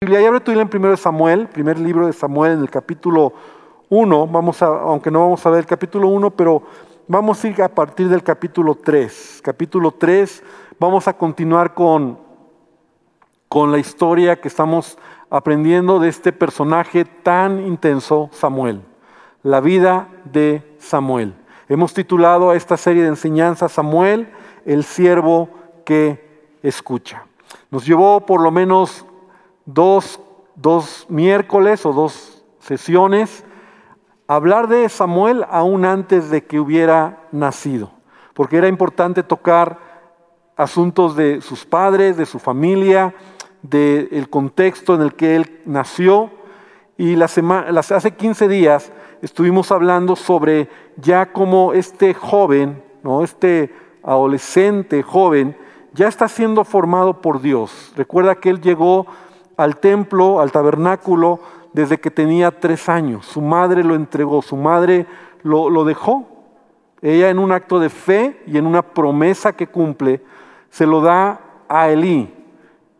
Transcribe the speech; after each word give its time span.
Biblia, 0.00 0.20
y 0.20 0.26
abre 0.26 0.38
tu 0.38 0.52
en 0.52 0.68
primero 0.68 0.92
de 0.92 0.96
Samuel, 0.96 1.48
primer 1.48 1.76
libro 1.76 2.06
de 2.06 2.12
Samuel 2.12 2.52
en 2.52 2.60
el 2.60 2.70
capítulo 2.70 3.32
1, 3.88 4.28
vamos 4.28 4.62
a, 4.62 4.66
aunque 4.66 5.10
no 5.10 5.18
vamos 5.18 5.44
a 5.44 5.50
ver 5.50 5.58
el 5.58 5.66
capítulo 5.66 6.06
1, 6.06 6.30
pero 6.36 6.62
vamos 7.08 7.42
a 7.42 7.48
ir 7.48 7.60
a 7.60 7.68
partir 7.68 8.08
del 8.08 8.22
capítulo 8.22 8.76
3. 8.76 9.40
Capítulo 9.42 9.90
3, 9.90 10.44
vamos 10.78 11.08
a 11.08 11.14
continuar 11.14 11.74
con, 11.74 12.16
con 13.48 13.72
la 13.72 13.78
historia 13.78 14.40
que 14.40 14.46
estamos 14.46 14.96
aprendiendo 15.30 15.98
de 15.98 16.10
este 16.10 16.32
personaje 16.32 17.04
tan 17.04 17.66
intenso, 17.66 18.30
Samuel, 18.30 18.82
la 19.42 19.58
vida 19.58 20.06
de 20.26 20.76
Samuel. 20.78 21.34
Hemos 21.68 21.92
titulado 21.92 22.50
a 22.50 22.56
esta 22.56 22.76
serie 22.76 23.02
de 23.02 23.08
enseñanzas 23.08 23.72
Samuel, 23.72 24.28
el 24.64 24.84
siervo 24.84 25.48
que 25.84 26.54
escucha. 26.62 27.24
Nos 27.72 27.84
llevó 27.84 28.20
por 28.20 28.40
lo 28.40 28.52
menos 28.52 29.04
dos, 29.68 30.18
dos 30.56 31.04
miércoles 31.10 31.84
o 31.84 31.92
dos 31.92 32.42
sesiones 32.58 33.44
hablar 34.26 34.68
de 34.68 34.88
Samuel 34.88 35.44
aún 35.50 35.84
antes 35.84 36.30
de 36.30 36.44
que 36.44 36.58
hubiera 36.58 37.26
nacido, 37.32 37.90
porque 38.34 38.56
era 38.56 38.68
importante 38.68 39.22
tocar 39.22 39.78
asuntos 40.56 41.16
de 41.16 41.40
sus 41.42 41.64
padres, 41.64 42.16
de 42.16 42.26
su 42.26 42.38
familia, 42.38 43.14
del 43.62 44.28
contexto 44.30 44.94
en 44.94 45.02
el 45.02 45.14
que 45.14 45.36
él 45.36 45.60
nació. 45.66 46.30
Y 46.96 47.16
la 47.16 47.28
semana, 47.28 47.78
hace 47.78 48.12
15 48.12 48.48
días 48.48 48.90
estuvimos 49.22 49.70
hablando 49.70 50.16
sobre 50.16 50.68
ya 50.96 51.32
cómo 51.32 51.72
este 51.72 52.12
joven, 52.14 52.82
¿no? 53.02 53.22
este 53.22 53.72
adolescente 54.02 55.02
joven, 55.02 55.56
ya 55.92 56.08
está 56.08 56.28
siendo 56.28 56.64
formado 56.64 57.20
por 57.20 57.40
Dios. 57.40 57.92
Recuerda 57.96 58.34
que 58.34 58.50
él 58.50 58.60
llegó 58.60 59.06
al 59.58 59.78
templo, 59.78 60.40
al 60.40 60.52
tabernáculo, 60.52 61.40
desde 61.72 61.98
que 61.98 62.10
tenía 62.10 62.52
tres 62.52 62.88
años. 62.88 63.26
Su 63.26 63.42
madre 63.42 63.82
lo 63.84 63.96
entregó, 63.96 64.40
su 64.40 64.56
madre 64.56 65.04
lo, 65.42 65.84
dejó. 65.84 66.26
Ella 67.02 67.28
en 67.28 67.40
un 67.40 67.50
acto 67.50 67.80
de 67.80 67.90
fe 67.90 68.40
y 68.46 68.56
en 68.56 68.66
una 68.66 68.82
promesa 68.82 69.52
que 69.52 69.66
cumple, 69.66 70.22
se 70.70 70.86
lo 70.86 71.00
da 71.00 71.40
a 71.68 71.88
Elí. 71.90 72.32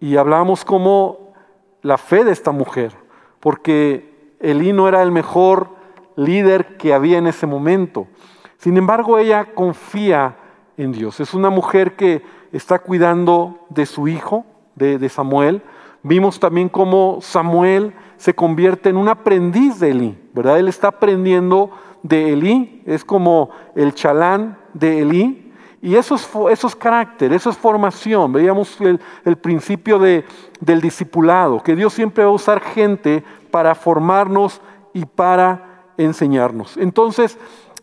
Y 0.01 0.17
hablamos 0.17 0.65
como 0.65 1.33
la 1.81 1.97
fe 1.97 2.25
de 2.25 2.33
esta 2.33 2.51
mujer, 2.51 2.93
porque 3.39 4.35
Elí 4.41 4.73
no 4.73 4.89
era 4.89 5.03
el 5.03 5.13
mejor 5.13 5.69
líder 6.17 6.77
que 6.77 6.93
había 6.93 7.19
en 7.19 7.29
ese 7.29 7.47
momento. 7.47 8.09
Sin 8.57 8.77
embargo, 8.77 9.17
ella 9.19 9.55
confía 9.55 10.37
en 10.77 10.91
Dios. 10.91 11.21
Es 11.21 11.35
una 11.35 11.51
mujer 11.51 11.95
que 11.95 12.23
está 12.51 12.81
cuidando 12.81 13.61
de 13.69 13.87
su 13.87 14.09
hijo, 14.09 14.45
de 14.75 15.09
Samuel, 15.09 15.63
Vimos 16.09 16.41
también 16.41 16.71
cómo 16.71 17.19
Samuel 17.21 17.93
se 18.17 18.35
convierte 18.35 18.89
en 18.89 18.97
un 18.97 19.11
aprendiz 19.11 19.79
de 19.79 19.91
Elí, 19.91 20.19
¿verdad? 20.33 20.59
Él 20.59 20.67
está 20.67 20.89
aprendiendo 20.89 21.71
de 22.03 22.33
Elí, 22.33 22.83
es 22.87 23.05
como 23.05 23.51
el 23.75 23.93
chalán 23.93 24.57
de 24.73 25.03
Elí, 25.03 25.53
y 25.83 25.97
eso 25.97 26.15
es, 26.15 26.77
carácter, 26.77 27.35
eso 27.35 27.51
es 27.51 27.59
formación. 27.59 28.33
Veíamos 28.33 28.81
el, 28.81 28.99
el 29.27 29.37
principio 29.37 29.99
de, 29.99 30.25
del 30.61 30.81
discipulado, 30.81 31.63
que 31.63 31.77
Dios 31.77 31.93
siempre 31.93 32.25
va 32.25 32.31
a 32.31 32.33
usar 32.35 32.61
gente 32.61 33.23
para 33.51 33.75
formarnos 33.75 34.63
y 34.95 35.05
para 35.05 35.93
enseñarnos. 35.99 36.79
Entonces, 36.79 37.37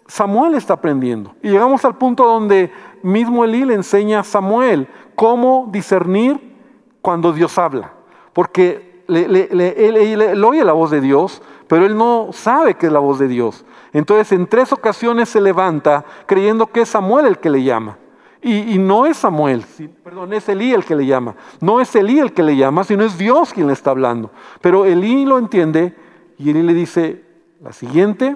Samuel 0.08 0.56
está 0.56 0.74
aprendiendo. 0.74 1.36
Y 1.44 1.52
llegamos 1.52 1.86
al 1.86 1.96
punto 2.00 2.26
donde 2.26 2.72
mismo 3.04 3.46
Elí 3.46 3.66
le 3.66 3.76
enseña 3.76 4.22
a 4.22 4.24
Samuel 4.24 4.88
cómo 5.14 5.70
discernir 5.72 6.56
cuando 7.04 7.32
Dios 7.32 7.60
habla 7.60 7.95
porque 8.36 9.06
él, 9.08 10.44
oye 10.44 10.66
la 10.66 10.74
voz 10.74 10.92
de 10.92 11.00
Dios, 11.00 11.42
pero 11.70 11.86
él 11.86 11.96
no 11.98 12.32
sabe 12.34 12.74
que 12.74 12.88
es 12.88 12.92
la 12.92 13.00
voz 13.00 13.18
de 13.18 13.30
Dios. 13.30 13.64
Entonces 13.94 14.34
en 14.34 14.46
tres 14.46 14.74
ocasiones 14.74 15.30
se 15.30 15.40
levanta 15.40 16.04
creyendo 16.26 16.68
que 16.68 16.82
es 16.82 16.90
Samuel 16.90 17.28
el 17.28 17.38
que 17.38 17.50
le 17.50 17.64
llama. 17.64 17.98
Y, 18.42 18.78
no 18.78 19.06
es 19.06 19.18
Samuel, 19.18 19.66
perdón, 20.04 20.34
es 20.34 20.50
Elí 20.50 20.74
el 20.74 20.84
que 20.84 20.98
le 20.98 21.06
llama. 21.06 21.36
No 21.62 21.80
es 21.80 21.96
Elí 21.96 22.20
el 22.20 22.34
que 22.34 22.44
le 22.44 22.58
llama, 22.58 22.84
sino 22.84 23.06
es 23.06 23.18
Dios 23.18 23.54
quien 23.54 23.68
le 23.68 23.74
está 23.74 23.92
hablando. 23.92 24.32
Pero 24.60 24.86
Elí 24.86 25.24
lo 25.26 25.40
entiende 25.40 25.96
y 26.38 26.50
Elí 26.50 26.62
le 26.62 26.74
dice, 26.74 27.24
la 27.62 27.72
siguiente, 27.72 28.36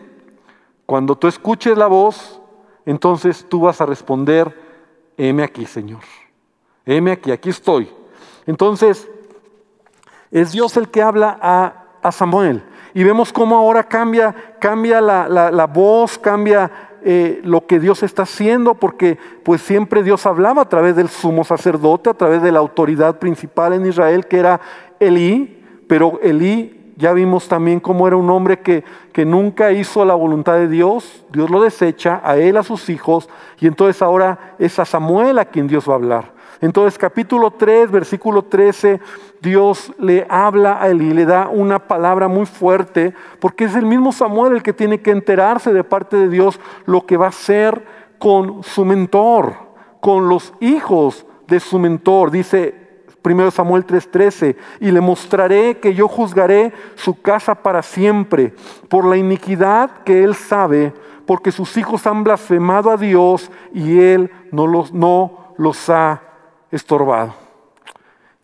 cuando 0.85 1.17
tú 1.17 1.27
escuches 1.27 1.77
la 1.77 1.87
voz, 1.87 2.41
entonces 2.85 3.45
tú 3.49 3.59
vas 3.59 3.81
a 3.81 3.85
responder, 3.85 4.57
heme 5.17 5.43
aquí, 5.43 5.65
Señor. 5.65 6.01
Heme 6.85 7.11
aquí, 7.11 7.31
aquí 7.31 7.49
estoy. 7.49 7.89
Entonces, 8.47 9.07
es 10.31 10.51
Dios 10.51 10.77
el 10.77 10.89
que 10.89 11.01
habla 11.01 11.37
a, 11.41 12.11
Samuel. 12.11 12.63
Y 12.93 13.03
vemos 13.03 13.31
cómo 13.33 13.57
ahora 13.57 13.83
cambia, 13.83 14.33
cambia 14.59 15.01
la, 15.01 15.69
voz, 15.71 16.17
cambia 16.17 16.71
eh, 17.03 17.41
lo 17.43 17.67
que 17.67 17.79
Dios 17.79 18.03
está 18.03 18.23
haciendo, 18.23 18.75
porque 18.75 19.17
pues 19.43 19.61
siempre 19.61 20.01
Dios 20.01 20.25
hablaba 20.25 20.63
a 20.63 20.69
través 20.69 20.95
del 20.95 21.09
sumo 21.09 21.43
sacerdote, 21.43 22.09
a 22.09 22.13
través 22.13 22.41
de 22.41 22.51
la 22.51 22.59
autoridad 22.59 23.19
principal 23.19 23.73
en 23.73 23.85
Israel, 23.85 24.25
que 24.27 24.39
era 24.39 24.59
Elí, 24.99 25.63
pero 25.87 26.19
Elí 26.21 26.93
ya 26.95 27.13
vimos 27.13 27.47
también 27.47 27.79
cómo 27.79 28.07
era 28.07 28.17
un 28.17 28.29
hombre 28.29 28.59
que, 28.59 28.83
que 29.13 29.25
nunca 29.25 29.71
hizo 29.71 30.03
la 30.03 30.15
voluntad 30.15 30.55
de 30.55 30.67
Dios, 30.67 31.25
Dios 31.31 31.49
lo 31.49 31.61
desecha, 31.61 32.21
a 32.23 32.37
él, 32.37 32.57
a 32.57 32.63
sus 32.63 32.89
hijos, 32.89 33.29
y 33.59 33.67
entonces 33.67 34.01
ahora 34.01 34.55
es 34.59 34.79
a 34.79 34.85
Samuel 34.85 35.39
a 35.39 35.45
quien 35.45 35.67
Dios 35.67 35.87
va 35.87 35.93
a 35.93 35.97
hablar. 35.97 36.38
Entonces 36.61 36.97
capítulo 36.97 37.51
3, 37.51 37.91
versículo 37.91 38.43
13, 38.43 38.99
Dios 39.41 39.93
le 39.97 40.25
habla 40.29 40.81
a 40.81 40.89
Elí, 40.89 41.13
le 41.13 41.25
da 41.25 41.47
una 41.47 41.79
palabra 41.79 42.27
muy 42.27 42.45
fuerte, 42.45 43.13
porque 43.39 43.65
es 43.65 43.75
el 43.75 43.85
mismo 43.85 44.11
Samuel 44.11 44.53
el 44.53 44.63
que 44.63 44.73
tiene 44.73 45.01
que 45.01 45.11
enterarse 45.11 45.71
de 45.73 45.83
parte 45.83 46.17
de 46.17 46.29
Dios 46.29 46.59
lo 46.85 47.05
que 47.05 47.17
va 47.17 47.27
a 47.27 47.29
hacer 47.29 47.85
con 48.17 48.63
su 48.63 48.83
mentor, 48.85 49.53
con 50.01 50.27
los 50.27 50.53
hijos 50.59 51.25
de 51.47 51.59
su 51.59 51.79
mentor. 51.79 52.31
Dice 52.31 52.89
1 53.23 53.51
Samuel 53.51 53.85
3:13, 53.85 54.55
y 54.79 54.91
le 54.91 55.01
mostraré 55.01 55.79
que 55.79 55.93
yo 55.93 56.07
juzgaré 56.07 56.73
su 56.95 57.21
casa 57.21 57.55
para 57.55 57.81
siempre 57.81 58.53
por 58.87 59.05
la 59.05 59.17
iniquidad 59.17 60.03
que 60.03 60.23
él 60.23 60.35
sabe, 60.35 60.93
porque 61.25 61.51
sus 61.51 61.77
hijos 61.77 62.07
han 62.07 62.23
blasfemado 62.23 62.91
a 62.91 62.97
Dios 62.97 63.51
y 63.73 63.99
él 63.99 64.31
no 64.51 64.67
los, 64.67 64.93
no 64.93 65.53
los 65.57 65.89
ha 65.89 66.28
estorbado. 66.71 67.33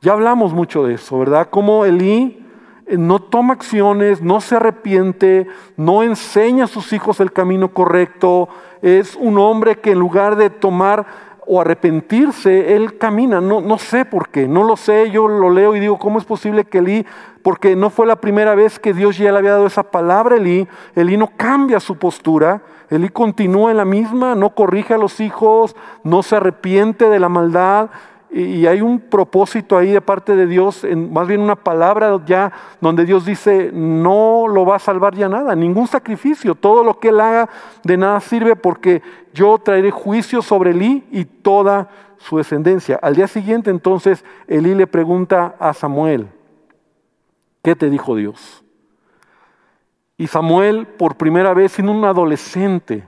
Ya 0.02 0.14
hablamos 0.14 0.54
mucho 0.54 0.86
de 0.86 0.96
eso, 0.96 1.20
¿verdad? 1.20 1.50
Como 1.50 1.86
Elí 1.86 2.46
eh, 2.88 2.98
no 2.98 3.20
toma 3.20 3.54
acciones, 3.54 4.22
no 4.22 4.42
se 4.42 4.56
arrepiente, 4.56 5.48
no 5.78 6.04
enseña 6.04 6.66
a 6.66 6.68
sus 6.68 6.94
hijos 6.94 7.20
el 7.20 7.32
camino 7.32 7.74
correcto, 7.74 8.48
es 8.82 9.16
un 9.16 9.40
hombre 9.40 9.80
que 9.80 9.92
en 9.92 10.00
lugar 10.00 10.36
de 10.36 10.50
tomar 10.50 11.06
o 11.48 11.62
arrepentirse, 11.62 12.76
él 12.76 12.98
camina, 12.98 13.40
no, 13.40 13.62
no 13.62 13.78
sé 13.78 14.06
por 14.06 14.30
qué, 14.30 14.48
no 14.48 14.64
lo 14.64 14.78
sé, 14.78 15.12
yo 15.12 15.28
lo 15.28 15.50
leo 15.50 15.76
y 15.76 15.80
digo, 15.80 15.98
¿cómo 16.00 16.18
es 16.18 16.26
posible 16.26 16.66
que 16.66 16.80
Elí, 16.80 17.06
porque 17.44 17.76
no 17.76 17.90
fue 17.90 18.08
la 18.08 18.16
primera 18.16 18.56
vez 18.56 18.80
que 18.80 18.94
Dios 18.94 19.18
ya 19.18 19.32
le 19.32 19.38
había 19.38 19.52
dado 19.52 19.68
esa 19.68 19.84
palabra 19.84 20.36
a 20.36 20.38
Elí, 20.40 20.68
Elí 20.96 21.18
no 21.18 21.32
cambia 21.38 21.80
su 21.80 21.98
postura, 21.98 22.62
Elí 22.90 23.10
continúa 23.10 23.72
en 23.72 23.78
la 23.78 23.86
misma, 23.86 24.36
no 24.36 24.52
corrige 24.52 24.94
a 24.94 24.98
los 24.98 25.20
hijos, 25.20 25.76
no 26.04 26.24
se 26.24 26.36
arrepiente 26.36 27.10
de 27.10 27.20
la 27.20 27.30
maldad, 27.30 27.90
y 28.38 28.68
hay 28.68 28.82
un 28.82 29.00
propósito 29.00 29.78
ahí 29.78 29.94
de 29.94 30.02
parte 30.02 30.36
de 30.36 30.46
Dios, 30.46 30.84
en, 30.84 31.14
más 31.14 31.26
bien 31.26 31.40
una 31.40 31.56
palabra 31.56 32.20
ya 32.26 32.52
donde 32.82 33.06
Dios 33.06 33.26
dice, 33.26 33.72
no 33.72 34.48
lo 34.50 34.66
va 34.66 34.76
a 34.76 34.80
salvar 34.80 35.16
ya 35.16 35.30
nada, 35.30 35.56
ningún 35.56 35.88
sacrificio, 35.88 36.54
todo 36.54 36.84
lo 36.84 37.00
que 37.00 37.08
él 37.10 37.22
haga 37.22 37.50
de 37.86 37.96
nada 37.96 38.20
sirve 38.20 38.58
porque 38.58 39.02
yo 39.34 39.58
traeré 39.58 39.90
juicio 39.90 40.42
sobre 40.42 40.72
Elí 40.72 41.06
y 41.12 41.24
toda 41.24 41.88
su 42.18 42.36
descendencia. 42.36 43.00
Al 43.02 43.16
día 43.16 43.28
siguiente 43.28 43.70
entonces 43.70 44.26
Elí 44.48 44.76
le 44.76 44.86
pregunta 44.86 45.56
a 45.58 45.74
Samuel, 45.74 46.28
¿qué 47.64 47.74
te 47.74 47.90
dijo 47.90 48.18
Dios? 48.18 48.66
Y 50.18 50.28
Samuel 50.28 50.88
por 50.88 51.16
primera 51.16 51.54
vez 51.54 51.72
siendo 51.72 51.94
un 51.94 52.04
adolescente, 52.04 53.08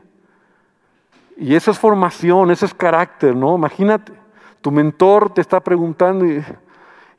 y 1.35 1.53
eso 1.53 1.69
es 1.69 1.77
formación, 1.77 2.49
eso 2.49 2.65
es 2.65 2.73
carácter, 2.73 3.35
¿no? 3.35 3.57
Imagínate 3.57 4.26
tu 4.61 4.71
mentor 4.71 5.33
te 5.33 5.41
está 5.41 5.59
preguntando 5.59 6.25
y, 6.25 6.43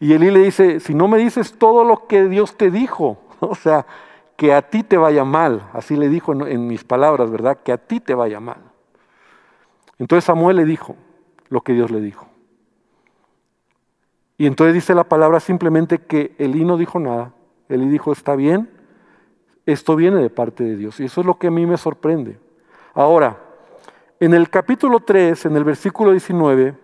y 0.00 0.12
Elí 0.12 0.30
le 0.30 0.40
dice, 0.40 0.80
si 0.80 0.94
no 0.94 1.08
me 1.08 1.18
dices 1.18 1.54
todo 1.58 1.84
lo 1.84 2.06
que 2.06 2.24
Dios 2.24 2.56
te 2.56 2.70
dijo, 2.70 3.18
o 3.40 3.54
sea, 3.54 3.86
que 4.38 4.52
a 4.52 4.62
ti 4.62 4.84
te 4.84 4.96
vaya 4.96 5.24
mal, 5.24 5.68
así 5.72 5.96
le 5.96 6.08
dijo 6.08 6.32
en, 6.32 6.68
mis 6.68 6.84
palabras, 6.84 7.28
¿verdad? 7.28 7.58
Que 7.64 7.72
a 7.72 7.76
ti 7.76 7.98
te 7.98 8.14
vaya 8.14 8.38
mal. 8.38 8.58
Entonces 9.98 10.24
Samuel 10.24 10.58
le 10.58 10.64
dijo 10.64 10.94
lo 11.48 11.60
que 11.62 11.72
Dios 11.72 11.90
le 11.90 12.00
dijo. 12.00 12.28
Y 14.36 14.46
entonces 14.46 14.74
dice 14.74 14.94
la 14.94 15.02
palabra 15.02 15.40
simplemente 15.40 15.98
que 15.98 16.36
Elí 16.38 16.64
no 16.64 16.76
dijo 16.76 17.00
nada. 17.00 17.32
Elí 17.68 17.88
dijo, 17.88 18.12
está 18.12 18.36
bien, 18.36 18.70
esto 19.66 19.96
viene 19.96 20.22
de 20.22 20.30
parte 20.30 20.62
de 20.62 20.76
Dios. 20.76 21.00
Y 21.00 21.06
eso 21.06 21.22
es 21.22 21.26
lo 21.26 21.36
que 21.36 21.48
a 21.48 21.50
mí 21.50 21.66
me 21.66 21.76
sorprende. 21.76 22.38
Ahora, 22.94 23.38
en 24.20 24.34
el 24.34 24.50
capítulo 24.50 25.00
3, 25.00 25.46
en 25.46 25.56
el 25.56 25.64
versículo 25.64 26.12
19, 26.12 26.76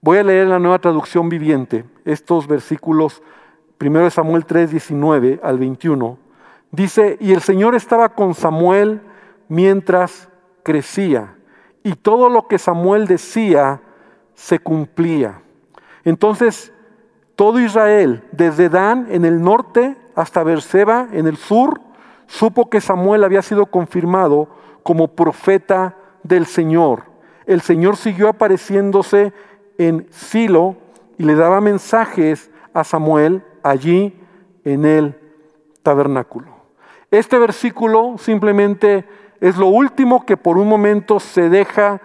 Voy 0.00 0.18
a 0.18 0.22
leer 0.22 0.46
la 0.46 0.58
nueva 0.58 0.78
traducción 0.78 1.28
viviente 1.28 1.84
estos 2.04 2.46
versículos 2.46 3.22
1 3.80 4.10
Samuel 4.10 4.44
3, 4.44 4.70
19 4.70 5.40
al 5.42 5.58
21, 5.58 6.18
dice, 6.70 7.16
y 7.20 7.32
el 7.32 7.40
Señor 7.40 7.74
estaba 7.74 8.10
con 8.10 8.34
Samuel 8.34 9.00
mientras 9.48 10.28
crecía, 10.62 11.36
y 11.82 11.94
todo 11.94 12.28
lo 12.28 12.46
que 12.46 12.58
Samuel 12.58 13.06
decía 13.06 13.80
se 14.34 14.58
cumplía. 14.58 15.42
Entonces, 16.04 16.72
todo 17.34 17.60
Israel, 17.60 18.22
desde 18.32 18.68
Dan 18.68 19.08
en 19.10 19.24
el 19.24 19.42
norte 19.42 19.96
hasta 20.14 20.42
Berseba 20.42 21.08
en 21.12 21.26
el 21.26 21.36
sur, 21.36 21.80
supo 22.26 22.70
que 22.70 22.80
Samuel 22.80 23.24
había 23.24 23.42
sido 23.42 23.66
confirmado 23.66 24.48
como 24.82 25.08
profeta 25.08 25.96
del 26.22 26.46
Señor. 26.46 27.04
El 27.46 27.60
Señor 27.60 27.96
siguió 27.96 28.28
apareciéndose 28.28 29.32
en 29.78 30.06
Silo 30.10 30.76
y 31.18 31.24
le 31.24 31.34
daba 31.34 31.60
mensajes 31.60 32.50
a 32.74 32.84
Samuel 32.84 33.42
allí 33.62 34.18
en 34.64 34.84
el 34.84 35.18
tabernáculo. 35.82 36.48
Este 37.10 37.38
versículo 37.38 38.16
simplemente 38.18 39.04
es 39.40 39.56
lo 39.56 39.66
último 39.66 40.26
que 40.26 40.36
por 40.36 40.58
un 40.58 40.68
momento 40.68 41.20
se 41.20 41.48
deja, 41.48 42.00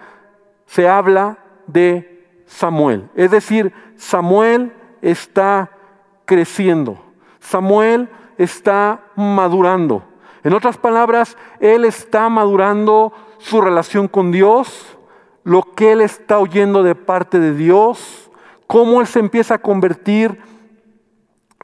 se 0.66 0.88
habla 0.88 1.38
de 1.66 2.44
Samuel. 2.46 3.08
Es 3.14 3.30
decir, 3.30 3.72
Samuel 3.96 4.72
está 5.00 5.70
creciendo. 6.24 7.02
Samuel 7.40 8.08
está 8.38 9.00
madurando. 9.16 10.04
En 10.44 10.54
otras 10.54 10.76
palabras, 10.76 11.36
él 11.60 11.84
está 11.84 12.28
madurando 12.28 13.12
su 13.38 13.60
relación 13.60 14.08
con 14.08 14.32
Dios, 14.32 14.91
lo 15.44 15.62
que 15.62 15.92
él 15.92 16.00
está 16.00 16.38
oyendo 16.38 16.82
de 16.82 16.94
parte 16.94 17.38
de 17.38 17.54
Dios, 17.54 18.30
cómo 18.66 19.00
él 19.00 19.06
se 19.06 19.18
empieza 19.18 19.54
a 19.54 19.58
convertir 19.58 20.40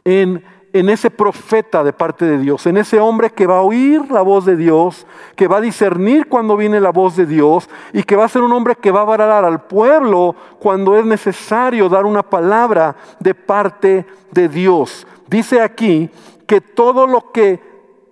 en, 0.04 0.44
en 0.72 0.88
ese 0.88 1.10
profeta 1.10 1.82
de 1.82 1.92
parte 1.92 2.24
de 2.24 2.38
Dios, 2.38 2.66
en 2.66 2.76
ese 2.76 3.00
hombre 3.00 3.30
que 3.30 3.46
va 3.46 3.58
a 3.58 3.62
oír 3.62 4.10
la 4.10 4.22
voz 4.22 4.44
de 4.44 4.56
Dios, 4.56 5.06
que 5.36 5.48
va 5.48 5.58
a 5.58 5.62
discernir 5.62 6.28
cuando 6.28 6.56
viene 6.56 6.80
la 6.80 6.90
voz 6.90 7.16
de 7.16 7.26
Dios 7.26 7.68
y 7.92 8.02
que 8.02 8.16
va 8.16 8.24
a 8.24 8.28
ser 8.28 8.42
un 8.42 8.52
hombre 8.52 8.76
que 8.76 8.90
va 8.90 9.02
a 9.02 9.04
varar 9.04 9.44
al 9.44 9.62
pueblo 9.62 10.34
cuando 10.58 10.96
es 10.96 11.04
necesario 11.04 11.88
dar 11.88 12.04
una 12.04 12.22
palabra 12.22 12.96
de 13.20 13.34
parte 13.34 14.06
de 14.32 14.48
Dios. 14.48 15.06
Dice 15.26 15.60
aquí 15.60 16.10
que 16.46 16.60
todo 16.60 17.06
lo 17.06 17.32
que 17.32 17.60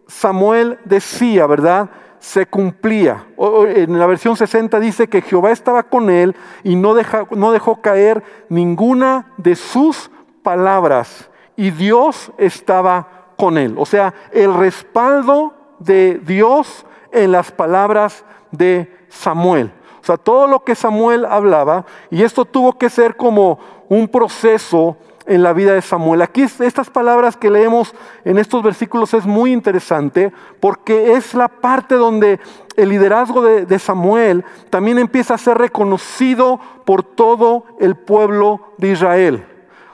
Samuel 0.06 0.78
decía, 0.84 1.46
¿verdad? 1.46 1.90
Se 2.18 2.46
cumplía. 2.46 3.26
En 3.38 3.98
la 3.98 4.06
versión 4.06 4.36
60 4.36 4.80
dice 4.80 5.08
que 5.08 5.22
Jehová 5.22 5.50
estaba 5.50 5.84
con 5.84 6.10
él 6.10 6.34
y 6.64 6.76
no, 6.76 6.94
no 7.30 7.52
dejó 7.52 7.80
caer 7.80 8.22
ninguna 8.48 9.32
de 9.36 9.54
sus 9.54 10.10
palabras. 10.42 11.30
Y 11.56 11.70
Dios 11.70 12.32
estaba 12.38 13.32
con 13.36 13.58
él. 13.58 13.74
O 13.78 13.86
sea, 13.86 14.14
el 14.32 14.54
respaldo 14.54 15.54
de 15.78 16.20
Dios 16.24 16.86
en 17.12 17.32
las 17.32 17.52
palabras 17.52 18.24
de 18.50 18.92
Samuel. 19.08 19.72
O 20.00 20.04
sea, 20.06 20.16
todo 20.16 20.46
lo 20.46 20.62
que 20.62 20.74
Samuel 20.74 21.24
hablaba, 21.24 21.84
y 22.10 22.22
esto 22.22 22.44
tuvo 22.44 22.78
que 22.78 22.88
ser 22.88 23.16
como 23.16 23.58
un 23.88 24.06
proceso 24.06 24.96
en 25.26 25.42
la 25.42 25.52
vida 25.52 25.74
de 25.74 25.82
Samuel. 25.82 26.22
Aquí 26.22 26.42
estas 26.42 26.88
palabras 26.90 27.36
que 27.36 27.50
leemos 27.50 27.94
en 28.24 28.38
estos 28.38 28.62
versículos 28.62 29.12
es 29.14 29.26
muy 29.26 29.52
interesante 29.52 30.32
porque 30.60 31.12
es 31.12 31.34
la 31.34 31.48
parte 31.48 31.96
donde 31.96 32.40
el 32.76 32.88
liderazgo 32.88 33.42
de, 33.42 33.78
Samuel 33.78 34.44
también 34.70 34.98
empieza 34.98 35.34
a 35.34 35.38
ser 35.38 35.58
reconocido 35.58 36.60
por 36.84 37.02
todo 37.02 37.64
el 37.80 37.96
pueblo 37.96 38.60
de 38.78 38.92
Israel. 38.92 39.46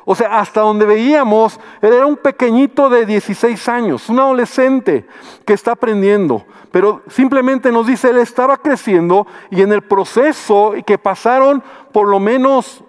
O 0.05 0.17
sea, 0.17 0.40
hasta 0.40 0.62
donde 0.62 0.84
veíamos, 0.84 1.61
él 1.81 1.93
era 1.93 2.06
un 2.06 2.17
pequeñito 2.17 2.90
de 2.90 3.06
16 3.06 3.69
años, 3.69 4.08
un 4.08 4.19
adolescente 4.19 5.06
que 5.44 5.52
está 5.52 5.73
aprendiendo. 5.73 6.44
Pero 6.73 7.02
simplemente 7.08 7.70
nos 7.70 7.87
dice, 7.87 8.11
él 8.11 8.19
estaba 8.19 8.56
creciendo 8.56 9.26
y 9.50 9.62
en 9.62 9.73
el 9.73 9.82
proceso 9.82 10.73
que 10.84 10.99
pasaron 10.99 11.62
por 11.93 12.08
lo 12.08 12.19
menos 12.19 12.82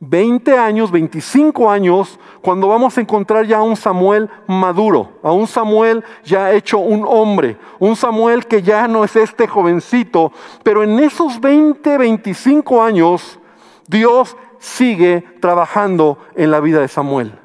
20 0.00 0.56
años, 0.56 0.90
25 0.90 1.70
años, 1.70 2.18
cuando 2.40 2.68
vamos 2.68 2.96
a 2.96 3.02
encontrar 3.02 3.46
ya 3.46 3.58
a 3.58 3.62
un 3.62 3.76
Samuel 3.76 4.30
maduro, 4.46 5.10
a 5.22 5.30
un 5.30 5.46
Samuel 5.46 6.02
ya 6.24 6.52
hecho 6.52 6.78
un 6.78 7.04
hombre, 7.06 7.58
un 7.78 7.94
Samuel 7.94 8.46
que 8.46 8.62
ya 8.62 8.88
no 8.88 9.04
es 9.04 9.14
este 9.14 9.46
jovencito, 9.46 10.32
pero 10.62 10.82
en 10.82 10.98
esos 11.00 11.38
20, 11.38 11.98
25 11.98 12.82
años, 12.82 13.38
Dios 13.86 14.36
sigue 14.58 15.22
trabajando 15.38 16.16
en 16.34 16.50
la 16.50 16.60
vida 16.60 16.80
de 16.80 16.88
Samuel. 16.88 17.38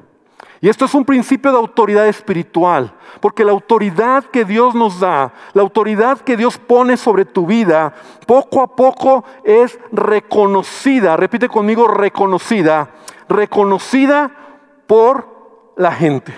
Y 0.60 0.68
esto 0.68 0.86
es 0.86 0.94
un 0.94 1.04
principio 1.04 1.50
de 1.52 1.58
autoridad 1.58 2.08
espiritual, 2.08 2.94
porque 3.20 3.44
la 3.44 3.52
autoridad 3.52 4.24
que 4.24 4.44
Dios 4.44 4.74
nos 4.74 5.00
da, 5.00 5.32
la 5.52 5.62
autoridad 5.62 6.20
que 6.20 6.36
Dios 6.36 6.56
pone 6.56 6.96
sobre 6.96 7.24
tu 7.26 7.46
vida, 7.46 7.92
poco 8.26 8.62
a 8.62 8.74
poco 8.74 9.24
es 9.44 9.78
reconocida, 9.92 11.16
repite 11.16 11.48
conmigo, 11.48 11.88
reconocida, 11.88 12.90
reconocida 13.28 14.30
por 14.86 15.74
la 15.76 15.92
gente. 15.92 16.32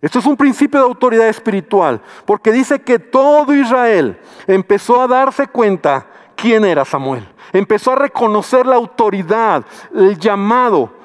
Esto 0.00 0.18
es 0.18 0.24
un 0.24 0.36
principio 0.36 0.80
de 0.80 0.86
autoridad 0.86 1.28
espiritual, 1.28 2.00
porque 2.24 2.52
dice 2.52 2.80
que 2.80 2.98
todo 2.98 3.54
Israel 3.54 4.18
empezó 4.46 5.02
a 5.02 5.06
darse 5.06 5.46
cuenta 5.46 6.06
quién 6.34 6.64
era 6.64 6.86
Samuel. 6.86 7.28
Empezó 7.52 7.92
a 7.92 7.96
reconocer 7.96 8.66
la 8.66 8.76
autoridad, 8.76 9.64
el 9.94 10.18
llamado, 10.18 10.99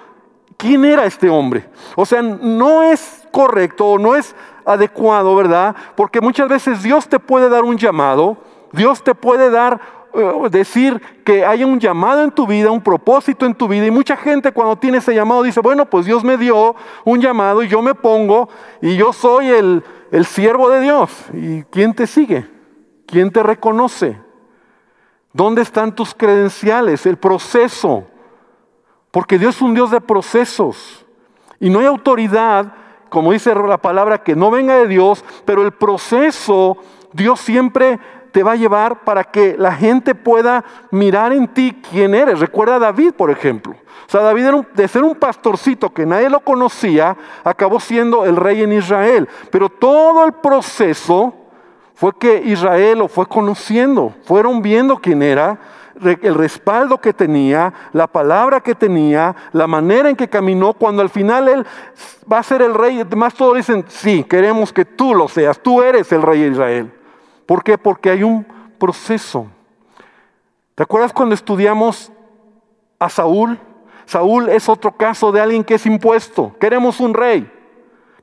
quién 0.57 0.85
era 0.85 1.05
este 1.05 1.29
hombre. 1.29 1.67
O 1.95 2.05
sea, 2.05 2.21
no 2.21 2.83
es 2.83 3.25
correcto 3.35 3.97
no 3.97 4.15
es 4.15 4.33
adecuado, 4.63 5.35
¿verdad? 5.35 5.75
Porque 5.95 6.21
muchas 6.21 6.47
veces 6.47 6.81
Dios 6.81 7.09
te 7.09 7.19
puede 7.19 7.49
dar 7.49 7.65
un 7.65 7.77
llamado, 7.77 8.37
Dios 8.71 9.03
te 9.03 9.13
puede 9.13 9.49
dar 9.49 9.81
eh, 10.13 10.49
decir 10.49 11.01
que 11.25 11.45
hay 11.45 11.65
un 11.65 11.77
llamado 11.77 12.23
en 12.23 12.31
tu 12.31 12.47
vida, 12.47 12.71
un 12.71 12.81
propósito 12.81 13.45
en 13.45 13.53
tu 13.53 13.67
vida. 13.67 13.85
Y 13.85 13.91
mucha 13.91 14.15
gente 14.15 14.53
cuando 14.53 14.77
tiene 14.77 14.99
ese 14.99 15.13
llamado 15.13 15.43
dice, 15.43 15.59
bueno, 15.59 15.85
pues 15.85 16.05
Dios 16.05 16.23
me 16.23 16.37
dio 16.37 16.75
un 17.03 17.19
llamado 17.19 17.61
y 17.61 17.67
yo 17.67 17.81
me 17.81 17.93
pongo 17.93 18.47
y 18.81 18.95
yo 18.95 19.11
soy 19.11 19.49
el, 19.49 19.83
el 20.11 20.25
siervo 20.25 20.69
de 20.69 20.79
Dios. 20.79 21.11
¿Y 21.33 21.63
quién 21.63 21.93
te 21.93 22.07
sigue? 22.07 22.49
¿Quién 23.05 23.31
te 23.31 23.43
reconoce? 23.43 24.17
¿Dónde 25.33 25.61
están 25.61 25.93
tus 25.93 26.15
credenciales? 26.15 27.05
El 27.05 27.17
proceso. 27.17 28.05
Porque 29.15 29.39
Dios 29.39 29.55
es 29.55 29.61
un 29.61 29.73
Dios 29.73 29.91
de 29.91 30.01
procesos. 30.01 31.05
Y 31.61 31.69
no 31.69 31.79
hay 31.79 31.85
autoridad, 31.85 32.73
como 33.07 33.31
dice 33.31 33.55
la 33.55 33.77
palabra, 33.77 34.21
que 34.21 34.35
no 34.35 34.51
venga 34.51 34.75
de 34.75 34.89
Dios, 34.89 35.23
pero 35.45 35.61
el 35.61 35.71
proceso 35.71 36.75
Dios 37.13 37.39
siempre 37.39 37.97
te 38.33 38.43
va 38.43 38.51
a 38.51 38.57
llevar 38.57 39.05
para 39.05 39.23
que 39.23 39.55
la 39.57 39.71
gente 39.71 40.15
pueda 40.15 40.65
mirar 40.91 41.31
en 41.31 41.47
ti 41.47 41.81
quién 41.89 42.13
eres. 42.13 42.41
Recuerda 42.41 42.75
a 42.75 42.79
David, 42.79 43.13
por 43.13 43.31
ejemplo. 43.31 43.71
O 44.05 44.11
sea, 44.11 44.19
David 44.19 44.47
de 44.73 44.87
ser 44.89 45.05
un 45.05 45.15
pastorcito 45.15 45.93
que 45.93 46.05
nadie 46.05 46.29
lo 46.29 46.41
conocía, 46.41 47.15
acabó 47.45 47.79
siendo 47.79 48.25
el 48.25 48.35
rey 48.35 48.63
en 48.63 48.73
Israel. 48.73 49.29
Pero 49.49 49.69
todo 49.69 50.25
el 50.25 50.33
proceso 50.33 51.33
fue 51.93 52.11
que 52.19 52.41
Israel 52.43 52.99
lo 52.99 53.07
fue 53.07 53.27
conociendo, 53.27 54.13
fueron 54.25 54.61
viendo 54.61 54.97
quién 54.97 55.23
era, 55.23 55.57
el 56.03 56.35
respaldo 56.35 56.99
que 56.99 57.13
tenía, 57.13 57.73
la 57.93 58.07
palabra 58.07 58.61
que 58.61 58.75
tenía, 58.75 59.35
la 59.53 59.67
manera 59.67 60.09
en 60.09 60.15
que 60.15 60.27
caminó, 60.27 60.73
cuando 60.73 61.01
al 61.01 61.09
final 61.09 61.47
él 61.47 61.65
va 62.31 62.39
a 62.39 62.43
ser 62.43 62.61
el 62.61 62.73
rey, 62.73 63.01
además 63.01 63.33
todos 63.33 63.55
dicen, 63.55 63.85
sí, 63.87 64.23
queremos 64.23 64.73
que 64.73 64.85
tú 64.85 65.15
lo 65.15 65.27
seas, 65.27 65.59
tú 65.59 65.81
eres 65.81 66.11
el 66.11 66.21
rey 66.21 66.41
de 66.41 66.47
Israel. 66.49 66.93
¿Por 67.45 67.63
qué? 67.63 67.77
Porque 67.77 68.09
hay 68.09 68.23
un 68.23 68.45
proceso. 68.77 69.47
¿Te 70.73 70.83
acuerdas 70.83 71.13
cuando 71.13 71.35
estudiamos 71.35 72.11
a 72.99 73.09
Saúl? 73.09 73.59
Saúl 74.05 74.49
es 74.49 74.67
otro 74.67 74.91
caso 74.91 75.31
de 75.31 75.41
alguien 75.41 75.63
que 75.63 75.75
es 75.75 75.85
impuesto. 75.85 76.55
Queremos 76.59 76.99
un 76.99 77.13
rey. 77.13 77.51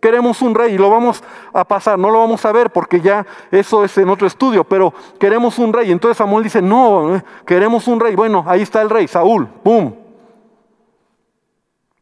Queremos 0.02 0.42
un 0.42 0.52
rey 0.52 0.74
y 0.74 0.78
lo 0.78 0.90
vamos 0.90 1.22
a 1.52 1.64
pasar, 1.64 1.96
no 1.96 2.10
lo 2.10 2.18
vamos 2.18 2.44
a 2.44 2.50
ver 2.50 2.70
porque 2.70 3.00
ya 3.00 3.24
eso 3.52 3.84
es 3.84 3.96
en 3.98 4.08
otro 4.08 4.26
estudio, 4.26 4.64
pero 4.64 4.92
queremos 5.20 5.60
un 5.60 5.72
rey. 5.72 5.92
Entonces 5.92 6.16
Samuel 6.16 6.42
dice, 6.42 6.60
no, 6.60 7.14
eh, 7.14 7.24
queremos 7.46 7.86
un 7.86 8.00
rey. 8.00 8.16
Bueno, 8.16 8.44
ahí 8.48 8.62
está 8.62 8.82
el 8.82 8.90
rey, 8.90 9.06
Saúl, 9.06 9.46
¡pum! 9.46 9.94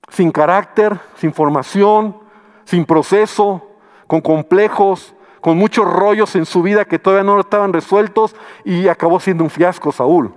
Sin 0.09 0.33
carácter, 0.33 0.99
sin 1.17 1.35
formación, 1.35 2.17
sin 2.65 2.87
proceso, 2.87 3.69
con 4.07 4.23
complejos, 4.23 5.15
con 5.43 5.59
muchos 5.59 5.85
rollos 5.85 6.35
en 6.37 6.47
su 6.47 6.63
vida 6.63 6.87
que 6.87 6.99
todavía 6.99 7.25
no 7.25 7.39
estaban 7.39 7.75
resueltos 7.75 8.35
y 8.65 8.89
acabó 8.89 9.21
siendo 9.21 9.45
un 9.45 9.51
fiasco 9.51 9.93
Saúl. 9.93 10.33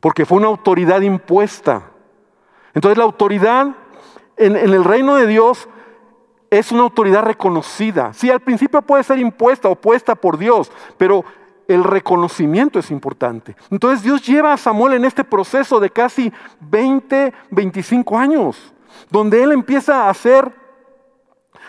Porque 0.00 0.24
fue 0.24 0.38
una 0.38 0.46
autoridad 0.46 1.00
impuesta. 1.00 1.82
Entonces 2.74 2.96
la 2.96 3.02
autoridad 3.02 3.74
en, 4.36 4.54
en 4.54 4.72
el 4.72 4.84
reino 4.84 5.16
de 5.16 5.26
Dios 5.26 5.68
es 6.58 6.72
una 6.72 6.82
autoridad 6.82 7.22
reconocida. 7.22 8.12
Sí, 8.12 8.30
al 8.30 8.40
principio 8.40 8.82
puede 8.82 9.04
ser 9.04 9.18
impuesta 9.18 9.68
o 9.68 9.74
puesta 9.74 10.14
por 10.14 10.38
Dios, 10.38 10.70
pero 10.96 11.24
el 11.68 11.84
reconocimiento 11.84 12.78
es 12.78 12.90
importante. 12.90 13.56
Entonces 13.70 14.02
Dios 14.02 14.26
lleva 14.26 14.52
a 14.52 14.56
Samuel 14.56 14.94
en 14.94 15.04
este 15.04 15.24
proceso 15.24 15.80
de 15.80 15.90
casi 15.90 16.32
20, 16.60 17.32
25 17.50 18.18
años. 18.18 18.70
donde 19.10 19.42
él 19.42 19.50
empieza 19.50 20.08
a 20.08 20.14
ser 20.14 20.52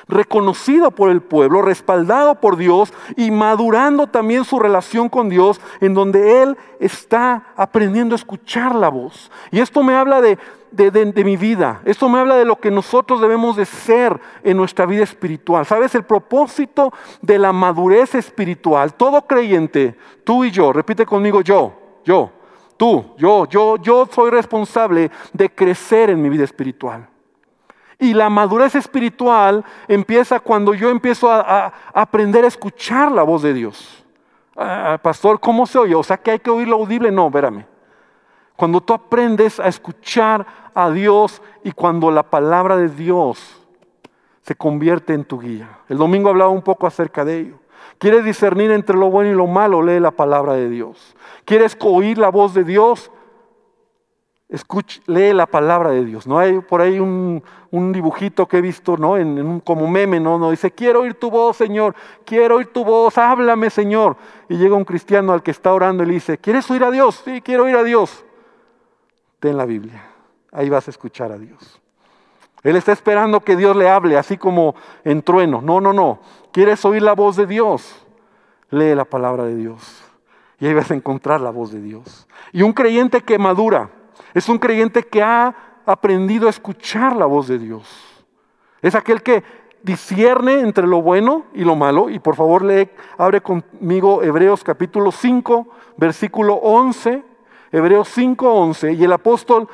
reconocido 0.07 0.91
por 0.91 1.09
el 1.09 1.21
pueblo, 1.21 1.61
respaldado 1.61 2.35
por 2.35 2.57
Dios 2.57 2.93
y 3.15 3.31
madurando 3.31 4.07
también 4.07 4.45
su 4.45 4.59
relación 4.59 5.09
con 5.09 5.29
Dios, 5.29 5.59
en 5.81 5.93
donde 5.93 6.43
Él 6.43 6.57
está 6.79 7.47
aprendiendo 7.55 8.15
a 8.15 8.17
escuchar 8.17 8.75
la 8.75 8.89
voz. 8.89 9.31
Y 9.51 9.59
esto 9.59 9.83
me 9.83 9.95
habla 9.95 10.21
de, 10.21 10.37
de, 10.71 11.23
mi 11.23 11.37
vida, 11.37 11.81
esto 11.85 12.09
me 12.09 12.19
habla 12.19 12.35
de 12.35 12.45
lo 12.45 12.59
que 12.59 12.71
nosotros 12.71 13.21
debemos 13.21 13.55
de 13.55 13.65
ser 13.65 14.19
en 14.43 14.57
nuestra 14.57 14.85
vida 14.85 15.03
espiritual. 15.03 15.65
¿Sabes? 15.65 15.95
El 15.95 16.03
propósito 16.03 16.93
de 17.21 17.39
la 17.39 17.53
madurez 17.53 18.15
espiritual, 18.15 18.93
todo 18.93 19.21
creyente, 19.23 19.97
tú 20.23 20.43
y 20.43 20.51
yo, 20.51 20.73
repite 20.73 21.05
conmigo 21.05 21.41
yo, 21.41 21.73
yo, 22.03 22.31
tú, 22.77 23.13
yo, 23.17 23.47
yo, 23.47 23.77
yo 23.77 24.07
soy 24.11 24.29
responsable 24.29 25.09
de 25.33 25.49
crecer 25.49 26.09
en 26.09 26.21
mi 26.21 26.29
vida 26.29 26.43
espiritual. 26.43 27.07
Y 27.99 28.13
la 28.13 28.29
madurez 28.29 28.75
espiritual 28.75 29.63
empieza 29.87 30.39
cuando 30.39 30.73
yo 30.73 30.89
empiezo 30.89 31.31
a, 31.31 31.73
aprender 31.93 32.43
a 32.43 32.47
escuchar 32.47 33.11
la 33.11 33.23
voz 33.23 33.41
de 33.41 33.53
Dios. 33.53 34.03
Ah, 34.55 34.99
pastor, 35.01 35.39
¿cómo 35.39 35.65
se 35.65 35.77
oye? 35.77 35.95
O 35.95 36.03
sea, 36.03 36.17
que 36.17 36.31
hay 36.31 36.39
que 36.39 36.49
oír 36.49 36.67
lo 36.67 36.77
audible. 36.77 37.11
No, 37.11 37.27
espérame. 37.27 37.65
Cuando 38.55 38.81
tú 38.81 38.93
aprendes 38.93 39.59
a 39.59 39.67
escuchar 39.67 40.45
a 40.73 40.89
Dios 40.89 41.41
y 41.63 41.71
cuando 41.71 42.11
la 42.11 42.23
palabra 42.23 42.77
de 42.77 42.89
Dios 42.89 43.61
se 44.41 44.55
convierte 44.55 45.13
en 45.13 45.25
tu 45.25 45.39
guía. 45.39 45.79
El 45.89 45.97
domingo 45.97 46.29
hablaba 46.29 46.51
un 46.51 46.61
poco 46.61 46.85
acerca 46.85 47.25
de 47.25 47.39
ello. 47.39 47.55
¿Quieres 47.97 48.23
discernir 48.23 48.71
entre 48.71 48.97
lo 48.97 49.09
bueno 49.09 49.31
y 49.31 49.33
lo 49.33 49.47
malo? 49.47 49.81
Lee 49.81 49.99
la 49.99 50.11
palabra 50.11 50.53
de 50.53 50.69
Dios. 50.69 51.15
¿Quieres 51.45 51.77
oír 51.81 52.17
la 52.17 52.29
voz 52.29 52.53
de 52.53 52.63
Dios? 52.63 53.11
Escuche, 54.49 55.01
lee 55.07 55.33
la 55.33 55.47
palabra 55.47 55.89
de 55.89 56.05
Dios. 56.05 56.27
No 56.27 56.37
hay 56.37 56.59
por 56.59 56.81
ahí 56.81 56.99
un, 56.99 57.43
dibujito 57.91 58.47
que 58.47 58.57
he 58.57 58.61
visto, 58.61 58.97
¿no? 58.97 59.17
En, 59.17 59.39
un, 59.45 59.59
como 59.59 59.87
meme, 59.87 60.19
¿no? 60.19 60.37
No 60.37 60.51
dice, 60.51 60.71
quiero 60.71 61.01
oír 61.01 61.15
tu 61.15 61.29
voz, 61.29 61.57
Señor. 61.57 61.95
Quiero 62.25 62.57
oír 62.57 62.67
tu 62.67 62.83
voz. 62.83 63.17
Háblame, 63.17 63.69
Señor. 63.69 64.17
Y 64.49 64.57
llega 64.57 64.75
un 64.75 64.85
cristiano 64.85 65.33
al 65.33 65.43
que 65.43 65.51
está 65.51 65.73
orando 65.73 66.03
y 66.03 66.07
le 66.07 66.13
dice, 66.13 66.37
¿quieres 66.37 66.69
oír 66.71 66.83
a 66.83 66.91
Dios? 66.91 67.21
Sí, 67.25 67.41
quiero 67.41 67.63
oír 67.65 67.75
a 67.75 67.83
Dios. 67.83 68.23
Ten 69.39 69.57
la 69.57 69.65
Biblia. 69.65 70.03
Ahí 70.51 70.69
vas 70.69 70.87
a 70.87 70.91
escuchar 70.91 71.31
a 71.31 71.37
Dios. 71.37 71.81
Él 72.63 72.75
está 72.75 72.91
esperando 72.91 73.41
que 73.41 73.55
Dios 73.55 73.75
le 73.75 73.89
hable, 73.89 74.17
así 74.17 74.37
como 74.37 74.75
en 75.03 75.21
trueno. 75.21 75.61
No, 75.61 75.81
no, 75.81 75.93
no. 75.93 76.19
¿Quieres 76.51 76.83
oír 76.85 77.01
la 77.01 77.13
voz 77.13 77.35
de 77.35 77.45
Dios? 77.45 78.05
Lee 78.71 78.95
la 78.95 79.05
palabra 79.05 79.43
de 79.43 79.55
Dios. 79.55 80.03
Y 80.59 80.67
ahí 80.67 80.73
vas 80.73 80.89
a 80.89 80.95
encontrar 80.95 81.41
la 81.41 81.51
voz 81.51 81.71
de 81.71 81.81
Dios. 81.81 82.27
Y 82.51 82.61
un 82.63 82.73
creyente 82.73 83.21
que 83.21 83.37
madura 83.37 83.91
es 84.33 84.49
un 84.49 84.57
creyente 84.57 85.03
que 85.03 85.21
ha 85.21 85.55
aprendido 85.85 86.47
a 86.47 86.49
escuchar 86.49 87.15
la 87.15 87.25
voz 87.25 87.47
de 87.47 87.59
Dios. 87.59 87.87
Es 88.81 88.95
aquel 88.95 89.21
que 89.21 89.43
discierne 89.83 90.61
entre 90.61 90.87
lo 90.87 91.01
bueno 91.01 91.45
y 91.53 91.63
lo 91.63 91.75
malo. 91.75 92.09
Y 92.09 92.19
por 92.19 92.35
favor, 92.35 92.63
lee, 92.63 92.89
abre 93.17 93.41
conmigo 93.41 94.23
Hebreos 94.23 94.63
capítulo 94.63 95.11
5, 95.11 95.67
versículo 95.97 96.55
11. 96.55 97.23
Hebreos 97.71 98.09
5, 98.09 98.53
11. 98.53 98.93
Y 98.93 99.03
el 99.03 99.13
apóstol 99.13 99.67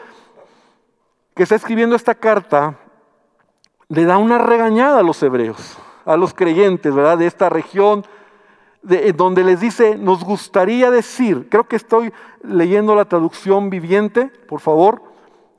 que 1.33 1.43
está 1.43 1.55
escribiendo 1.55 1.95
esta 1.95 2.15
carta 2.15 2.77
le 3.87 4.05
da 4.05 4.17
una 4.17 4.37
regañada 4.37 4.99
a 4.99 5.03
los 5.03 5.21
hebreos, 5.23 5.77
a 6.05 6.17
los 6.17 6.33
creyentes, 6.33 6.93
¿verdad? 6.93 7.17
De 7.17 7.27
esta 7.27 7.49
región 7.49 8.05
de, 8.81 9.13
donde 9.13 9.43
les 9.43 9.59
dice, 9.59 9.97
nos 9.97 10.23
gustaría 10.23 10.91
decir, 10.91 11.47
creo 11.49 11.67
que 11.67 11.75
estoy 11.75 12.13
leyendo 12.43 12.95
la 12.95 13.05
traducción 13.05 13.69
viviente, 13.69 14.27
por 14.47 14.59
favor, 14.59 15.10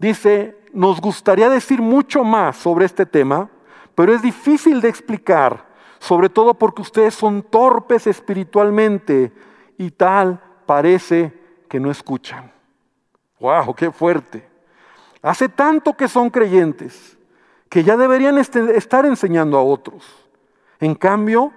dice, 0.02 0.58
nos 0.74 1.00
gustaría 1.00 1.48
decir 1.48 1.80
mucho 1.80 2.24
más 2.24 2.58
sobre 2.58 2.84
este 2.84 3.06
tema, 3.06 3.48
pero 3.94 4.12
es 4.12 4.20
difícil 4.20 4.82
de 4.82 4.90
explicar, 4.90 5.64
sobre 5.98 6.28
todo 6.28 6.52
porque 6.52 6.82
ustedes 6.82 7.14
son 7.14 7.42
torpes 7.42 8.06
espiritualmente 8.06 9.32
y 9.78 9.90
tal 9.90 10.38
parece 10.66 11.32
que 11.70 11.80
no 11.80 11.90
escuchan. 11.90 12.52
¡Wow! 13.40 13.74
¡Qué 13.74 13.90
fuerte! 13.90 14.46
Hace 15.22 15.48
tanto 15.48 15.94
que 15.94 16.08
son 16.08 16.28
creyentes 16.28 17.16
que 17.70 17.82
ya 17.82 17.96
deberían 17.96 18.36
este, 18.36 18.76
estar 18.76 19.06
enseñando 19.06 19.56
a 19.56 19.62
otros. 19.62 20.04
En 20.78 20.94
cambio, 20.94 21.52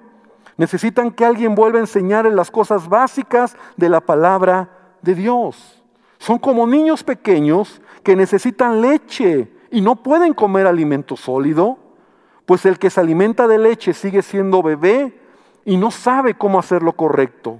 Necesitan 0.57 1.11
que 1.11 1.25
alguien 1.25 1.53
vuelva 1.53 1.79
a 1.79 1.81
enseñarles 1.81 2.33
las 2.33 2.49
cosas 2.49 2.87
básicas 2.87 3.57
de 3.75 3.89
la 3.89 3.99
palabra 3.99 4.69
de 5.01 5.15
Dios. 5.15 5.83
Son 6.17 6.39
como 6.39 6.65
niños 6.67 7.03
pequeños 7.03 7.81
que 8.03 8.15
necesitan 8.15 8.81
leche 8.81 9.51
y 9.71 9.81
no 9.81 9.97
pueden 9.97 10.33
comer 10.33 10.67
alimento 10.67 11.17
sólido, 11.17 11.77
pues 12.45 12.65
el 12.65 12.79
que 12.79 12.89
se 12.89 12.99
alimenta 12.99 13.47
de 13.47 13.57
leche 13.57 13.93
sigue 13.93 14.21
siendo 14.21 14.63
bebé 14.63 15.19
y 15.65 15.77
no 15.77 15.91
sabe 15.91 16.35
cómo 16.35 16.59
hacer 16.59 16.83
lo 16.83 16.93
correcto. 16.93 17.59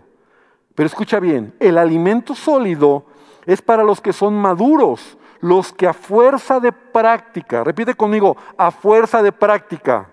Pero 0.75 0.87
escucha 0.87 1.19
bien, 1.19 1.53
el 1.59 1.77
alimento 1.77 2.35
sólido 2.35 3.05
es 3.45 3.61
para 3.61 3.83
los 3.83 4.01
que 4.01 4.13
son 4.13 4.35
maduros, 4.35 5.17
los 5.39 5.73
que 5.73 5.87
a 5.87 5.93
fuerza 5.93 6.59
de 6.59 6.71
práctica, 6.71 7.63
repite 7.63 7.95
conmigo, 7.95 8.35
a 8.57 8.71
fuerza 8.71 9.21
de 9.21 9.31
práctica, 9.31 10.09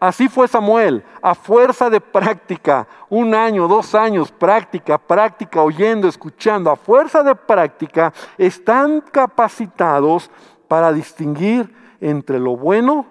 Así 0.00 0.28
fue 0.28 0.46
Samuel, 0.46 1.02
a 1.20 1.34
fuerza 1.34 1.90
de 1.90 2.00
práctica, 2.00 2.86
un 3.08 3.34
año, 3.34 3.66
dos 3.66 3.96
años, 3.96 4.30
práctica, 4.30 4.96
práctica, 4.96 5.60
oyendo, 5.60 6.06
escuchando, 6.06 6.70
a 6.70 6.76
fuerza 6.76 7.24
de 7.24 7.34
práctica, 7.34 8.12
están 8.36 9.00
capacitados 9.00 10.30
para 10.68 10.92
distinguir 10.92 11.74
entre 12.00 12.38
lo 12.38 12.56
bueno 12.56 13.06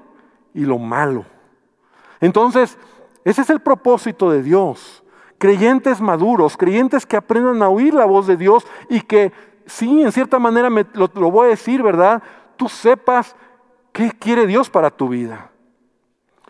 y 0.53 0.62
lo 0.62 0.77
malo. 0.77 1.25
Entonces, 2.22 2.77
ese 3.25 3.41
es 3.41 3.50
el 3.50 3.60
propósito 3.60 4.32
de 4.32 4.41
Dios. 4.41 5.03
Creyentes 5.38 6.00
maduros, 6.00 6.56
creyentes 6.56 7.06
que 7.06 7.17
aprendan 7.17 7.62
a 7.62 7.70
oír 7.70 7.94
la 7.94 8.06
voz 8.06 8.27
de 8.27 8.38
Dios 8.38 8.65
y 8.89 9.01
que, 9.01 9.34
sí, 9.65 10.01
en 10.01 10.13
cierta 10.13 10.39
manera 10.39 10.70
me, 10.70 10.86
lo, 10.94 11.12
lo 11.13 11.32
voy 11.32 11.48
a 11.48 11.50
decir, 11.50 11.84
¿verdad? 11.84 12.24
Tú 12.56 12.70
sepas 12.70 13.36
qué 13.91 14.12
quiere 14.12 14.48
Dios 14.48 14.70
para 14.70 14.89
tu 14.89 15.10
vida. 15.10 15.51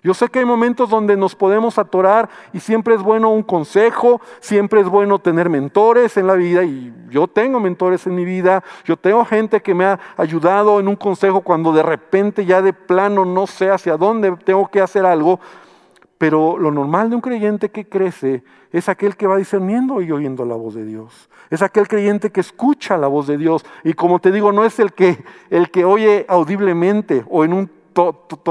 Yo 0.04 0.14
sé 0.14 0.30
que 0.30 0.40
hay 0.40 0.46
momentos 0.46 0.90
donde 0.90 1.18
nos 1.18 1.36
podemos 1.36 1.80
atorar 1.80 2.30
y 2.54 2.60
siempre 2.60 2.94
es 2.94 3.02
bueno 3.02 3.32
un 3.32 3.42
consejo, 3.42 4.22
siempre 4.40 4.82
es 4.82 4.88
bueno 4.88 5.18
tener 5.18 5.50
mentores 5.50 6.18
en 6.18 6.28
la 6.28 6.36
vida 6.36 6.64
y 6.64 6.94
yo 7.10 7.28
tengo 7.28 7.60
mentores 7.60 8.06
en 8.06 8.14
mi 8.14 8.24
vida, 8.24 8.64
yo 8.86 8.96
tengo 8.96 9.26
gente 9.26 9.62
que 9.62 9.74
me 9.74 9.86
ha 9.86 10.00
ayudado 10.16 10.80
en 10.80 10.88
un 10.88 10.96
consejo 10.96 11.42
cuando 11.42 11.74
de 11.74 11.82
repente 11.82 12.46
ya 12.46 12.62
de 12.62 12.74
plano 12.74 13.26
no 13.26 13.48
sé 13.48 13.72
hacia 13.72 13.98
dónde 13.98 14.36
tengo 14.46 14.68
que 14.68 14.82
hacer 14.82 15.04
algo, 15.04 15.40
pero 16.20 16.58
lo 16.58 16.72
normal 16.72 17.10
de 17.10 17.16
un 17.16 17.22
creyente 17.22 17.70
que 17.70 17.88
crece 17.88 18.44
es 18.72 18.90
aquel 18.90 19.16
que 19.16 19.28
va 19.28 19.38
discerniendo 19.38 20.02
y 20.02 20.12
oyendo 20.12 20.46
la 20.46 20.56
voz 20.56 20.76
de 20.76 20.86
Dios. 20.86 21.30
Es 21.50 21.62
aquel 21.62 21.88
creyente 21.88 22.32
que 22.32 22.42
escucha 22.42 22.98
la 22.98 23.08
voz 23.08 23.28
de 23.28 23.38
Dios. 23.38 23.66
Y 23.84 23.94
como 23.94 24.20
te 24.20 24.32
digo, 24.32 24.52
no 24.52 24.66
es 24.66 24.80
el 24.80 24.94
que, 24.94 25.24
el 25.50 25.72
que 25.72 25.86
oye 25.86 26.26
audiblemente 26.28 27.24
o 27.30 27.46
en 27.46 27.54
un 27.54 27.77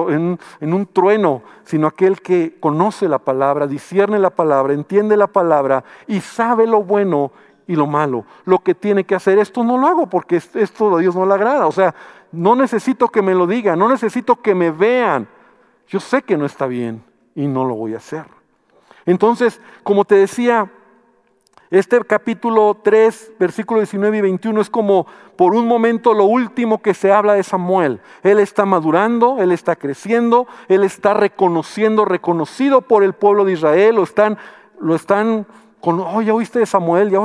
en, 0.09 0.39
un 0.75 0.87
trueno, 0.87 1.43
sino 1.65 1.87
aquel 1.87 2.21
que 2.21 2.57
conoce 2.61 3.09
la 3.09 3.19
palabra, 3.19 3.67
discierne 3.67 4.19
la 4.19 4.31
palabra, 4.31 4.73
entiende 4.73 5.17
la 5.17 5.27
palabra 5.27 5.85
y 6.07 6.21
sabe 6.21 6.67
lo 6.67 6.83
bueno 6.83 7.33
y 7.67 7.77
lo 7.77 7.87
malo. 7.87 8.25
Lo 8.45 8.61
que 8.61 8.75
tiene 8.75 9.05
que 9.05 9.15
hacer, 9.15 9.39
esto 9.39 9.65
no 9.65 9.79
lo 9.79 9.87
hago 9.87 10.07
porque 10.09 10.37
esto 10.37 10.97
a 10.97 11.01
Dios 11.01 11.15
no 11.15 11.27
le 11.27 11.35
agrada. 11.35 11.67
O 11.67 11.73
sea, 11.73 11.95
no 12.33 12.55
necesito 12.55 13.09
que 13.09 13.23
me 13.23 13.35
lo 13.35 13.47
digan, 13.47 13.79
no 13.79 13.89
necesito 13.89 14.37
que 14.37 14.55
me 14.55 14.71
vean. 14.71 15.29
Yo 15.89 16.01
sé 16.01 16.23
que 16.23 16.37
no 16.37 16.47
está 16.47 16.67
bien 16.67 17.03
y 17.35 17.47
no 17.47 17.65
lo 17.65 17.75
voy 17.75 17.95
a 17.95 17.99
hacer. 17.99 18.25
Entonces, 19.05 19.61
como 19.83 20.05
te 20.05 20.17
decía, 20.17 20.71
este 21.77 21.99
capítulo 22.05 22.79
3, 22.83 23.33
versículo 23.39 23.81
19 23.81 24.19
y 24.19 24.21
21 24.21 24.61
es 24.61 24.71
como 24.71 25.07
por 25.37 25.55
un 25.55 25.67
momento 25.67 26.15
lo 26.15 26.25
último 26.25 26.81
que 26.81 26.95
se 26.95 27.13
habla 27.13 27.35
de 27.35 27.43
Samuel. 27.43 28.01
Él 28.23 28.39
está 28.39 28.65
madurando, 28.65 29.39
él 29.39 29.53
está 29.53 29.77
creciendo, 29.77 30.47
él 30.69 30.85
está 30.85 31.15
reconociendo, 31.15 32.05
reconocido 32.05 32.83
por 32.83 33.05
el 33.05 33.13
pueblo 33.13 33.45
de 33.45 33.53
Israel, 33.53 33.97
lo 33.97 34.03
están, 34.03 34.39
lo 34.81 34.95
están 34.95 35.47
con, 35.81 36.01
oh, 36.01 36.23
ya 36.23 36.35
oíste 36.35 36.59
de 36.59 36.67
Samuel, 36.67 37.11
ya, 37.11 37.21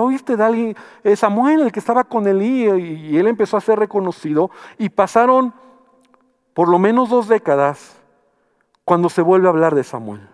oíste 0.00 0.36
de 0.36 0.44
alguien, 0.44 0.76
Samuel, 1.16 1.60
el 1.60 1.72
que 1.72 1.80
estaba 1.80 2.04
con 2.04 2.26
Elí, 2.26 2.64
y 2.64 3.16
él 3.16 3.26
empezó 3.26 3.56
a 3.56 3.60
ser 3.60 3.78
reconocido, 3.78 4.50
y 4.76 4.90
pasaron 4.90 5.54
por 6.52 6.68
lo 6.68 6.78
menos 6.78 7.08
dos 7.08 7.28
décadas 7.28 7.96
cuando 8.84 9.08
se 9.08 9.22
vuelve 9.22 9.46
a 9.46 9.50
hablar 9.50 9.74
de 9.74 9.84
Samuel. 9.84 10.28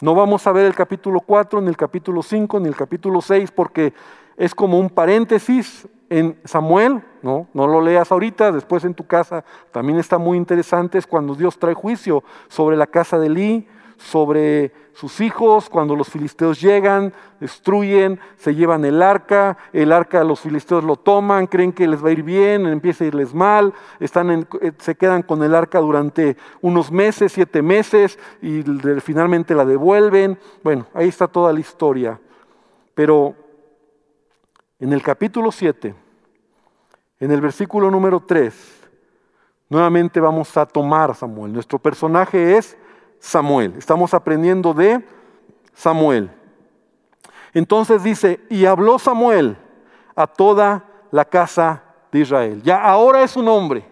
No 0.00 0.14
vamos 0.14 0.46
a 0.46 0.52
ver 0.52 0.64
el 0.64 0.74
capítulo 0.74 1.20
4, 1.20 1.60
ni 1.60 1.68
el 1.68 1.76
capítulo 1.76 2.22
5, 2.22 2.58
ni 2.60 2.68
el 2.68 2.76
capítulo 2.76 3.20
6, 3.20 3.50
porque 3.50 3.92
es 4.38 4.54
como 4.54 4.78
un 4.78 4.88
paréntesis 4.88 5.86
en 6.08 6.40
Samuel, 6.44 7.02
no, 7.22 7.48
no 7.52 7.66
lo 7.66 7.82
leas 7.82 8.10
ahorita, 8.10 8.50
después 8.50 8.84
en 8.84 8.94
tu 8.94 9.06
casa 9.06 9.44
también 9.70 9.98
está 9.98 10.16
muy 10.16 10.38
interesante, 10.38 10.96
es 10.96 11.06
cuando 11.06 11.34
Dios 11.34 11.58
trae 11.58 11.74
juicio 11.74 12.24
sobre 12.48 12.78
la 12.78 12.86
casa 12.86 13.18
de 13.18 13.26
Elí, 13.26 13.68
sobre 14.00 14.72
sus 14.94 15.20
hijos 15.20 15.68
cuando 15.68 15.94
los 15.94 16.08
filisteos 16.08 16.60
llegan, 16.60 17.12
destruyen, 17.38 18.18
se 18.36 18.54
llevan 18.54 18.84
el 18.84 19.02
arca, 19.02 19.58
el 19.72 19.92
arca 19.92 20.24
los 20.24 20.40
filisteos 20.40 20.82
lo 20.84 20.96
toman, 20.96 21.46
creen 21.46 21.72
que 21.72 21.86
les 21.86 22.02
va 22.02 22.08
a 22.08 22.12
ir 22.12 22.22
bien, 22.22 22.66
empieza 22.66 23.04
a 23.04 23.08
irles 23.08 23.34
mal, 23.34 23.74
están 23.98 24.46
eh, 24.60 24.72
se 24.78 24.94
quedan 24.94 25.22
con 25.22 25.42
el 25.42 25.54
arca 25.54 25.80
durante 25.80 26.36
unos 26.62 26.90
meses, 26.90 27.32
siete 27.32 27.62
meses, 27.62 28.18
y 28.40 28.62
finalmente 29.00 29.54
la 29.54 29.64
devuelven. 29.64 30.38
Bueno, 30.62 30.86
ahí 30.94 31.08
está 31.08 31.28
toda 31.28 31.52
la 31.52 31.60
historia. 31.60 32.18
Pero 32.94 33.34
en 34.78 34.92
el 34.92 35.02
capítulo 35.02 35.52
7, 35.52 35.94
en 37.20 37.30
el 37.30 37.40
versículo 37.40 37.90
número 37.90 38.20
3, 38.20 38.88
nuevamente 39.68 40.20
vamos 40.20 40.56
a 40.56 40.64
tomar 40.64 41.10
a 41.10 41.14
Samuel. 41.14 41.52
Nuestro 41.52 41.78
personaje 41.78 42.56
es 42.56 42.76
Samuel. 43.20 43.74
Estamos 43.78 44.12
aprendiendo 44.14 44.74
de 44.74 45.04
Samuel. 45.74 46.30
Entonces 47.54 48.02
dice, 48.02 48.40
y 48.48 48.64
habló 48.64 48.98
Samuel 48.98 49.56
a 50.16 50.26
toda 50.26 50.84
la 51.10 51.24
casa 51.24 51.84
de 52.10 52.20
Israel. 52.20 52.62
Ya 52.62 52.82
ahora 52.82 53.22
es 53.22 53.36
un 53.36 53.46
hombre. 53.46 53.84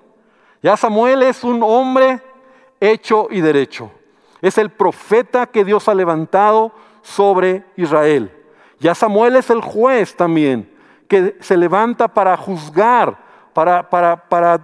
Ya 0.63 0.77
Samuel 0.77 1.23
es 1.23 1.45
un 1.45 1.63
hombre 1.63 2.21
hecho 2.81 3.29
y 3.31 3.41
derecho. 3.41 3.91
Es 4.41 4.59
el 4.59 4.71
profeta 4.71 5.47
que 5.47 5.65
Dios 5.65 5.89
ha 5.89 5.95
levantado 5.95 6.73
sobre 7.03 7.65
Israel. 7.77 8.33
Ya 8.81 8.95
Samuel 8.95 9.37
es 9.37 9.51
el 9.51 9.61
juez 9.61 10.17
también 10.17 10.73
que 11.09 11.37
se 11.41 11.57
levanta 11.57 12.07
para 12.07 12.37
juzgar, 12.37 13.19
para, 13.53 13.89
para, 13.89 14.29
para 14.29 14.61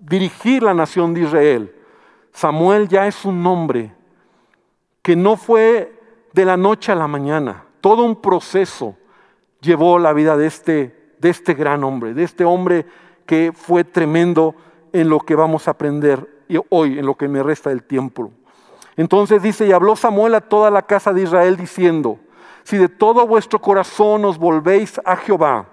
dirigir 0.00 0.62
la 0.62 0.74
nación 0.74 1.14
de 1.14 1.20
Israel. 1.20 1.74
Samuel 2.32 2.88
ya 2.88 3.06
es 3.06 3.24
un 3.24 3.46
hombre 3.46 3.94
que 5.02 5.16
no 5.16 5.36
fue 5.36 6.00
de 6.32 6.44
la 6.44 6.56
noche 6.56 6.92
a 6.92 6.94
la 6.96 7.06
mañana, 7.06 7.64
todo 7.80 8.04
un 8.04 8.20
proceso 8.20 8.96
llevó 9.60 9.98
la 9.98 10.12
vida 10.12 10.36
de 10.36 10.46
este, 10.46 11.14
de 11.18 11.30
este 11.30 11.54
gran 11.54 11.84
hombre, 11.84 12.14
de 12.14 12.24
este 12.24 12.44
hombre 12.44 12.86
que 13.26 13.52
fue 13.54 13.84
tremendo 13.84 14.54
en 14.92 15.08
lo 15.08 15.20
que 15.20 15.34
vamos 15.34 15.68
a 15.68 15.72
aprender 15.72 16.44
hoy, 16.68 16.98
en 16.98 17.06
lo 17.06 17.14
que 17.14 17.28
me 17.28 17.42
resta 17.42 17.70
del 17.70 17.82
tiempo. 17.82 18.30
Entonces 18.96 19.42
dice, 19.42 19.66
y 19.66 19.72
habló 19.72 19.96
Samuel 19.96 20.34
a 20.34 20.40
toda 20.40 20.70
la 20.70 20.82
casa 20.82 21.12
de 21.12 21.22
Israel 21.22 21.56
diciendo, 21.56 22.18
si 22.62 22.76
de 22.76 22.88
todo 22.88 23.26
vuestro 23.26 23.60
corazón 23.60 24.24
os 24.24 24.38
volvéis 24.38 25.00
a 25.04 25.16
Jehová, 25.16 25.66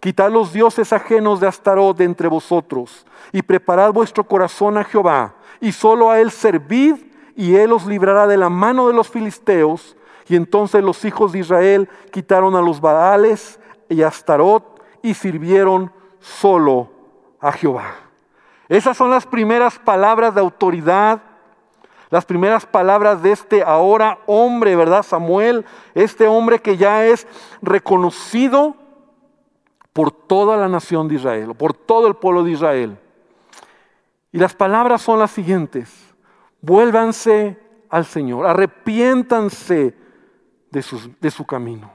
quitad 0.00 0.30
los 0.30 0.52
dioses 0.52 0.92
ajenos 0.92 1.40
de 1.40 1.46
Astarot 1.46 1.96
de 1.96 2.04
entre 2.04 2.28
vosotros, 2.28 3.04
y 3.32 3.42
preparad 3.42 3.92
vuestro 3.92 4.24
corazón 4.24 4.78
a 4.78 4.84
Jehová, 4.84 5.34
y 5.64 5.72
solo 5.72 6.10
a 6.10 6.20
él 6.20 6.30
servid, 6.30 6.96
y 7.34 7.56
él 7.56 7.72
os 7.72 7.86
librará 7.86 8.26
de 8.26 8.36
la 8.36 8.50
mano 8.50 8.86
de 8.86 8.94
los 8.94 9.08
filisteos. 9.08 9.96
Y 10.28 10.36
entonces 10.36 10.84
los 10.84 11.04
hijos 11.04 11.32
de 11.32 11.40
Israel 11.40 11.88
quitaron 12.12 12.54
a 12.54 12.60
los 12.60 12.80
Baales 12.80 13.58
y 13.88 14.02
a 14.02 14.08
Astarot 14.08 14.82
y 15.02 15.14
sirvieron 15.14 15.90
solo 16.20 16.90
a 17.40 17.50
Jehová. 17.52 17.94
Esas 18.68 18.96
son 18.96 19.10
las 19.10 19.26
primeras 19.26 19.78
palabras 19.78 20.34
de 20.34 20.40
autoridad 20.40 21.20
las 22.10 22.26
primeras 22.26 22.64
palabras 22.64 23.24
de 23.24 23.32
este 23.32 23.64
ahora 23.64 24.20
hombre, 24.26 24.76
¿verdad? 24.76 25.02
Samuel, 25.02 25.64
este 25.96 26.28
hombre 26.28 26.60
que 26.60 26.76
ya 26.76 27.04
es 27.06 27.26
reconocido 27.60 28.76
por 29.92 30.12
toda 30.12 30.56
la 30.56 30.68
nación 30.68 31.08
de 31.08 31.16
Israel, 31.16 31.56
por 31.56 31.74
todo 31.74 32.06
el 32.06 32.14
pueblo 32.14 32.44
de 32.44 32.52
Israel. 32.52 32.98
Y 34.34 34.38
las 34.38 34.52
palabras 34.52 35.00
son 35.00 35.20
las 35.20 35.30
siguientes, 35.30 36.12
vuélvanse 36.60 37.56
al 37.88 38.04
Señor, 38.04 38.48
arrepiéntanse 38.48 39.94
de, 40.72 40.84
de 41.20 41.30
su 41.30 41.46
camino. 41.46 41.92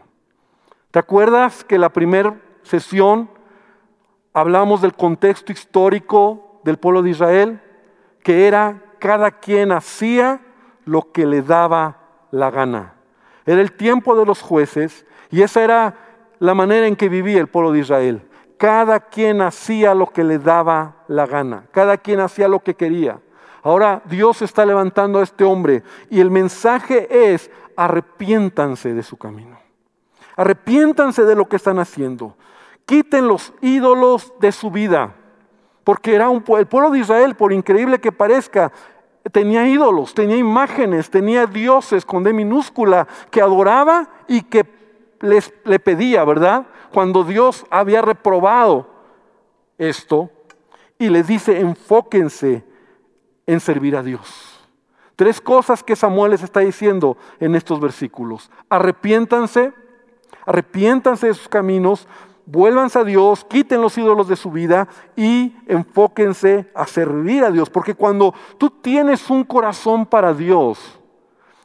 ¿Te 0.90 1.00
acuerdas 1.00 1.66
que 1.66 1.78
la 1.78 1.90
primera 1.90 2.40
sesión 2.62 3.30
hablamos 4.32 4.82
del 4.82 4.94
contexto 4.94 5.52
histórico 5.52 6.62
del 6.64 6.78
pueblo 6.78 7.02
de 7.02 7.10
Israel? 7.10 7.62
Que 8.24 8.48
era 8.48 8.86
cada 9.00 9.32
quien 9.32 9.74
hacía 9.74 10.40
lo 10.86 11.12
que 11.12 11.26
le 11.26 11.42
daba 11.42 11.98
la 12.32 12.50
gana. 12.52 12.94
Era 13.46 13.60
el 13.60 13.74
tiempo 13.74 14.16
de 14.16 14.26
los 14.26 14.42
jueces 14.42 15.06
y 15.30 15.42
esa 15.42 15.62
era 15.62 15.98
la 16.40 16.54
manera 16.54 16.88
en 16.88 16.96
que 16.96 17.10
vivía 17.10 17.42
el 17.42 17.48
pueblo 17.48 17.74
de 17.74 17.80
Israel. 17.80 18.29
Cada 18.60 19.00
quien 19.00 19.42
hacía 19.42 19.96
lo 19.96 20.08
que 20.08 20.22
le 20.22 20.38
daba 20.38 20.98
la 21.08 21.26
gana, 21.26 21.64
cada 21.72 21.96
quien 21.96 22.20
hacía 22.20 22.50
lo 22.50 22.60
que 22.60 22.76
quería. 22.76 23.22
Ahora 23.64 24.02
Dios 24.04 24.42
está 24.42 24.66
levantando 24.66 25.20
a 25.20 25.24
este 25.24 25.46
hombre 25.46 25.82
y 26.10 26.20
el 26.20 26.30
mensaje 26.30 27.32
es 27.32 27.50
arrepiéntanse 27.78 28.94
de 28.94 29.02
su 29.02 29.16
camino. 29.16 29.58
Arrepiéntanse 30.36 31.24
de 31.24 31.36
lo 31.36 31.48
que 31.48 31.56
están 31.56 31.80
haciendo. 31.80 32.36
Quiten 32.86 33.30
los 33.30 33.54
ídolos 33.62 34.34
de 34.42 34.52
su 34.52 34.70
vida. 34.70 35.16
Porque 35.86 36.14
era 36.14 36.30
un, 36.30 36.44
el 36.58 36.68
pueblo 36.68 36.92
de 36.92 37.00
Israel, 37.00 37.36
por 37.36 37.54
increíble 37.54 38.00
que 38.00 38.12
parezca, 38.12 38.74
tenía 39.32 39.70
ídolos, 39.70 40.14
tenía 40.14 40.36
imágenes, 40.36 41.10
tenía 41.10 41.46
dioses 41.46 42.06
con 42.06 42.26
D 42.26 42.34
minúscula 42.34 43.08
que 43.32 43.42
adoraba 43.42 44.10
y 44.28 44.42
que 44.42 44.66
les, 45.22 45.54
le 45.64 45.80
pedía, 45.80 46.26
¿verdad? 46.26 46.68
Cuando 46.92 47.24
Dios 47.24 47.66
había 47.70 48.02
reprobado 48.02 48.88
esto 49.78 50.30
y 50.98 51.10
les 51.10 51.28
dice, 51.28 51.60
enfóquense 51.60 52.64
en 53.46 53.60
servir 53.60 53.96
a 53.96 54.04
Dios. 54.04 54.60
Tres 55.16 55.42
cosas 55.42 55.84
que 55.84 55.96
Samuel 55.96 56.32
les 56.32 56.44
está 56.44 56.62
diciendo 56.62 57.18
en 57.40 57.56
estos 57.56 57.80
versículos. 57.80 58.50
Arrepiéntanse, 58.70 59.74
arrepiéntanse 60.46 61.28
de 61.28 61.34
sus 61.34 61.50
caminos, 61.50 62.08
vuélvanse 62.46 63.00
a 63.00 63.04
Dios, 63.04 63.46
quiten 63.46 63.82
los 63.82 63.98
ídolos 63.98 64.28
de 64.28 64.36
su 64.36 64.50
vida 64.50 64.88
y 65.16 65.56
enfóquense 65.68 66.72
a 66.74 66.88
servir 66.88 67.44
a 67.44 67.52
Dios. 67.52 67.70
Porque 67.70 67.96
cuando 67.96 68.34
tú 68.58 68.70
tienes 68.70 69.30
un 69.30 69.44
corazón 69.44 70.06
para 70.06 70.34
Dios, 70.34 71.00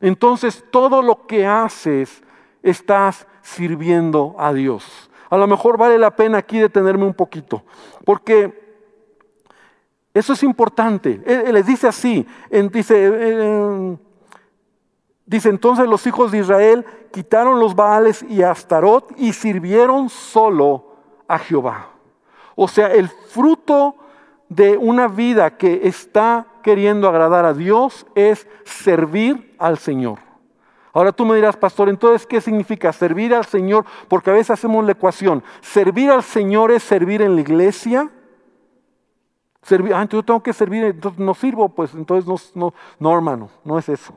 entonces 0.00 0.64
todo 0.70 1.00
lo 1.00 1.26
que 1.26 1.46
haces 1.46 2.22
estás 2.62 3.26
sirviendo 3.42 4.34
a 4.38 4.52
Dios. 4.52 5.10
A 5.35 5.37
lo 5.37 5.49
mejor 5.49 5.77
vale 5.77 5.99
la 5.99 6.14
pena 6.14 6.38
aquí 6.38 6.61
detenerme 6.61 7.05
un 7.05 7.12
poquito, 7.12 7.64
porque 8.05 8.79
eso 10.14 10.33
es 10.33 10.44
importante. 10.44 11.20
Él, 11.27 11.53
les 11.53 11.66
dice 11.66 11.88
así, 11.88 12.25
dice, 12.70 13.99
dice 15.27 15.49
entonces 15.49 15.88
los 15.88 16.07
hijos 16.07 16.31
de 16.31 16.38
Israel 16.38 16.87
quitaron 17.11 17.59
los 17.59 17.75
Baales 17.75 18.23
y 18.23 18.44
Astarot 18.44 19.12
y 19.16 19.33
sirvieron 19.33 20.09
solo 20.09 20.94
a 21.27 21.37
Jehová. 21.40 21.88
O 22.55 22.68
sea, 22.68 22.94
el 22.94 23.09
fruto 23.09 23.97
de 24.49 24.77
una 24.77 25.09
vida 25.09 25.57
que 25.57 25.81
está 25.88 26.47
queriendo 26.62 27.09
agradar 27.09 27.44
a 27.44 27.55
Dios 27.55 28.07
es 28.14 28.47
servir 28.62 29.57
al 29.59 29.79
Señor. 29.79 30.20
Ahora 30.94 31.11
tú 31.11 31.26
me 31.26 31.35
dirás, 31.35 31.57
pastor, 31.57 31.88
entonces, 31.88 32.24
¿qué 32.24 32.40
significa 32.40 32.92
servir 32.92 33.35
al 33.35 33.44
Señor? 33.44 33.85
Porque 34.07 34.30
a 34.30 34.33
veces 34.33 34.52
hacemos 34.52 34.85
la 34.85 34.92
ecuación. 34.92 35.42
Servir 35.61 36.09
al 36.09 36.22
Señor 36.22 36.70
es 36.70 36.85
servir 36.85 37.20
en 37.20 37.35
la 37.35 37.40
iglesia. 37.40 38.09
Servir, 39.61 39.92
ah, 39.92 40.02
entonces 40.02 40.22
yo 40.22 40.24
tengo 40.24 40.42
que 40.42 40.52
servir, 40.52 40.85
entonces 40.85 41.18
no 41.18 41.35
sirvo, 41.35 41.68
pues 41.68 41.94
entonces 41.94 42.28
no, 42.28 42.37
no, 42.54 42.74
no 43.00 43.12
hermano, 43.12 43.50
no 43.64 43.76
es 43.76 43.88
eso. 43.88 44.14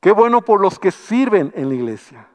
Qué 0.00 0.12
bueno 0.12 0.40
por 0.40 0.60
los 0.60 0.78
que 0.78 0.92
sirven 0.92 1.52
en 1.56 1.68
la 1.68 1.74
iglesia. 1.74 2.28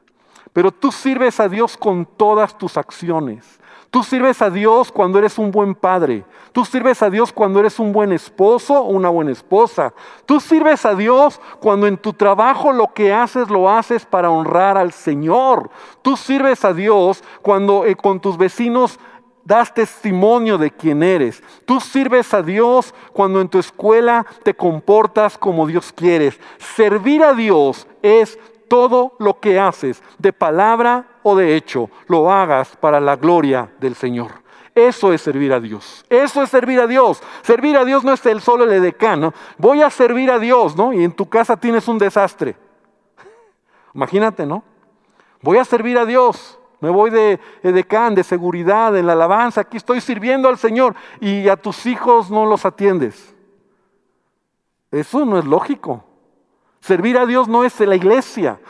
Pero 0.52 0.70
tú 0.70 0.92
sirves 0.92 1.40
a 1.40 1.48
Dios 1.48 1.78
con 1.78 2.04
todas 2.04 2.58
tus 2.58 2.76
acciones. 2.76 3.60
Tú 3.94 4.02
sirves 4.02 4.42
a 4.42 4.50
Dios 4.50 4.90
cuando 4.90 5.20
eres 5.20 5.38
un 5.38 5.52
buen 5.52 5.72
padre. 5.72 6.24
Tú 6.50 6.64
sirves 6.64 7.00
a 7.00 7.10
Dios 7.10 7.32
cuando 7.32 7.60
eres 7.60 7.78
un 7.78 7.92
buen 7.92 8.10
esposo 8.10 8.74
o 8.74 8.88
una 8.88 9.08
buena 9.08 9.30
esposa. 9.30 9.94
Tú 10.26 10.40
sirves 10.40 10.84
a 10.84 10.96
Dios 10.96 11.40
cuando 11.60 11.86
en 11.86 11.96
tu 11.96 12.12
trabajo 12.12 12.72
lo 12.72 12.92
que 12.92 13.12
haces 13.12 13.48
lo 13.48 13.70
haces 13.70 14.04
para 14.04 14.30
honrar 14.30 14.76
al 14.76 14.92
Señor. 14.92 15.70
Tú 16.02 16.16
sirves 16.16 16.64
a 16.64 16.72
Dios 16.72 17.22
cuando 17.40 17.84
eh, 17.84 17.94
con 17.94 18.18
tus 18.18 18.36
vecinos 18.36 18.98
das 19.44 19.72
testimonio 19.72 20.58
de 20.58 20.72
quién 20.72 21.04
eres. 21.04 21.40
Tú 21.64 21.78
sirves 21.78 22.34
a 22.34 22.42
Dios 22.42 22.92
cuando 23.12 23.40
en 23.40 23.48
tu 23.48 23.60
escuela 23.60 24.26
te 24.42 24.54
comportas 24.54 25.38
como 25.38 25.68
Dios 25.68 25.92
quieres. 25.92 26.40
Servir 26.58 27.22
a 27.22 27.32
Dios 27.32 27.86
es 28.02 28.40
todo 28.74 29.12
lo 29.20 29.38
que 29.38 29.60
haces, 29.60 30.02
de 30.18 30.32
palabra 30.32 31.06
o 31.22 31.36
de 31.36 31.54
hecho, 31.54 31.88
lo 32.08 32.28
hagas 32.28 32.74
para 32.74 32.98
la 32.98 33.14
gloria 33.14 33.72
del 33.78 33.94
Señor. 33.94 34.32
Eso 34.74 35.12
es 35.12 35.20
servir 35.20 35.52
a 35.52 35.60
Dios. 35.60 36.04
Eso 36.10 36.42
es 36.42 36.50
servir 36.50 36.80
a 36.80 36.88
Dios. 36.88 37.22
Servir 37.42 37.76
a 37.76 37.84
Dios 37.84 38.02
no 38.02 38.12
es 38.12 38.26
el 38.26 38.40
solo 38.40 38.64
el 38.64 38.72
edecán. 38.72 39.32
Voy 39.58 39.80
a 39.80 39.90
servir 39.90 40.28
a 40.28 40.40
Dios, 40.40 40.74
¿no? 40.74 40.92
Y 40.92 41.04
en 41.04 41.12
tu 41.12 41.28
casa 41.28 41.56
tienes 41.56 41.86
un 41.86 41.98
desastre. 42.00 42.56
Imagínate, 43.94 44.44
¿no? 44.44 44.64
Voy 45.40 45.58
a 45.58 45.64
servir 45.64 45.96
a 45.96 46.04
Dios. 46.04 46.58
Me 46.80 46.90
voy 46.90 47.10
de 47.10 47.38
edecán, 47.62 48.16
de 48.16 48.24
seguridad, 48.24 48.96
en 48.96 49.06
la 49.06 49.12
alabanza. 49.12 49.60
Aquí 49.60 49.76
estoy 49.76 50.00
sirviendo 50.00 50.48
al 50.48 50.58
Señor 50.58 50.96
y 51.20 51.48
a 51.48 51.54
tus 51.54 51.86
hijos 51.86 52.28
no 52.28 52.44
los 52.44 52.64
atiendes. 52.64 53.36
Eso 54.90 55.24
no 55.24 55.38
es 55.38 55.44
lógico. 55.44 56.02
Servir 56.84 57.16
a 57.16 57.24
Dios 57.24 57.48
no 57.48 57.64
es 57.64 57.80
la 57.80 57.96
iglesia. 57.96 58.60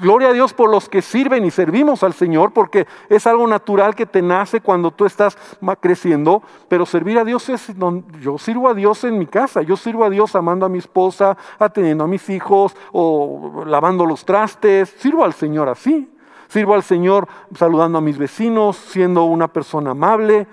Gloria 0.00 0.28
a 0.28 0.32
Dios 0.32 0.54
por 0.54 0.70
los 0.70 0.88
que 0.88 1.02
sirven 1.02 1.44
y 1.44 1.50
servimos 1.50 2.04
al 2.04 2.12
Señor, 2.12 2.52
porque 2.52 2.86
es 3.08 3.26
algo 3.26 3.48
natural 3.48 3.96
que 3.96 4.06
te 4.06 4.22
nace 4.22 4.60
cuando 4.60 4.92
tú 4.92 5.06
estás 5.06 5.36
creciendo. 5.80 6.40
Pero 6.68 6.86
servir 6.86 7.18
a 7.18 7.24
Dios 7.24 7.48
es, 7.48 7.72
yo 8.20 8.38
sirvo 8.38 8.68
a 8.68 8.74
Dios 8.74 9.02
en 9.02 9.18
mi 9.18 9.26
casa, 9.26 9.60
yo 9.62 9.76
sirvo 9.76 10.04
a 10.04 10.10
Dios 10.10 10.36
amando 10.36 10.64
a 10.64 10.68
mi 10.68 10.78
esposa, 10.78 11.36
atendiendo 11.58 12.04
a 12.04 12.06
mis 12.06 12.30
hijos 12.30 12.76
o 12.92 13.64
lavando 13.66 14.06
los 14.06 14.24
trastes. 14.24 14.90
Sirvo 14.90 15.24
al 15.24 15.32
Señor 15.32 15.68
así. 15.68 16.08
Sirvo 16.46 16.74
al 16.74 16.84
Señor 16.84 17.26
saludando 17.56 17.98
a 17.98 18.00
mis 18.00 18.18
vecinos, 18.18 18.76
siendo 18.76 19.24
una 19.24 19.48
persona 19.48 19.90
amable. 19.90 20.46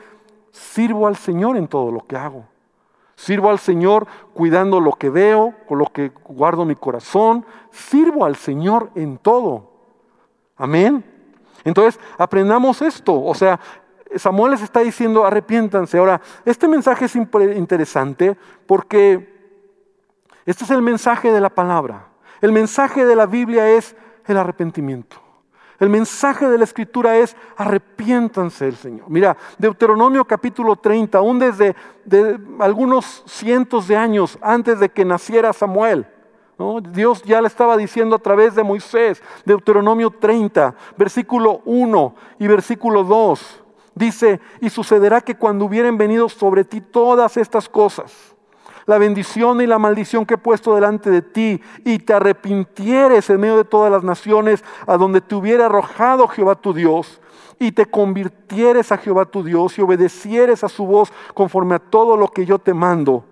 Sirvo 0.49 1.05
al 1.05 1.17
Señor 1.17 1.55
en 1.55 1.67
todo 1.67 1.91
lo 1.91 1.99
que 1.99 2.17
hago. 2.17 2.45
Sirvo 3.21 3.51
al 3.51 3.59
Señor 3.59 4.07
cuidando 4.33 4.79
lo 4.79 4.93
que 4.93 5.11
veo, 5.11 5.53
con 5.67 5.77
lo 5.77 5.85
que 5.85 6.11
guardo 6.25 6.65
mi 6.65 6.75
corazón. 6.75 7.45
Sirvo 7.69 8.25
al 8.25 8.35
Señor 8.35 8.89
en 8.95 9.19
todo. 9.19 9.69
Amén. 10.57 11.05
Entonces, 11.63 12.01
aprendamos 12.17 12.81
esto. 12.81 13.23
O 13.23 13.35
sea, 13.35 13.59
Samuel 14.15 14.53
les 14.53 14.63
está 14.63 14.79
diciendo, 14.79 15.23
arrepiéntanse. 15.23 15.99
Ahora, 15.99 16.19
este 16.45 16.67
mensaje 16.67 17.05
es 17.05 17.15
interesante 17.15 18.35
porque 18.65 19.31
este 20.47 20.63
es 20.63 20.71
el 20.71 20.81
mensaje 20.81 21.31
de 21.31 21.41
la 21.41 21.51
palabra. 21.51 22.07
El 22.41 22.51
mensaje 22.51 23.05
de 23.05 23.15
la 23.15 23.27
Biblia 23.27 23.69
es 23.69 23.95
el 24.25 24.35
arrepentimiento. 24.35 25.21
El 25.81 25.89
mensaje 25.89 26.47
de 26.47 26.59
la 26.59 26.63
escritura 26.63 27.17
es 27.17 27.35
arrepiéntanse 27.57 28.65
del 28.65 28.75
Señor. 28.75 29.09
Mira, 29.09 29.35
Deuteronomio 29.57 30.23
capítulo 30.25 30.75
30, 30.75 31.17
aún 31.17 31.39
desde 31.39 31.75
algunos 32.59 33.23
cientos 33.25 33.87
de 33.87 33.97
años 33.97 34.37
antes 34.43 34.79
de 34.79 34.89
que 34.89 35.03
naciera 35.03 35.51
Samuel, 35.53 36.05
Dios 36.91 37.23
ya 37.23 37.41
le 37.41 37.47
estaba 37.47 37.75
diciendo 37.77 38.15
a 38.15 38.19
través 38.19 38.53
de 38.53 38.61
Moisés, 38.61 39.23
Deuteronomio 39.43 40.11
30, 40.11 40.75
versículo 40.97 41.61
1 41.65 42.15
y 42.37 42.47
versículo 42.47 43.03
2, 43.03 43.63
dice, 43.95 44.39
y 44.59 44.69
sucederá 44.69 45.19
que 45.21 45.33
cuando 45.33 45.65
hubieren 45.65 45.97
venido 45.97 46.29
sobre 46.29 46.63
ti 46.63 46.79
todas 46.81 47.37
estas 47.37 47.67
cosas, 47.67 48.30
la 48.85 48.97
bendición 48.97 49.61
y 49.61 49.67
la 49.67 49.79
maldición 49.79 50.25
que 50.25 50.35
he 50.35 50.37
puesto 50.37 50.75
delante 50.75 51.09
de 51.09 51.21
ti, 51.21 51.61
y 51.85 51.99
te 51.99 52.13
arrepintieres 52.13 53.29
en 53.29 53.39
medio 53.39 53.57
de 53.57 53.65
todas 53.65 53.91
las 53.91 54.03
naciones 54.03 54.63
a 54.87 54.97
donde 54.97 55.21
te 55.21 55.35
hubiera 55.35 55.67
arrojado 55.67 56.27
Jehová 56.27 56.55
tu 56.55 56.73
Dios, 56.73 57.21
y 57.59 57.71
te 57.71 57.85
convirtieres 57.85 58.91
a 58.91 58.97
Jehová 58.97 59.25
tu 59.25 59.43
Dios 59.43 59.77
y 59.77 59.81
obedecieres 59.81 60.63
a 60.63 60.69
su 60.69 60.85
voz 60.85 61.13
conforme 61.35 61.75
a 61.75 61.79
todo 61.79 62.17
lo 62.17 62.27
que 62.27 62.45
yo 62.45 62.57
te 62.57 62.73
mando, 62.73 63.23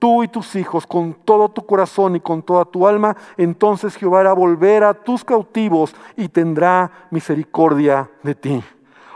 tú 0.00 0.24
y 0.24 0.28
tus 0.28 0.56
hijos, 0.56 0.86
con 0.86 1.14
todo 1.14 1.48
tu 1.48 1.64
corazón 1.64 2.16
y 2.16 2.20
con 2.20 2.42
toda 2.42 2.64
tu 2.64 2.88
alma, 2.88 3.16
entonces 3.36 3.96
Jehová 3.96 4.20
hará 4.20 4.32
volver 4.32 4.82
a 4.82 4.94
tus 4.94 5.24
cautivos 5.24 5.94
y 6.16 6.28
tendrá 6.28 6.90
misericordia 7.10 8.10
de 8.22 8.34
ti. 8.34 8.64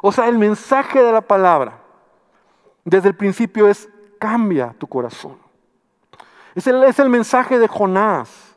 O 0.01 0.13
sea, 0.13 0.29
el 0.29 0.39
mensaje 0.39 1.03
de 1.03 1.13
la 1.13 1.23
palabra 1.23 1.81
desde 2.85 3.09
el 3.09 3.17
principio 3.17 3.69
es 3.69 3.89
cambia 4.19 4.75
tu 4.79 4.87
corazón. 4.87 5.37
Es 6.55 6.67
el, 6.67 6.83
es 6.85 6.99
el 6.99 7.09
mensaje 7.09 7.59
de 7.59 7.69
Jonás. 7.69 8.52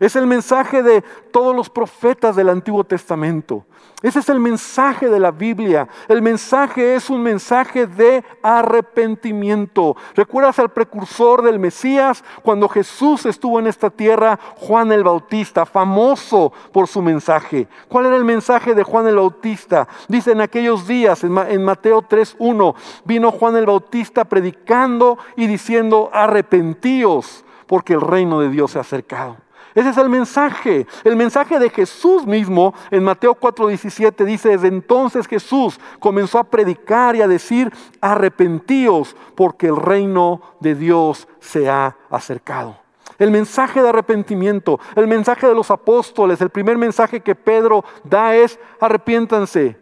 Es 0.00 0.16
el 0.16 0.26
mensaje 0.26 0.82
de 0.82 1.02
todos 1.30 1.54
los 1.54 1.68
profetas 1.68 2.34
del 2.34 2.48
Antiguo 2.48 2.84
Testamento. 2.84 3.66
Ese 4.02 4.20
es 4.20 4.30
el 4.30 4.40
mensaje 4.40 5.10
de 5.10 5.20
la 5.20 5.30
Biblia. 5.30 5.86
El 6.08 6.22
mensaje 6.22 6.94
es 6.94 7.10
un 7.10 7.22
mensaje 7.22 7.86
de 7.86 8.24
arrepentimiento. 8.42 9.94
¿Recuerdas 10.14 10.58
al 10.58 10.70
precursor 10.70 11.42
del 11.42 11.58
Mesías 11.58 12.24
cuando 12.42 12.66
Jesús 12.66 13.26
estuvo 13.26 13.58
en 13.58 13.66
esta 13.66 13.90
tierra? 13.90 14.40
Juan 14.56 14.90
el 14.90 15.04
Bautista, 15.04 15.66
famoso 15.66 16.50
por 16.72 16.88
su 16.88 17.02
mensaje. 17.02 17.68
¿Cuál 17.86 18.06
era 18.06 18.16
el 18.16 18.24
mensaje 18.24 18.74
de 18.74 18.82
Juan 18.82 19.06
el 19.06 19.16
Bautista? 19.16 19.86
Dice 20.08 20.32
en 20.32 20.40
aquellos 20.40 20.86
días, 20.86 21.22
en 21.24 21.62
Mateo 21.62 22.00
3.1, 22.00 22.74
vino 23.04 23.30
Juan 23.30 23.54
el 23.56 23.66
Bautista 23.66 24.24
predicando 24.24 25.18
y 25.36 25.46
diciendo, 25.46 26.08
arrepentíos 26.10 27.44
porque 27.66 27.92
el 27.92 28.00
reino 28.00 28.40
de 28.40 28.48
Dios 28.48 28.70
se 28.70 28.78
ha 28.78 28.80
acercado. 28.80 29.36
Ese 29.74 29.90
es 29.90 29.96
el 29.96 30.08
mensaje. 30.08 30.86
El 31.04 31.16
mensaje 31.16 31.58
de 31.58 31.70
Jesús 31.70 32.26
mismo 32.26 32.74
en 32.90 33.04
Mateo 33.04 33.34
4:17 33.34 34.24
dice, 34.24 34.50
desde 34.50 34.68
entonces 34.68 35.26
Jesús 35.26 35.78
comenzó 35.98 36.38
a 36.38 36.44
predicar 36.44 37.16
y 37.16 37.22
a 37.22 37.28
decir, 37.28 37.72
arrepentíos 38.00 39.16
porque 39.34 39.68
el 39.68 39.76
reino 39.76 40.40
de 40.60 40.74
Dios 40.74 41.28
se 41.38 41.70
ha 41.70 41.96
acercado. 42.10 42.76
El 43.18 43.30
mensaje 43.30 43.82
de 43.82 43.88
arrepentimiento, 43.90 44.80
el 44.96 45.06
mensaje 45.06 45.46
de 45.46 45.54
los 45.54 45.70
apóstoles, 45.70 46.40
el 46.40 46.50
primer 46.50 46.78
mensaje 46.78 47.20
que 47.20 47.34
Pedro 47.34 47.84
da 48.02 48.34
es, 48.34 48.58
arrepiéntanse 48.80 49.76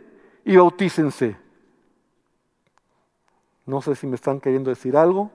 y 0.44 0.56
bautícense. 0.56 1.36
No 3.64 3.80
sé 3.80 3.94
si 3.94 4.06
me 4.06 4.16
están 4.16 4.40
queriendo 4.40 4.70
decir 4.70 4.96
algo. 4.96 5.30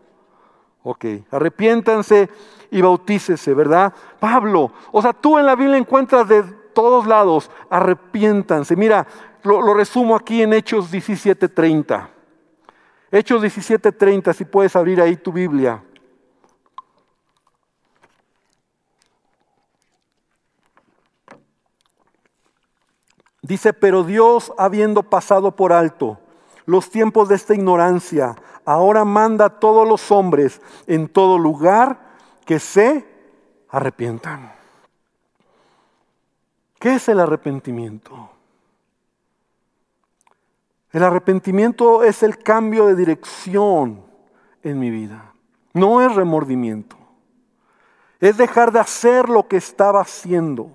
Ok, 0.84 1.06
arrepiéntanse 1.32 2.30
y 2.70 2.82
bautícese, 2.82 3.54
¿verdad? 3.54 3.94
Pablo, 4.20 4.74
o 4.92 5.02
sea, 5.02 5.14
tú 5.14 5.40
en 5.40 5.46
la 5.46 5.56
Biblia 5.56 5.78
encuentras 5.78 6.28
de 6.28 6.44
todos 6.74 7.08
lados, 7.08 7.50
arrepiéntanse. 7.70 8.76
Mira, 8.76 9.08
lo, 9.44 9.74
resumo 9.74 10.16
aquí 10.16 10.42
en 10.42 10.54
Hechos 10.54 10.92
17:30. 10.92 12.10
Hechos 13.12 13.42
17:30, 13.42 14.34
si 14.34 14.44
puedes 14.44 14.76
abrir 14.76 15.00
ahí 15.02 15.16
tu 15.16 15.32
Biblia. 15.32 15.82
Dice, 23.42 23.74
pero 23.74 24.04
Dios, 24.04 24.54
habiendo 24.58 25.04
pasado 25.04 25.56
por 25.56 25.74
alto 25.74 26.18
los 26.66 26.90
tiempos 26.90 27.28
de 27.28 27.36
esta 27.36 27.54
ignorancia, 27.54 28.36
ahora 28.66 29.06
manda 29.06 29.46
a 29.46 29.60
todos 29.60 29.88
los 29.88 30.12
hombres 30.12 30.62
en 30.88 31.08
todo 31.08 31.38
lugar 31.38 32.00
que 32.46 32.60
se 32.60 33.06
arrepientan. 33.70 34.54
¿Qué 36.80 36.96
es 36.96 37.08
el 37.10 37.20
arrepentimiento? 37.20 38.30
El 40.92 41.04
arrepentimiento 41.04 42.04
es 42.04 42.22
el 42.24 42.38
cambio 42.38 42.86
de 42.86 42.96
dirección 42.96 44.04
en 44.62 44.80
mi 44.80 44.92
vida. 44.92 45.34
No 45.74 46.02
es 46.02 46.14
remordimiento. 46.14 46.96
Es 48.20 48.38
dejar 48.38 48.72
de 48.72 48.80
hacer 48.80 49.28
lo 49.28 49.48
que 49.48 49.58
estaba 49.58 50.02
haciendo. 50.02 50.70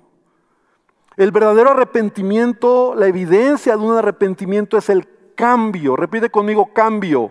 El 1.17 1.31
verdadero 1.31 1.71
arrepentimiento, 1.71 2.95
la 2.95 3.07
evidencia 3.07 3.77
de 3.77 3.83
un 3.83 3.97
arrepentimiento 3.97 4.77
es 4.77 4.89
el 4.89 5.07
cambio. 5.35 5.95
Repite 5.95 6.31
conmigo, 6.31 6.73
cambio. 6.73 7.31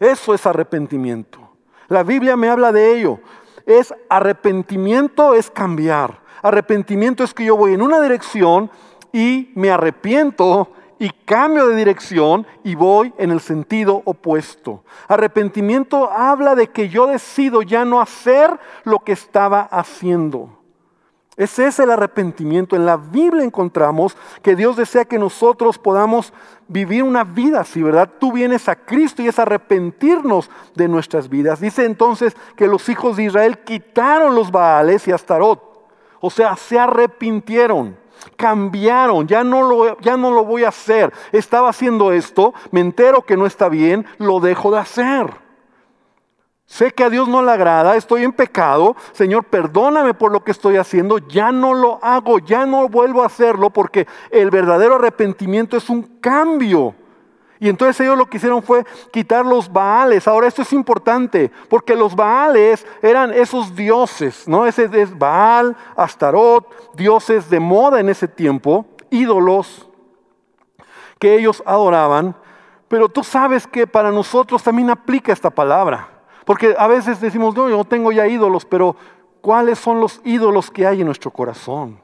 Eso 0.00 0.32
es 0.34 0.46
arrepentimiento. 0.46 1.38
La 1.88 2.02
Biblia 2.02 2.36
me 2.36 2.48
habla 2.48 2.72
de 2.72 2.98
ello. 2.98 3.20
Es 3.66 3.94
arrepentimiento, 4.08 5.34
es 5.34 5.50
cambiar. 5.50 6.20
Arrepentimiento 6.42 7.22
es 7.22 7.34
que 7.34 7.44
yo 7.44 7.56
voy 7.56 7.74
en 7.74 7.82
una 7.82 8.00
dirección 8.00 8.70
y 9.12 9.52
me 9.54 9.70
arrepiento 9.70 10.72
y 10.98 11.10
cambio 11.10 11.66
de 11.68 11.76
dirección 11.76 12.46
y 12.64 12.74
voy 12.74 13.12
en 13.18 13.30
el 13.30 13.40
sentido 13.40 14.02
opuesto. 14.04 14.84
Arrepentimiento 15.08 16.10
habla 16.10 16.54
de 16.54 16.68
que 16.68 16.88
yo 16.88 17.06
decido 17.06 17.62
ya 17.62 17.84
no 17.84 18.00
hacer 18.00 18.58
lo 18.84 19.00
que 19.00 19.12
estaba 19.12 19.62
haciendo. 19.62 20.59
Ese 21.36 21.66
es 21.66 21.78
el 21.78 21.90
arrepentimiento. 21.90 22.76
En 22.76 22.84
la 22.84 22.96
Biblia 22.96 23.44
encontramos 23.44 24.16
que 24.42 24.56
Dios 24.56 24.76
desea 24.76 25.04
que 25.04 25.18
nosotros 25.18 25.78
podamos 25.78 26.32
vivir 26.68 27.02
una 27.02 27.24
vida 27.24 27.60
así, 27.60 27.82
¿verdad? 27.82 28.10
Tú 28.18 28.32
vienes 28.32 28.68
a 28.68 28.76
Cristo 28.76 29.22
y 29.22 29.28
es 29.28 29.38
arrepentirnos 29.38 30.50
de 30.74 30.88
nuestras 30.88 31.28
vidas. 31.28 31.60
Dice 31.60 31.84
entonces 31.84 32.36
que 32.56 32.66
los 32.66 32.88
hijos 32.88 33.16
de 33.16 33.24
Israel 33.24 33.58
quitaron 33.60 34.34
los 34.34 34.50
Baales 34.50 35.06
y 35.08 35.12
Astarot. 35.12 35.70
O 36.20 36.30
sea, 36.30 36.54
se 36.56 36.78
arrepintieron, 36.78 37.96
cambiaron, 38.36 39.26
ya 39.26 39.42
no, 39.42 39.62
lo, 39.62 39.98
ya 40.00 40.16
no 40.16 40.30
lo 40.32 40.44
voy 40.44 40.64
a 40.64 40.68
hacer. 40.68 41.12
Estaba 41.32 41.70
haciendo 41.70 42.12
esto, 42.12 42.52
me 42.70 42.80
entero 42.80 43.22
que 43.22 43.36
no 43.36 43.46
está 43.46 43.68
bien, 43.68 44.04
lo 44.18 44.40
dejo 44.40 44.70
de 44.70 44.78
hacer. 44.78 45.49
Sé 46.70 46.92
que 46.92 47.02
a 47.02 47.10
Dios 47.10 47.26
no 47.26 47.42
le 47.42 47.50
agrada, 47.50 47.96
estoy 47.96 48.22
en 48.22 48.30
pecado. 48.30 48.94
Señor, 49.10 49.42
perdóname 49.42 50.14
por 50.14 50.30
lo 50.30 50.44
que 50.44 50.52
estoy 50.52 50.76
haciendo. 50.76 51.18
Ya 51.18 51.50
no 51.50 51.74
lo 51.74 51.98
hago, 52.00 52.38
ya 52.38 52.64
no 52.64 52.88
vuelvo 52.88 53.24
a 53.24 53.26
hacerlo 53.26 53.70
porque 53.70 54.06
el 54.30 54.50
verdadero 54.50 54.94
arrepentimiento 54.94 55.76
es 55.76 55.90
un 55.90 56.02
cambio. 56.20 56.94
Y 57.58 57.68
entonces 57.68 58.00
ellos 58.00 58.16
lo 58.16 58.26
que 58.26 58.36
hicieron 58.36 58.62
fue 58.62 58.86
quitar 59.12 59.44
los 59.44 59.70
Baales. 59.72 60.28
Ahora 60.28 60.46
esto 60.46 60.62
es 60.62 60.72
importante 60.72 61.50
porque 61.68 61.96
los 61.96 62.14
Baales 62.14 62.86
eran 63.02 63.34
esos 63.34 63.74
dioses, 63.74 64.46
¿no? 64.46 64.64
Ese 64.64 64.88
es 64.92 65.18
Baal, 65.18 65.76
Astarot, 65.96 66.94
dioses 66.94 67.50
de 67.50 67.58
moda 67.58 67.98
en 67.98 68.08
ese 68.08 68.28
tiempo, 68.28 68.86
ídolos 69.10 69.88
que 71.18 71.34
ellos 71.34 71.64
adoraban. 71.66 72.36
Pero 72.86 73.08
tú 73.08 73.24
sabes 73.24 73.66
que 73.66 73.88
para 73.88 74.12
nosotros 74.12 74.62
también 74.62 74.88
aplica 74.88 75.32
esta 75.32 75.50
palabra. 75.50 76.19
Porque 76.50 76.74
a 76.76 76.88
veces 76.88 77.20
decimos, 77.20 77.54
no, 77.54 77.70
yo 77.70 77.84
tengo 77.84 78.10
ya 78.10 78.26
ídolos, 78.26 78.64
pero 78.64 78.96
cuáles 79.40 79.78
son 79.78 80.00
los 80.00 80.20
ídolos 80.24 80.68
que 80.68 80.84
hay 80.84 80.98
en 80.98 81.06
nuestro 81.06 81.30
corazón. 81.30 82.00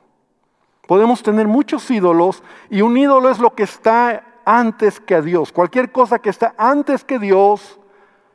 Podemos 0.87 1.21
tener 1.21 1.49
muchos 1.49 1.91
ídolos 1.91 2.45
y 2.71 2.81
un 2.81 2.97
ídolo 2.97 3.29
es 3.29 3.41
lo 3.41 3.57
que 3.57 3.65
está 3.65 4.23
antes 4.45 5.01
que 5.01 5.17
a 5.17 5.21
Dios. 5.21 5.51
Cualquier 5.51 5.91
cosa 5.91 6.21
que 6.21 6.31
está 6.31 6.55
antes 6.59 7.03
que 7.03 7.19
Dios 7.19 7.81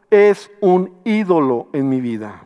es 0.10 0.52
un 0.60 0.93
ídolo 1.06 1.69
en 1.71 1.88
mi 1.88 2.02
vida. 2.02 2.43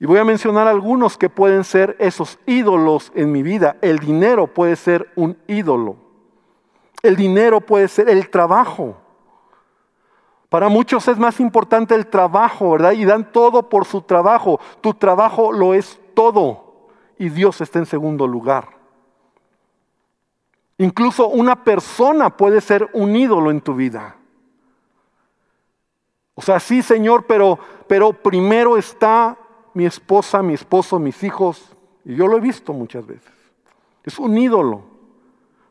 Y 0.00 0.06
voy 0.06 0.18
a 0.18 0.24
mencionar 0.24 0.68
algunos 0.68 1.18
que 1.18 1.28
pueden 1.28 1.62
ser 1.62 1.94
esos 1.98 2.38
ídolos 2.46 3.12
en 3.14 3.30
mi 3.30 3.42
vida. 3.42 3.76
El 3.82 3.98
dinero 3.98 4.46
puede 4.46 4.76
ser 4.76 5.12
un 5.14 5.36
ídolo. 5.46 5.96
El 7.02 7.16
dinero 7.16 7.60
puede 7.60 7.88
ser 7.88 8.08
el 8.08 8.30
trabajo. 8.30 8.96
Para 10.56 10.70
muchos 10.70 11.06
es 11.06 11.18
más 11.18 11.38
importante 11.38 11.94
el 11.94 12.06
trabajo, 12.06 12.70
¿verdad? 12.70 12.92
Y 12.92 13.04
dan 13.04 13.30
todo 13.30 13.68
por 13.68 13.84
su 13.84 14.00
trabajo. 14.00 14.58
Tu 14.80 14.94
trabajo 14.94 15.52
lo 15.52 15.74
es 15.74 16.00
todo 16.14 16.88
y 17.18 17.28
Dios 17.28 17.60
está 17.60 17.78
en 17.78 17.84
segundo 17.84 18.26
lugar. 18.26 18.70
Incluso 20.78 21.28
una 21.28 21.62
persona 21.62 22.34
puede 22.38 22.62
ser 22.62 22.88
un 22.94 23.14
ídolo 23.14 23.50
en 23.50 23.60
tu 23.60 23.74
vida. 23.74 24.16
O 26.34 26.40
sea, 26.40 26.58
sí, 26.58 26.80
Señor, 26.80 27.26
pero, 27.26 27.58
pero 27.86 28.14
primero 28.14 28.78
está 28.78 29.36
mi 29.74 29.84
esposa, 29.84 30.42
mi 30.42 30.54
esposo, 30.54 30.98
mis 30.98 31.22
hijos. 31.22 31.76
Y 32.02 32.14
yo 32.14 32.26
lo 32.26 32.38
he 32.38 32.40
visto 32.40 32.72
muchas 32.72 33.06
veces. 33.06 33.34
Es 34.04 34.18
un 34.18 34.38
ídolo. 34.38 34.84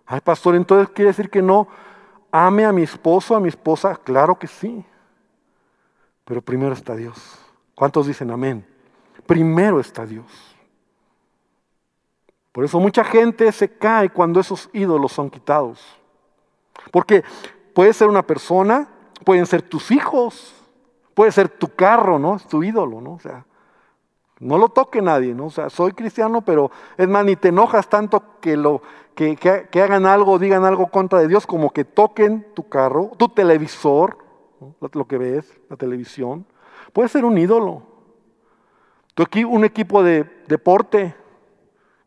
Ay, 0.05 0.21
pastor, 0.21 0.53
entonces 0.53 0.89
quiere 0.89 1.09
decir 1.09 1.31
que 1.31 1.41
no 1.41 1.67
ame 2.35 2.65
a 2.65 2.71
mi 2.73 2.83
esposo, 2.83 3.35
a 3.35 3.39
mi 3.39 3.47
esposa. 3.47 3.95
Claro 3.95 4.37
que 4.37 4.47
sí. 4.47 4.83
Pero 6.25 6.41
primero 6.41 6.73
está 6.73 6.95
Dios. 6.95 7.39
¿Cuántos 7.75 8.07
dicen 8.07 8.31
amén? 8.31 8.65
Primero 9.25 9.79
está 9.79 10.05
Dios. 10.05 10.25
Por 12.51 12.63
eso 12.65 12.79
mucha 12.79 13.03
gente 13.03 13.51
se 13.51 13.69
cae 13.69 14.09
cuando 14.09 14.39
esos 14.39 14.69
ídolos 14.73 15.11
son 15.11 15.29
quitados. 15.29 15.81
Porque 16.91 17.23
puede 17.73 17.93
ser 17.93 18.09
una 18.09 18.25
persona, 18.25 18.89
pueden 19.23 19.45
ser 19.45 19.61
tus 19.61 19.91
hijos, 19.91 20.55
puede 21.13 21.31
ser 21.31 21.49
tu 21.49 21.73
carro, 21.73 22.19
¿no? 22.19 22.35
Es 22.35 22.47
tu 22.47 22.63
ídolo, 22.63 23.01
¿no? 23.01 23.13
O 23.13 23.19
sea, 23.19 23.45
no 24.39 24.57
lo 24.57 24.69
toque 24.69 25.01
nadie, 25.01 25.33
¿no? 25.33 25.45
O 25.45 25.49
sea, 25.49 25.69
soy 25.69 25.93
cristiano, 25.93 26.41
pero 26.41 26.69
es 26.97 27.07
más, 27.07 27.23
ni 27.23 27.35
te 27.35 27.49
enojas 27.49 27.87
tanto 27.87 28.39
que, 28.41 28.57
lo, 28.57 28.81
que, 29.15 29.37
hagan 29.81 30.05
algo, 30.05 30.37
digan 30.39 30.65
algo 30.65 30.87
contra 30.87 31.19
de 31.19 31.27
Dios, 31.27 31.47
como 31.47 31.71
que 31.71 31.85
toquen 31.85 32.45
tu 32.53 32.67
carro, 32.67 33.11
tu 33.17 33.29
televisor, 33.29 34.17
lo 34.93 35.07
que 35.07 35.17
ves, 35.17 35.57
la 35.69 35.77
televisión. 35.77 36.45
Puede 36.91 37.09
ser 37.09 37.23
un 37.23 37.37
ídolo. 37.37 37.83
Un 39.47 39.63
equipo 39.63 40.03
de 40.03 40.25
deporte, 40.47 41.15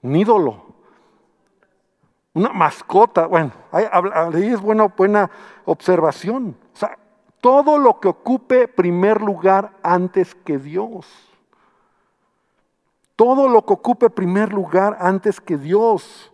un 0.02 0.14
ídolo. 0.14 0.66
Una 2.34 2.50
mascota, 2.50 3.26
bueno, 3.26 3.52
ahí 3.72 4.46
es 4.46 4.60
buena, 4.60 4.84
buena 4.88 5.30
observación. 5.64 6.56
O 6.74 6.76
sea, 6.76 6.98
todo 7.40 7.78
lo 7.78 7.98
que 8.00 8.08
ocupe 8.08 8.68
primer 8.68 9.22
lugar 9.22 9.72
antes 9.82 10.34
que 10.34 10.58
Dios. 10.58 11.27
Todo 13.18 13.48
lo 13.48 13.66
que 13.66 13.72
ocupe 13.72 14.08
primer 14.08 14.52
lugar 14.52 14.96
antes 15.00 15.40
que 15.40 15.58
Dios. 15.58 16.30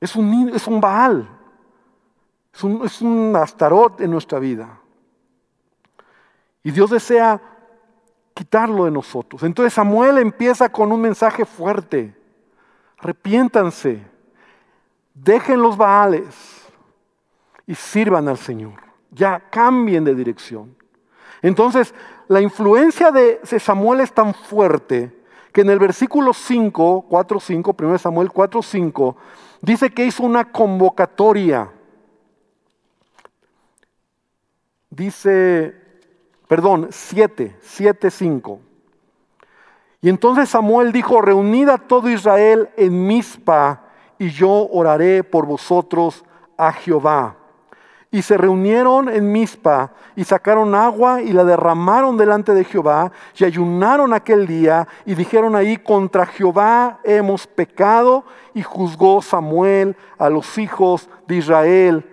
Es 0.00 0.16
un, 0.16 0.50
es 0.52 0.66
un 0.66 0.80
Baal. 0.80 1.28
Es 2.52 2.64
un, 2.64 2.84
es 2.84 3.00
un 3.00 3.36
astarot 3.36 4.00
en 4.00 4.10
nuestra 4.10 4.40
vida. 4.40 4.80
Y 6.64 6.72
Dios 6.72 6.90
desea 6.90 7.40
quitarlo 8.34 8.86
de 8.86 8.90
nosotros. 8.90 9.44
Entonces 9.44 9.72
Samuel 9.72 10.18
empieza 10.18 10.68
con 10.68 10.90
un 10.90 11.00
mensaje 11.00 11.44
fuerte. 11.44 12.12
Arrepiéntanse, 12.98 14.02
dejen 15.14 15.62
los 15.62 15.76
Baales 15.76 16.66
y 17.68 17.76
sirvan 17.76 18.26
al 18.26 18.38
Señor 18.38 18.86
ya 19.16 19.40
cambien 19.50 20.04
de 20.04 20.14
dirección. 20.14 20.76
Entonces, 21.42 21.94
la 22.28 22.40
influencia 22.40 23.10
de 23.10 23.40
Samuel 23.58 24.00
es 24.00 24.12
tan 24.12 24.34
fuerte 24.34 25.12
que 25.56 25.62
en 25.62 25.70
el 25.70 25.78
versículo 25.78 26.34
5, 26.34 27.06
4, 27.08 27.40
5, 27.40 27.76
1 27.78 27.98
Samuel 27.98 28.30
4, 28.30 28.60
5, 28.60 29.16
dice 29.62 29.88
que 29.88 30.04
hizo 30.04 30.22
una 30.22 30.52
convocatoria. 30.52 31.72
Dice, 34.90 35.74
perdón, 36.46 36.88
7, 36.90 37.56
7, 37.62 38.10
5. 38.10 38.60
Y 40.02 40.10
entonces 40.10 40.50
Samuel 40.50 40.92
dijo, 40.92 41.22
reunid 41.22 41.70
a 41.70 41.78
todo 41.78 42.10
Israel 42.10 42.68
en 42.76 43.06
Mizpa 43.06 43.82
y 44.18 44.28
yo 44.28 44.68
oraré 44.70 45.24
por 45.24 45.46
vosotros 45.46 46.22
a 46.58 46.70
Jehová. 46.70 47.34
Y 48.10 48.22
se 48.22 48.38
reunieron 48.38 49.08
en 49.08 49.32
Mizpa 49.32 49.92
y 50.14 50.24
sacaron 50.24 50.74
agua 50.74 51.20
y 51.22 51.32
la 51.32 51.44
derramaron 51.44 52.16
delante 52.16 52.54
de 52.54 52.64
Jehová 52.64 53.12
y 53.36 53.44
ayunaron 53.44 54.14
aquel 54.14 54.46
día 54.46 54.86
y 55.04 55.14
dijeron 55.14 55.56
ahí, 55.56 55.76
contra 55.76 56.24
Jehová 56.24 57.00
hemos 57.04 57.46
pecado 57.46 58.24
y 58.54 58.62
juzgó 58.62 59.20
Samuel 59.22 59.96
a 60.18 60.30
los 60.30 60.56
hijos 60.56 61.08
de 61.26 61.36
Israel 61.36 62.04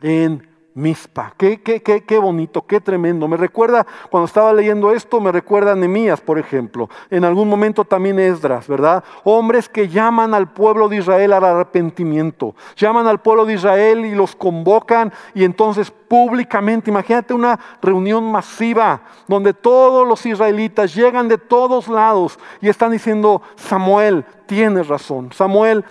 en 0.00 0.55
Mispa. 0.76 1.32
Qué, 1.38 1.62
qué, 1.62 1.82
qué, 1.82 2.04
qué, 2.04 2.18
bonito, 2.18 2.66
qué 2.66 2.82
tremendo. 2.82 3.26
Me 3.28 3.38
recuerda, 3.38 3.86
cuando 4.10 4.26
estaba 4.26 4.52
leyendo 4.52 4.92
esto, 4.92 5.22
me 5.22 5.32
recuerda 5.32 5.72
a 5.72 5.74
Nemías, 5.74 6.20
por 6.20 6.38
ejemplo. 6.38 6.90
En 7.08 7.24
algún 7.24 7.48
momento 7.48 7.86
también 7.86 8.18
Esdras, 8.18 8.68
¿verdad? 8.68 9.02
Hombres 9.24 9.70
que 9.70 9.88
llaman 9.88 10.34
al 10.34 10.52
pueblo 10.52 10.90
de 10.90 10.96
Israel 10.96 11.32
al 11.32 11.44
arrepentimiento. 11.46 12.54
Llaman 12.76 13.06
al 13.06 13.22
pueblo 13.22 13.46
de 13.46 13.54
Israel 13.54 14.04
y 14.04 14.14
los 14.14 14.36
convocan 14.36 15.14
y 15.34 15.44
entonces 15.44 15.90
públicamente, 15.90 16.90
imagínate 16.90 17.32
una 17.32 17.58
reunión 17.80 18.30
masiva 18.30 19.00
donde 19.26 19.54
todos 19.54 20.06
los 20.06 20.26
israelitas 20.26 20.94
llegan 20.94 21.26
de 21.26 21.38
todos 21.38 21.88
lados 21.88 22.38
y 22.60 22.68
están 22.68 22.92
diciendo, 22.92 23.40
Samuel, 23.56 24.26
tienes 24.44 24.88
razón. 24.88 25.32
Samuel, 25.32 25.86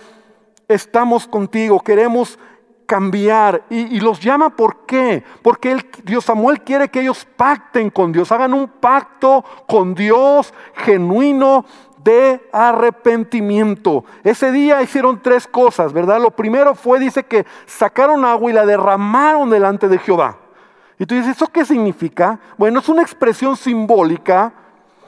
estamos 0.68 1.26
contigo, 1.26 1.80
queremos 1.80 2.38
cambiar 2.86 3.64
y, 3.68 4.00
los 4.00 4.20
llama 4.20 4.50
¿por 4.50 4.86
qué? 4.86 5.24
Porque 5.42 5.76
Dios 6.04 6.24
Samuel 6.24 6.62
quiere 6.62 6.88
que 6.88 7.00
ellos 7.00 7.26
pacten 7.36 7.90
con 7.90 8.12
Dios, 8.12 8.32
hagan 8.32 8.54
un 8.54 8.68
pacto 8.68 9.44
con 9.66 9.94
Dios 9.94 10.54
genuino 10.74 11.64
de 12.02 12.48
arrepentimiento. 12.52 14.04
Ese 14.22 14.52
día 14.52 14.80
hicieron 14.80 15.20
tres 15.20 15.46
cosas, 15.46 15.92
¿verdad? 15.92 16.20
Lo 16.20 16.30
primero 16.30 16.74
fue, 16.74 17.00
dice 17.00 17.24
que 17.24 17.44
sacaron 17.66 18.24
agua 18.24 18.50
y 18.50 18.54
la 18.54 18.64
derramaron 18.64 19.50
delante 19.50 19.88
de 19.88 19.98
Jehová. 19.98 20.38
Y 20.98 21.04
tú 21.04 21.14
dices, 21.14 21.36
¿eso 21.36 21.48
qué 21.48 21.64
significa? 21.64 22.38
Bueno, 22.56 22.78
es 22.78 22.88
una 22.88 23.02
expresión 23.02 23.56
simbólica 23.56 24.52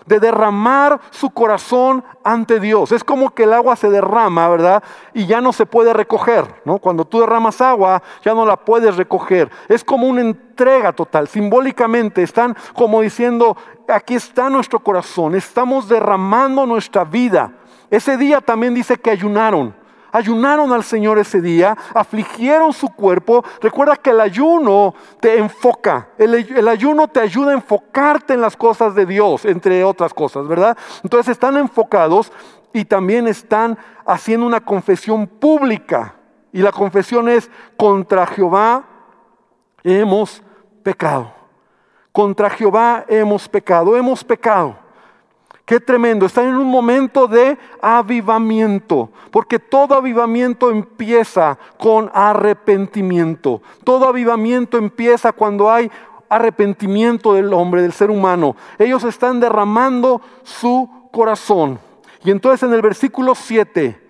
de 0.08 0.18
derramar 0.18 1.00
su 1.10 1.30
corazón 1.30 2.02
ante 2.24 2.58
Dios. 2.58 2.92
Es 2.92 3.04
como 3.04 3.34
que 3.34 3.44
el 3.44 3.52
agua 3.52 3.76
se 3.76 3.90
derrama, 3.90 4.48
¿verdad? 4.48 4.82
Y 5.12 5.26
ya 5.26 5.40
no 5.40 5.52
se 5.52 5.66
puede 5.66 5.92
recoger, 5.92 6.62
¿no? 6.64 6.78
Cuando 6.78 7.04
tú 7.04 7.20
derramas 7.20 7.60
agua, 7.60 8.02
ya 8.24 8.34
no 8.34 8.46
la 8.46 8.56
puedes 8.56 8.96
recoger. 8.96 9.50
Es 9.68 9.84
como 9.84 10.06
una 10.06 10.22
entrega 10.22 10.92
total. 10.92 11.28
Simbólicamente 11.28 12.22
están 12.22 12.56
como 12.74 13.02
diciendo, 13.02 13.56
aquí 13.86 14.14
está 14.14 14.48
nuestro 14.48 14.80
corazón, 14.80 15.34
estamos 15.34 15.88
derramando 15.88 16.66
nuestra 16.66 17.04
vida. 17.04 17.52
Ese 17.90 18.16
día 18.16 18.40
también 18.40 18.74
dice 18.74 18.96
que 18.96 19.10
ayunaron 19.10 19.74
ayunaron 20.18 20.72
al 20.72 20.84
Señor 20.84 21.18
ese 21.18 21.40
día, 21.40 21.76
afligieron 21.94 22.72
su 22.72 22.88
cuerpo. 22.88 23.44
Recuerda 23.60 23.96
que 23.96 24.10
el 24.10 24.20
ayuno 24.20 24.94
te 25.20 25.38
enfoca, 25.38 26.08
el, 26.18 26.68
ayuno 26.68 27.08
te 27.08 27.20
ayuda 27.20 27.52
a 27.52 27.54
enfocarte 27.54 28.34
en 28.34 28.40
las 28.40 28.56
cosas 28.56 28.94
de 28.94 29.06
Dios, 29.06 29.44
entre 29.44 29.84
otras 29.84 30.12
cosas, 30.12 30.46
¿verdad? 30.46 30.76
Entonces 31.02 31.32
están 31.32 31.56
enfocados 31.56 32.32
y 32.72 32.84
también 32.84 33.26
están 33.28 33.78
haciendo 34.06 34.46
una 34.46 34.60
confesión 34.60 35.26
pública. 35.26 36.14
Y 36.52 36.60
la 36.60 36.72
confesión 36.72 37.28
es, 37.28 37.50
contra 37.76 38.26
Jehová 38.26 38.84
hemos 39.82 40.42
pecado. 40.82 41.32
Contra 42.12 42.50
Jehová 42.50 43.04
hemos 43.08 43.48
pecado, 43.48 43.96
hemos 43.96 44.24
pecado. 44.24 44.87
Qué 45.68 45.80
tremendo, 45.80 46.24
están 46.24 46.46
en 46.46 46.56
un 46.56 46.68
momento 46.68 47.28
de 47.28 47.58
avivamiento, 47.82 49.10
porque 49.30 49.58
todo 49.58 49.94
avivamiento 49.96 50.70
empieza 50.70 51.58
con 51.76 52.10
arrepentimiento. 52.14 53.60
Todo 53.84 54.08
avivamiento 54.08 54.78
empieza 54.78 55.30
cuando 55.30 55.70
hay 55.70 55.90
arrepentimiento 56.30 57.34
del 57.34 57.52
hombre, 57.52 57.82
del 57.82 57.92
ser 57.92 58.10
humano. 58.10 58.56
Ellos 58.78 59.04
están 59.04 59.40
derramando 59.40 60.22
su 60.42 60.88
corazón. 61.12 61.78
Y 62.24 62.30
entonces 62.30 62.66
en 62.66 62.72
el 62.72 62.80
versículo 62.80 63.34
7, 63.34 64.00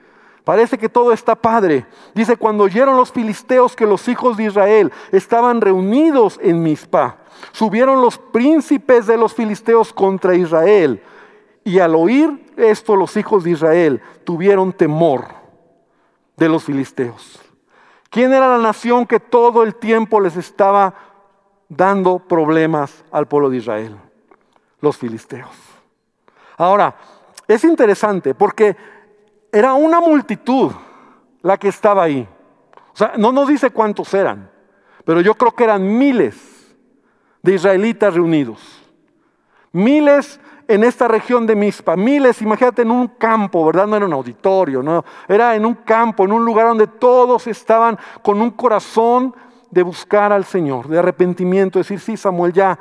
parece 0.44 0.79
que 0.79 0.88
todo 0.88 1.12
está 1.12 1.35
padre. 1.35 1.87
Dice, 2.14 2.37
cuando 2.37 2.62
oyeron 2.62 2.97
los 2.97 3.11
filisteos 3.11 3.75
que 3.75 3.85
los 3.85 4.07
hijos 4.07 4.37
de 4.37 4.44
Israel 4.44 4.92
estaban 5.11 5.61
reunidos 5.61 6.38
en 6.40 6.62
Mizpa, 6.62 7.16
subieron 7.51 8.01
los 8.01 8.16
príncipes 8.16 9.09
de 9.09 9.16
los 9.16 9.35
filisteos 9.35 9.92
contra 9.92 10.37
Israel. 10.37 11.03
Y 11.68 11.81
al 11.81 11.94
oír 11.94 12.46
esto 12.57 12.96
los 12.96 13.14
hijos 13.18 13.44
de 13.44 13.50
Israel 13.50 14.00
tuvieron 14.24 14.72
temor 14.72 15.26
de 16.35 16.48
los 16.48 16.64
filisteos. 16.64 17.38
¿Quién 18.09 18.33
era 18.33 18.48
la 18.48 18.57
nación 18.57 19.04
que 19.04 19.20
todo 19.20 19.62
el 19.64 19.74
tiempo 19.74 20.18
les 20.18 20.38
estaba 20.38 20.94
dando 21.68 22.20
problemas 22.20 23.04
al 23.11 23.28
pueblo 23.28 23.50
de 23.50 23.59
Israel? 23.59 23.98
Los 24.81 24.96
filisteos. 24.96 25.54
Ahora, 26.57 26.96
es 27.46 27.62
interesante 27.64 28.35
porque 28.35 28.74
era 29.52 29.74
una 29.74 30.00
multitud 30.00 30.72
la 31.42 31.59
que 31.59 31.68
estaba 31.68 32.04
ahí. 32.04 32.26
O 32.94 32.96
sea, 32.96 33.12
no 33.18 33.31
nos 33.31 33.46
dice 33.46 33.68
cuántos 33.68 34.14
eran, 34.14 34.50
pero 35.04 35.20
yo 35.20 35.35
creo 35.35 35.54
que 35.54 35.64
eran 35.64 35.98
miles 35.98 36.74
de 37.42 37.57
israelitas 37.57 38.14
reunidos. 38.14 38.83
Miles 39.70 40.40
en 40.68 40.85
esta 40.85 41.09
región 41.09 41.46
de 41.46 41.57
Mispa, 41.57 41.96
miles, 41.96 42.42
imagínate 42.42 42.83
en 42.83 42.90
un 42.90 43.09
campo, 43.09 43.64
¿verdad? 43.64 43.87
No 43.87 43.96
era 43.96 44.04
un 44.04 44.12
auditorio, 44.12 44.83
no, 44.83 45.02
era 45.26 45.57
en 45.57 45.64
un 45.64 45.74
campo, 45.74 46.24
en 46.24 46.33
un 46.33 46.44
lugar 46.44 46.68
donde 46.68 46.87
todos 46.87 47.46
estaban 47.46 47.98
con 48.22 48.40
un 48.42 48.50
corazón 48.50 49.35
de 49.70 49.83
buscar 49.83 50.31
al 50.31 50.44
Señor, 50.44 50.87
de 50.88 50.98
arrepentimiento, 50.98 51.78
decir, 51.78 51.98
sí, 51.98 52.18
Samuel, 52.18 52.52
ya 52.52 52.78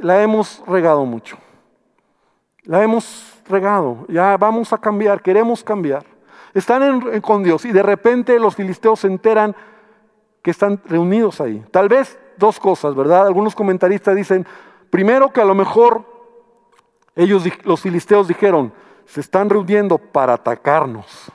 la 0.00 0.22
hemos 0.22 0.62
regado 0.66 1.06
mucho. 1.06 1.38
La 2.64 2.82
hemos 2.82 3.40
regado, 3.48 4.04
ya 4.08 4.36
vamos 4.36 4.74
a 4.74 4.78
cambiar, 4.78 5.22
queremos 5.22 5.64
cambiar. 5.64 6.04
Están 6.52 7.20
con 7.22 7.42
Dios 7.42 7.64
y 7.64 7.72
de 7.72 7.82
repente 7.82 8.38
los 8.38 8.54
filisteos 8.54 9.00
se 9.00 9.06
enteran 9.06 9.56
que 10.42 10.50
están 10.50 10.78
reunidos 10.84 11.40
ahí. 11.40 11.64
Tal 11.70 11.88
vez 11.88 12.18
dos 12.36 12.60
cosas, 12.60 12.94
¿verdad? 12.94 13.26
Algunos 13.26 13.54
comentaristas 13.54 14.14
dicen, 14.14 14.46
primero 14.90 15.32
que 15.32 15.40
a 15.40 15.44
lo 15.46 15.54
mejor 15.54 16.19
ellos, 17.16 17.44
los 17.64 17.80
filisteos 17.80 18.28
dijeron, 18.28 18.72
se 19.04 19.20
están 19.20 19.50
reuniendo 19.50 19.98
para 19.98 20.34
atacarnos. 20.34 21.30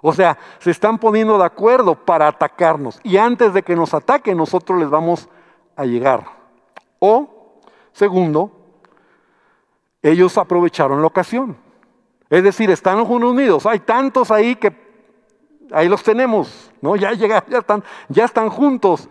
O 0.00 0.12
sea, 0.12 0.38
se 0.58 0.70
están 0.70 0.98
poniendo 0.98 1.38
de 1.38 1.44
acuerdo 1.44 1.94
para 1.94 2.28
atacarnos. 2.28 3.00
Y 3.02 3.16
antes 3.16 3.54
de 3.54 3.62
que 3.62 3.76
nos 3.76 3.94
ataquen, 3.94 4.36
nosotros 4.36 4.78
les 4.78 4.90
vamos 4.90 5.28
a 5.76 5.84
llegar. 5.84 6.24
O, 6.98 7.60
segundo, 7.92 8.52
ellos 10.02 10.36
aprovecharon 10.36 11.00
la 11.00 11.06
ocasión. 11.06 11.56
Es 12.28 12.42
decir, 12.42 12.70
están 12.70 13.00
unidos. 13.00 13.66
Hay 13.66 13.80
tantos 13.80 14.30
ahí 14.30 14.56
que 14.56 14.74
ahí 15.72 15.88
los 15.88 16.02
tenemos, 16.02 16.70
¿no? 16.80 16.96
Ya 16.96 17.12
ya 17.48 17.58
están, 17.58 17.82
ya 18.08 18.24
están 18.24 18.50
juntos. 18.50 19.08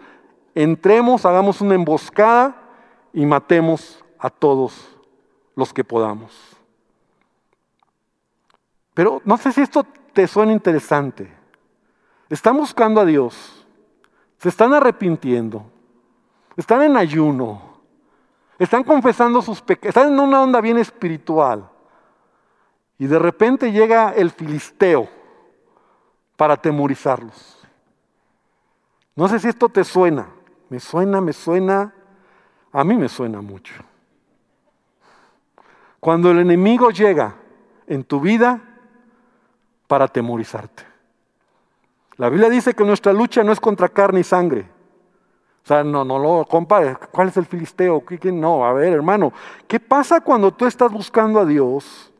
Entremos, 0.56 1.26
hagamos 1.26 1.62
una 1.62 1.76
emboscada 1.76 2.56
y 3.14 3.26
matemos 3.26 4.04
a 4.20 4.30
todos 4.30 4.93
los 5.56 5.74
que 5.74 5.84
podamos. 5.84 6.58
Pero 8.94 9.22
no 9.26 9.38
sé 9.38 9.52
si 9.52 9.62
esto 9.62 9.86
te 10.14 10.28
suena 10.28 10.52
interesante. 10.52 11.32
Están 12.30 12.58
buscando 12.58 13.02
a 13.02 13.06
Dios, 13.06 13.66
se 14.38 14.50
están 14.50 14.74
arrepintiendo, 14.74 15.66
están 16.56 16.84
en 16.84 16.98
ayuno, 16.98 17.80
están 18.58 18.84
confesando 18.84 19.42
sus 19.42 19.62
pecados, 19.62 19.90
están 19.90 20.14
en 20.14 20.20
una 20.20 20.42
onda 20.42 20.62
bien 20.62 20.78
espiritual. 20.78 21.70
Y 22.98 23.08
de 23.08 23.20
repente 23.20 23.72
llega 23.72 24.14
el 24.14 24.32
filisteo 24.32 25.10
para 26.36 26.56
temorizarlos. 26.56 27.60
No 29.16 29.28
sé 29.28 29.40
si 29.40 29.48
esto 29.48 29.70
te 29.70 29.84
suena. 29.84 30.28
Me 30.70 30.80
suena, 30.80 31.22
me 31.22 31.34
suena. 31.34 31.94
A 32.72 32.84
mí 32.84 32.96
me 32.96 33.10
suena 33.10 33.42
mucho. 33.42 33.74
Cuando 36.04 36.32
el 36.32 36.40
enemigo 36.40 36.90
llega 36.90 37.34
en 37.88 38.04
tu 38.04 38.20
vida 38.20 38.60
para 39.88 40.10
temorizarte. 40.10 40.84
La 42.18 42.28
Biblia 42.28 42.50
dice 42.50 42.74
que 42.74 42.84
nuestra 42.84 43.14
lucha 43.14 43.42
no 43.42 43.54
es 43.54 43.60
contra 43.62 43.88
carne 43.88 44.20
y 44.20 44.26
sangre. 44.26 44.66
O 45.64 45.66
sea, 45.66 45.82
no, 45.82 46.04
no 46.04 46.20
lo 46.20 46.46
¿cuál 46.46 47.30
es 47.30 47.38
el 47.38 47.46
filisteo? 47.46 48.04
No, 48.34 48.66
a 48.66 48.74
ver, 48.74 48.92
hermano, 48.92 49.32
¿qué 49.66 49.80
pasa 49.80 50.20
cuando 50.20 50.54
tú 50.54 50.66
estás 50.66 50.92
buscando 50.92 51.40
a 51.40 51.46
Dios 51.46 52.12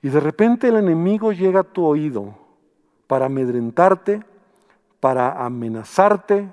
y 0.00 0.08
de 0.08 0.20
repente 0.20 0.68
el 0.68 0.76
enemigo 0.76 1.32
llega 1.32 1.58
a 1.58 1.64
tu 1.64 1.84
oído 1.84 2.32
para 3.08 3.26
amedrentarte, 3.26 4.22
para 5.00 5.44
amenazarte, 5.44 6.48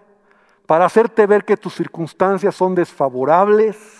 para 0.65 0.85
hacerte 0.85 1.27
ver 1.27 1.45
que 1.45 1.57
tus 1.57 1.75
circunstancias 1.75 2.55
son 2.55 2.73
desfavorables? 2.73 3.98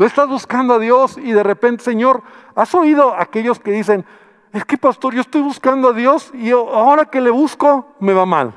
Tú 0.00 0.06
estás 0.06 0.30
buscando 0.30 0.72
a 0.72 0.78
Dios 0.78 1.18
y 1.18 1.30
de 1.32 1.42
repente, 1.42 1.84
Señor, 1.84 2.22
¿has 2.54 2.74
oído 2.74 3.12
a 3.12 3.20
aquellos 3.20 3.60
que 3.60 3.70
dicen, 3.70 4.06
es 4.50 4.64
que 4.64 4.78
pastor, 4.78 5.14
yo 5.14 5.20
estoy 5.20 5.42
buscando 5.42 5.90
a 5.90 5.92
Dios 5.92 6.30
y 6.32 6.52
ahora 6.52 7.04
que 7.04 7.20
le 7.20 7.28
busco 7.28 7.86
me 8.00 8.14
va 8.14 8.24
mal? 8.24 8.54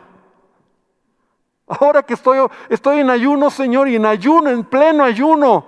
Ahora 1.67 2.01
que 2.01 2.13
estoy, 2.13 2.37
estoy 2.69 3.01
en 3.01 3.09
ayuno, 3.09 3.49
Señor, 3.49 3.89
y 3.89 3.97
en 3.97 4.05
ayuno, 4.05 4.51
en 4.51 4.63
pleno 4.63 5.03
ayuno, 5.03 5.65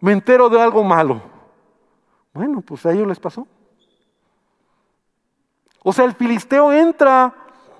me 0.00 0.12
entero 0.12 0.50
de 0.50 0.60
algo 0.60 0.84
malo. 0.84 1.22
Bueno, 2.34 2.60
pues 2.60 2.84
a 2.84 2.92
ellos 2.92 3.06
les 3.06 3.18
pasó. 3.18 3.46
O 5.82 5.90
sea, 5.90 6.04
el 6.04 6.12
filisteo 6.12 6.70
entra 6.70 7.34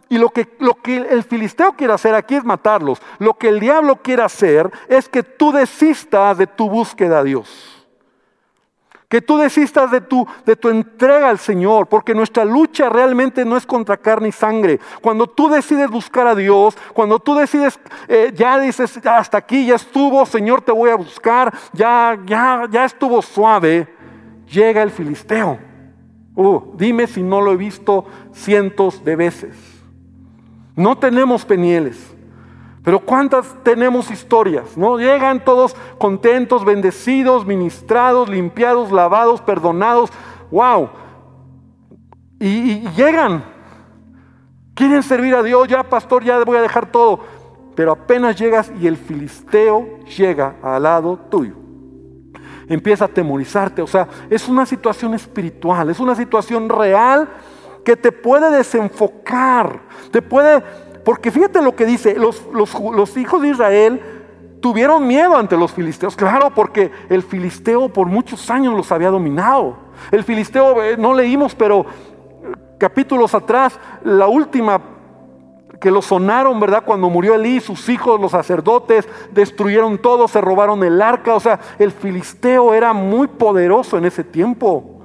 y 0.09 0.19
lo 0.19 0.31
que, 0.31 0.49
lo 0.59 0.75
que 0.75 0.97
el 0.97 1.23
filisteo 1.23 1.73
quiere 1.73 1.93
hacer 1.93 2.15
aquí 2.15 2.35
es 2.35 2.45
matarlos. 2.45 3.01
Lo 3.19 3.35
que 3.35 3.49
el 3.49 3.61
diablo 3.61 3.97
quiere 3.97 4.23
hacer 4.23 4.71
es 4.89 5.09
que 5.09 5.23
tú 5.23 5.53
desistas 5.53 6.39
de 6.39 6.47
tu 6.47 6.71
búsqueda 6.71 7.19
a 7.19 7.25
Dios. 7.25 7.75
Que 9.09 9.23
tú 9.23 9.39
desistas 9.39 9.91
de 9.91 10.03
tu, 10.03 10.27
entrega 10.65 11.31
al 11.31 11.39
Señor, 11.39 11.87
porque 11.87 12.15
nuestra 12.15 12.45
lucha 12.45 12.91
realmente 12.91 13.45
no 13.45 13.57
es 13.57 13.65
contra 13.65 13.97
carne 13.97 14.29
y 14.29 14.33
sangre. 14.33 14.81
Cuando 15.01 15.27
tú 15.27 15.49
decides 15.49 15.91
buscar 15.91 16.27
a 16.27 16.35
Dios, 16.35 16.77
cuando 16.93 17.19
tú 17.19 17.35
decides, 17.35 17.81
eh, 18.07 18.33
ya 18.35 18.59
dices, 18.59 18.99
hasta 19.07 19.39
aquí 19.39 19.67
ya 19.67 19.77
estuvo, 19.77 20.25
Señor, 20.27 20.61
te 20.61 20.73
voy 20.73 20.91
a 20.91 20.97
buscar, 20.97 21.55
ya, 21.73 22.19
ya, 22.27 22.67
ya 22.71 22.85
estuvo 22.85 23.23
suave, 23.23 23.89
llega 24.47 24.83
el 24.83 24.91
filisteo. 24.91 25.59
Uh, 26.35 26.77
dime 26.77 27.07
si 27.07 27.23
no 27.23 27.41
lo 27.41 27.53
he 27.53 27.57
visto 27.57 28.07
cientos 28.33 29.03
de 29.05 29.17
veces. 29.17 29.68
No 30.79 30.97
tenemos 30.97 31.45
penieles. 31.45 31.99
Pero 32.85 33.01
¿cuántas 33.01 33.53
tenemos 33.65 34.13
historias? 34.13 34.77
¿No? 34.77 34.97
Llegan 34.97 35.45
todos 35.45 35.75
contentos, 35.99 36.65
bendecidos, 36.65 37.45
ministrados, 37.45 38.29
limpiados, 38.29 38.93
lavados, 38.93 39.41
perdonados. 39.41 40.11
¡Wow! 40.53 40.89
Y, 42.39 42.89
llegan. 42.91 43.45
Quieren 44.75 45.03
servir 45.03 45.35
a 45.35 45.43
Dios. 45.43 45.67
Ya, 45.67 45.83
pastor, 45.83 46.23
ya 46.23 46.45
voy 46.45 46.59
a 46.59 46.63
dejar 46.63 46.93
todo. 46.93 47.19
Pero 47.75 47.91
apenas 47.91 48.39
llegas 48.39 48.71
y 48.81 48.87
el 48.87 48.97
filisteo 48.97 49.99
llega 50.17 50.55
al 50.63 50.85
lado 50.85 51.19
tuyo. 51.29 51.55
Empieza 52.69 53.07
a 53.07 53.09
temorizarte. 53.09 53.83
O 53.83 53.89
sea, 53.89 54.07
es 54.31 54.49
una 54.49 54.65
situación 54.65 55.13
espiritual, 55.15 55.91
es 55.91 55.99
una 55.99 56.15
situación 56.15 56.69
real 56.69 57.29
que 57.85 57.97
te 57.97 58.13
puede 58.13 58.51
desenfocar, 58.51 59.81
te 60.11 60.23
puede, 60.23 60.63
porque 61.05 61.31
fíjate 61.31 61.63
lo 61.63 61.75
que 61.75 61.87
dice, 61.87 62.17
los, 62.17 63.17
hijos 63.17 63.43
de 63.43 63.49
Israel 63.49 64.03
tuvieron 64.61 65.07
miedo 65.07 65.37
ante 65.37 65.57
los 65.57 65.73
filisteos, 65.73 66.17
claro, 66.17 66.53
porque 66.55 66.91
el 67.09 67.23
filisteo 67.23 67.89
por 67.89 68.07
muchos 68.07 68.51
años 68.51 68.75
los 68.75 68.93
había 68.93 69.11
dominado. 69.11 69.77
El 70.11 70.25
filisteo, 70.25 70.83
eh, 70.83 70.97
no 70.97 71.15
leímos, 71.15 71.55
pero 71.55 71.81
eh, 71.81 71.87
capítulos 72.79 73.35
atrás, 73.35 73.79
la 74.05 74.27
última 74.27 74.81
que 75.81 75.91
lo 75.91 76.03
sonaron, 76.03 76.59
¿verdad? 76.61 76.83
Cuando 76.85 77.09
murió 77.09 77.35
Elí, 77.35 77.61
sus 77.61 77.89
hijos, 77.89 78.21
los 78.21 78.33
sacerdotes, 78.33 79.09
destruyeron 79.33 79.99
todo, 79.99 80.29
se 80.29 80.41
robaron 80.41 80.83
el 80.83 81.01
arca. 81.01 81.35
O 81.35 81.41
sea, 81.41 81.61
el 81.79 81.93
filisteo 81.93 82.75
era 82.75 82.93
muy 82.93 83.29
poderoso 83.29 83.97
en 83.97 84.05
ese 84.05 84.25
tiempo. 84.25 85.03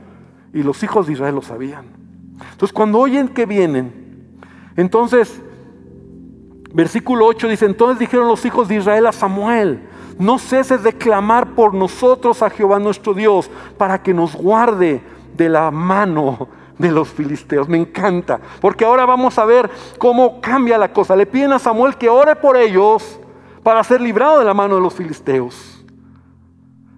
Y 0.54 0.64
los 0.64 0.82
hijos 0.84 1.08
de 1.08 1.14
Israel 1.14 1.36
lo 1.36 1.42
sabían. 1.42 2.03
Entonces 2.52 2.74
cuando 2.74 3.00
oyen 3.00 3.28
que 3.28 3.46
vienen, 3.46 4.04
entonces, 4.76 5.42
versículo 6.74 7.26
8 7.28 7.48
dice, 7.48 7.66
entonces 7.66 8.00
dijeron 8.00 8.28
los 8.28 8.46
hijos 8.46 8.68
de 8.68 8.76
Israel 8.76 9.06
a 9.08 9.12
Samuel, 9.12 9.88
no 10.18 10.40
ceses 10.40 10.84
de 10.84 10.94
clamar 10.94 11.56
por 11.56 11.74
nosotros 11.74 12.42
a 12.42 12.50
Jehová 12.50 12.80
nuestro 12.80 13.14
Dios 13.14 13.50
para 13.78 14.02
que 14.02 14.14
nos 14.14 14.36
guarde 14.36 15.02
de 15.36 15.50
la 15.50 15.72
mano 15.72 16.48
de 16.78 16.92
los 16.92 17.10
filisteos. 17.10 17.68
Me 17.70 17.78
encanta, 17.78 18.40
porque 18.62 18.86
ahora 18.86 19.06
vamos 19.06 19.38
a 19.38 19.46
ver 19.46 19.70
cómo 19.98 20.42
cambia 20.42 20.78
la 20.78 20.92
cosa. 20.92 21.16
Le 21.16 21.26
piden 21.26 21.54
a 21.54 21.60
Samuel 21.60 21.98
que 21.98 22.10
ore 22.10 22.36
por 22.36 22.58
ellos 22.58 23.20
para 23.64 23.84
ser 23.84 24.02
librado 24.02 24.40
de 24.40 24.46
la 24.46 24.54
mano 24.54 24.76
de 24.76 24.82
los 24.82 24.94
filisteos. 24.94 25.84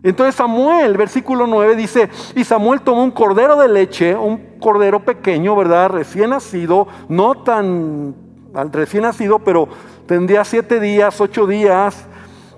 Entonces 0.04 0.36
Samuel, 0.36 0.98
versículo 0.98 1.48
9 1.48 1.76
dice, 1.76 2.10
y 2.36 2.44
Samuel 2.44 2.82
tomó 2.82 3.04
un 3.04 3.12
cordero 3.12 3.58
de 3.58 3.68
leche, 3.68 4.16
un 4.16 4.38
cordero 4.66 5.00
pequeño, 5.00 5.56
¿verdad? 5.56 5.92
Recién 5.92 6.32
nacido, 6.32 6.88
no 7.08 7.36
tan 7.36 8.16
recién 8.72 9.04
nacido, 9.04 9.38
pero 9.38 9.68
tendría 10.08 10.44
siete 10.44 10.80
días, 10.80 11.22
ocho 11.22 11.46
días. 11.46 12.08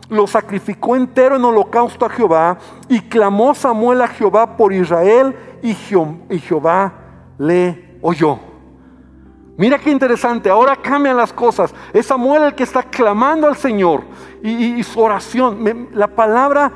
lo 0.07 0.25
sacrificó 0.25 0.95
entero 0.95 1.35
en 1.35 1.43
holocausto 1.43 2.05
a 2.05 2.09
Jehová 2.09 2.59
y 2.87 3.01
clamó 3.01 3.53
Samuel 3.53 4.01
a 4.01 4.07
Jehová 4.07 4.55
por 4.55 4.71
Israel 4.71 5.35
y, 5.61 5.73
Jehová 5.73 6.93
le 7.37 7.99
oyó. 8.01 8.39
Mira 9.57 9.77
qué 9.77 9.91
interesante, 9.91 10.49
ahora 10.49 10.77
cambian 10.77 11.17
las 11.17 11.33
cosas. 11.33 11.75
Es 11.91 12.05
Samuel 12.05 12.43
el 12.43 12.55
que 12.55 12.63
está 12.63 12.83
clamando 12.83 13.47
al 13.47 13.57
Señor 13.57 14.03
y, 14.41 14.81
su 14.81 15.01
oración. 15.01 15.89
la 15.91 16.07
palabra 16.07 16.71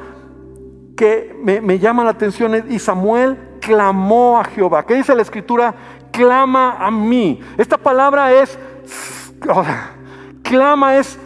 que 0.98 1.34
me, 1.42 1.62
me, 1.62 1.80
llama 1.80 2.04
la 2.04 2.10
atención 2.10 2.54
es, 2.54 2.66
y 2.70 2.80
Samuel 2.80 3.51
clamó 3.62 4.38
a 4.38 4.44
Jehová. 4.44 4.86
¿Qué 4.86 4.96
dice 4.96 5.16
la 5.16 5.22
escritura? 5.22 5.74
Clama 6.12 6.76
a 6.78 6.92
mí. 6.92 7.40
Esta 7.58 7.78
palabra 7.78 8.34
es, 8.34 8.60
clama 10.44 10.98
es 10.98 11.18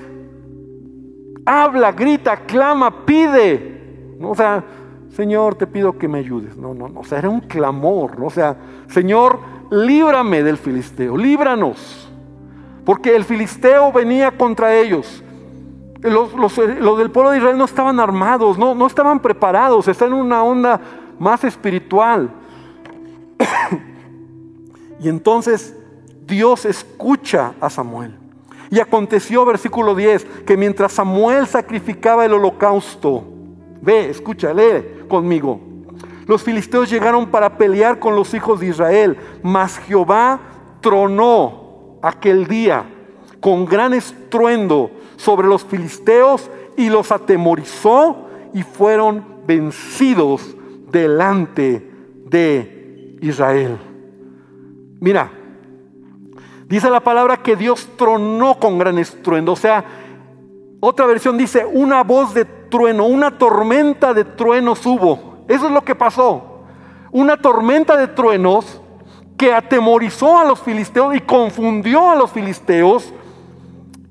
habla, 1.45 1.91
grita, 1.91 2.37
clama, 2.37 3.05
pide. 3.05 4.17
O 4.21 4.35
sea, 4.35 4.63
Señor, 5.11 5.55
te 5.55 5.67
pido 5.67 5.97
que 5.97 6.07
me 6.07 6.19
ayudes. 6.19 6.57
No, 6.57 6.73
no, 6.73 6.89
no. 6.89 7.01
O 7.01 7.03
sea, 7.03 7.19
era 7.19 7.29
un 7.29 7.41
clamor. 7.41 8.19
¿no? 8.19 8.25
O 8.25 8.31
sea, 8.31 8.57
Señor, 8.87 9.39
líbrame 9.71 10.43
del 10.43 10.57
filisteo, 10.57 11.15
líbranos. 11.15 12.11
Porque 12.83 13.15
el 13.15 13.23
filisteo 13.23 13.91
venía 13.91 14.31
contra 14.31 14.75
ellos. 14.75 15.23
Los, 16.01 16.55
del 16.55 17.09
pueblo 17.09 17.31
de 17.31 17.37
Israel 17.37 17.57
no 17.57 17.65
estaban 17.65 17.99
armados, 17.99 18.59
no, 18.59 18.75
no 18.75 18.85
estaban 18.85 19.19
preparados, 19.19 19.87
están 19.87 20.09
en 20.09 20.19
una 20.19 20.43
onda 20.43 20.79
más 21.19 21.43
espiritual. 21.43 22.29
y 24.99 25.09
entonces 25.09 25.75
Dios 26.25 26.65
escucha 26.65 27.53
a 27.59 27.69
Samuel. 27.69 28.15
Y 28.71 28.79
aconteció, 28.79 29.45
versículo 29.45 29.95
10, 29.95 30.25
que 30.45 30.57
mientras 30.57 30.93
Samuel 30.93 31.47
sacrificaba 31.47 32.25
el 32.25 32.33
holocausto, 32.33 33.23
ve, 33.81 34.09
escucha, 34.09 34.53
lee 34.53 35.05
conmigo. 35.07 35.59
Los 36.25 36.41
filisteos 36.41 36.89
llegaron 36.89 37.27
para 37.27 37.57
pelear 37.57 37.99
con 37.99 38.15
los 38.15 38.33
hijos 38.33 38.59
de 38.59 38.67
Israel, 38.67 39.17
mas 39.43 39.77
Jehová 39.77 40.39
tronó 40.81 41.99
aquel 42.01 42.47
día 42.47 42.85
con 43.39 43.65
gran 43.65 43.93
estruendo 43.93 44.89
sobre 45.17 45.47
los 45.47 45.63
filisteos 45.63 46.49
y 46.75 46.89
los 46.89 47.11
atemorizó 47.11 48.27
y 48.53 48.63
fueron 48.63 49.23
vencidos 49.45 50.55
delante 50.91 51.91
de 52.29 53.17
Israel. 53.21 53.77
Mira, 54.99 55.29
Dice 56.67 56.89
la 56.89 56.99
palabra 56.99 57.37
que 57.37 57.55
Dios 57.55 57.87
tronó 57.95 58.55
con 58.59 58.79
gran 58.79 58.97
estruendo. 58.97 59.51
O 59.51 59.55
sea, 59.55 59.85
otra 60.79 61.05
versión 61.05 61.37
dice 61.37 61.65
una 61.65 62.03
voz 62.03 62.33
de 62.33 62.45
trueno, 62.45 63.05
una 63.05 63.37
tormenta 63.37 64.13
de 64.13 64.25
truenos 64.25 64.85
hubo. 64.85 65.45
Eso 65.47 65.67
es 65.67 65.71
lo 65.71 65.83
que 65.83 65.93
pasó. 65.93 66.63
Una 67.11 67.37
tormenta 67.37 67.95
de 67.95 68.07
truenos 68.07 68.81
que 69.37 69.53
atemorizó 69.53 70.39
a 70.39 70.45
los 70.45 70.59
filisteos 70.59 71.15
y 71.15 71.21
confundió 71.21 72.09
a 72.09 72.15
los 72.15 72.31
filisteos. 72.31 73.13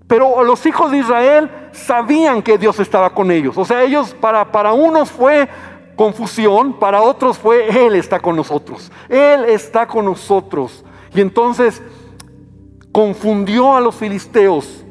Pero 0.06 0.44
los 0.44 0.64
hijos 0.64 0.92
de 0.92 0.98
Israel 0.98 1.50
sabían 1.72 2.40
que 2.40 2.56
Dios 2.56 2.78
estaba 2.78 3.10
con 3.10 3.32
ellos. 3.32 3.58
O 3.58 3.64
sea, 3.64 3.82
ellos 3.82 4.14
para, 4.20 4.52
para 4.52 4.72
unos 4.74 5.10
fue 5.10 5.48
confusión, 5.96 6.74
para 6.78 7.02
otros 7.02 7.38
fue 7.38 7.86
Él 7.86 7.94
está 7.94 8.20
con 8.20 8.36
nosotros. 8.36 8.90
Él 9.08 9.44
está 9.46 9.86
con 9.86 10.04
nosotros. 10.04 10.84
Y 11.14 11.20
entonces 11.20 11.82
confundió 12.92 13.74
a 13.74 13.80
los 13.80 13.94
filisteos 13.94 14.84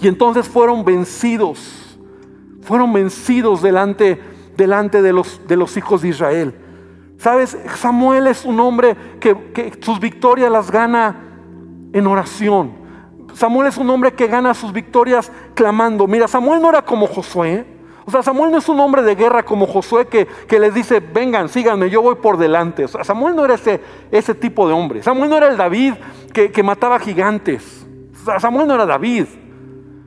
y 0.00 0.08
entonces 0.08 0.48
fueron 0.48 0.84
vencidos, 0.84 1.98
fueron 2.62 2.92
vencidos 2.92 3.62
delante, 3.62 4.20
delante 4.56 5.02
de, 5.02 5.12
los, 5.12 5.40
de 5.46 5.56
los 5.56 5.76
hijos 5.76 6.02
de 6.02 6.08
Israel. 6.08 6.54
Sabes, 7.18 7.58
Samuel 7.76 8.28
es 8.28 8.44
un 8.44 8.60
hombre 8.60 8.96
que, 9.18 9.36
que 9.52 9.72
sus 9.80 9.98
victorias 9.98 10.50
las 10.52 10.70
gana 10.70 11.24
en 11.92 12.06
oración. 12.06 12.72
Samuel 13.34 13.68
es 13.68 13.76
un 13.76 13.90
hombre 13.90 14.12
que 14.12 14.28
gana 14.28 14.54
sus 14.54 14.72
victorias 14.72 15.32
clamando. 15.54 16.06
Mira, 16.06 16.28
Samuel 16.28 16.62
no 16.62 16.68
era 16.68 16.82
como 16.82 17.06
Josué. 17.06 17.77
O 18.08 18.10
sea, 18.10 18.22
Samuel 18.22 18.50
no 18.50 18.56
es 18.56 18.66
un 18.70 18.80
hombre 18.80 19.02
de 19.02 19.14
guerra 19.14 19.42
como 19.42 19.66
Josué 19.66 20.06
que, 20.06 20.26
que 20.26 20.58
les 20.58 20.72
dice, 20.72 20.98
vengan, 20.98 21.50
síganme, 21.50 21.90
yo 21.90 22.00
voy 22.00 22.14
por 22.14 22.38
delante. 22.38 22.86
O 22.86 22.88
sea, 22.88 23.04
Samuel 23.04 23.36
no 23.36 23.44
era 23.44 23.52
ese, 23.52 23.82
ese 24.10 24.34
tipo 24.34 24.66
de 24.66 24.72
hombre. 24.72 25.02
Samuel 25.02 25.28
no 25.28 25.36
era 25.36 25.48
el 25.50 25.58
David 25.58 25.92
que, 26.32 26.50
que 26.50 26.62
mataba 26.62 26.98
gigantes. 27.00 27.86
Samuel 28.38 28.66
no 28.66 28.76
era 28.76 28.86
David. 28.86 29.26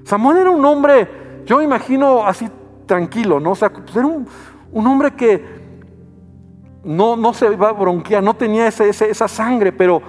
Samuel 0.04 0.38
era 0.40 0.50
un 0.50 0.66
hombre, 0.66 1.44
yo 1.46 1.60
me 1.60 1.64
imagino 1.64 2.26
así 2.26 2.50
tranquilo, 2.88 3.40
¿no? 3.40 3.52
O 3.52 3.56
sea, 3.56 3.72
pues 3.72 3.96
era 3.96 4.08
un, 4.08 4.28
un, 4.72 4.88
hombre 4.88 5.12
que 5.12 5.46
no, 6.84 7.16
no 7.16 7.36
se 7.36 7.54
iba 7.54 7.70
a 7.70 7.74
bronquear, 7.74 8.24
no 8.24 8.34
tenía 8.34 8.66
ese, 8.66 8.90
esa 8.90 9.28
sangre, 9.28 9.72
pero, 9.72 10.02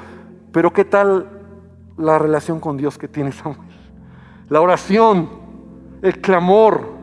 pero 0.50 0.72
¿qué 0.72 0.86
tal 0.86 1.28
la 1.98 2.18
relación 2.18 2.58
con 2.58 2.78
Dios 2.78 2.96
que 2.96 3.06
tiene 3.06 3.32
Samuel? 3.32 3.68
La 4.48 4.62
oración, 4.62 5.28
el 6.00 6.22
clamor, 6.22 7.01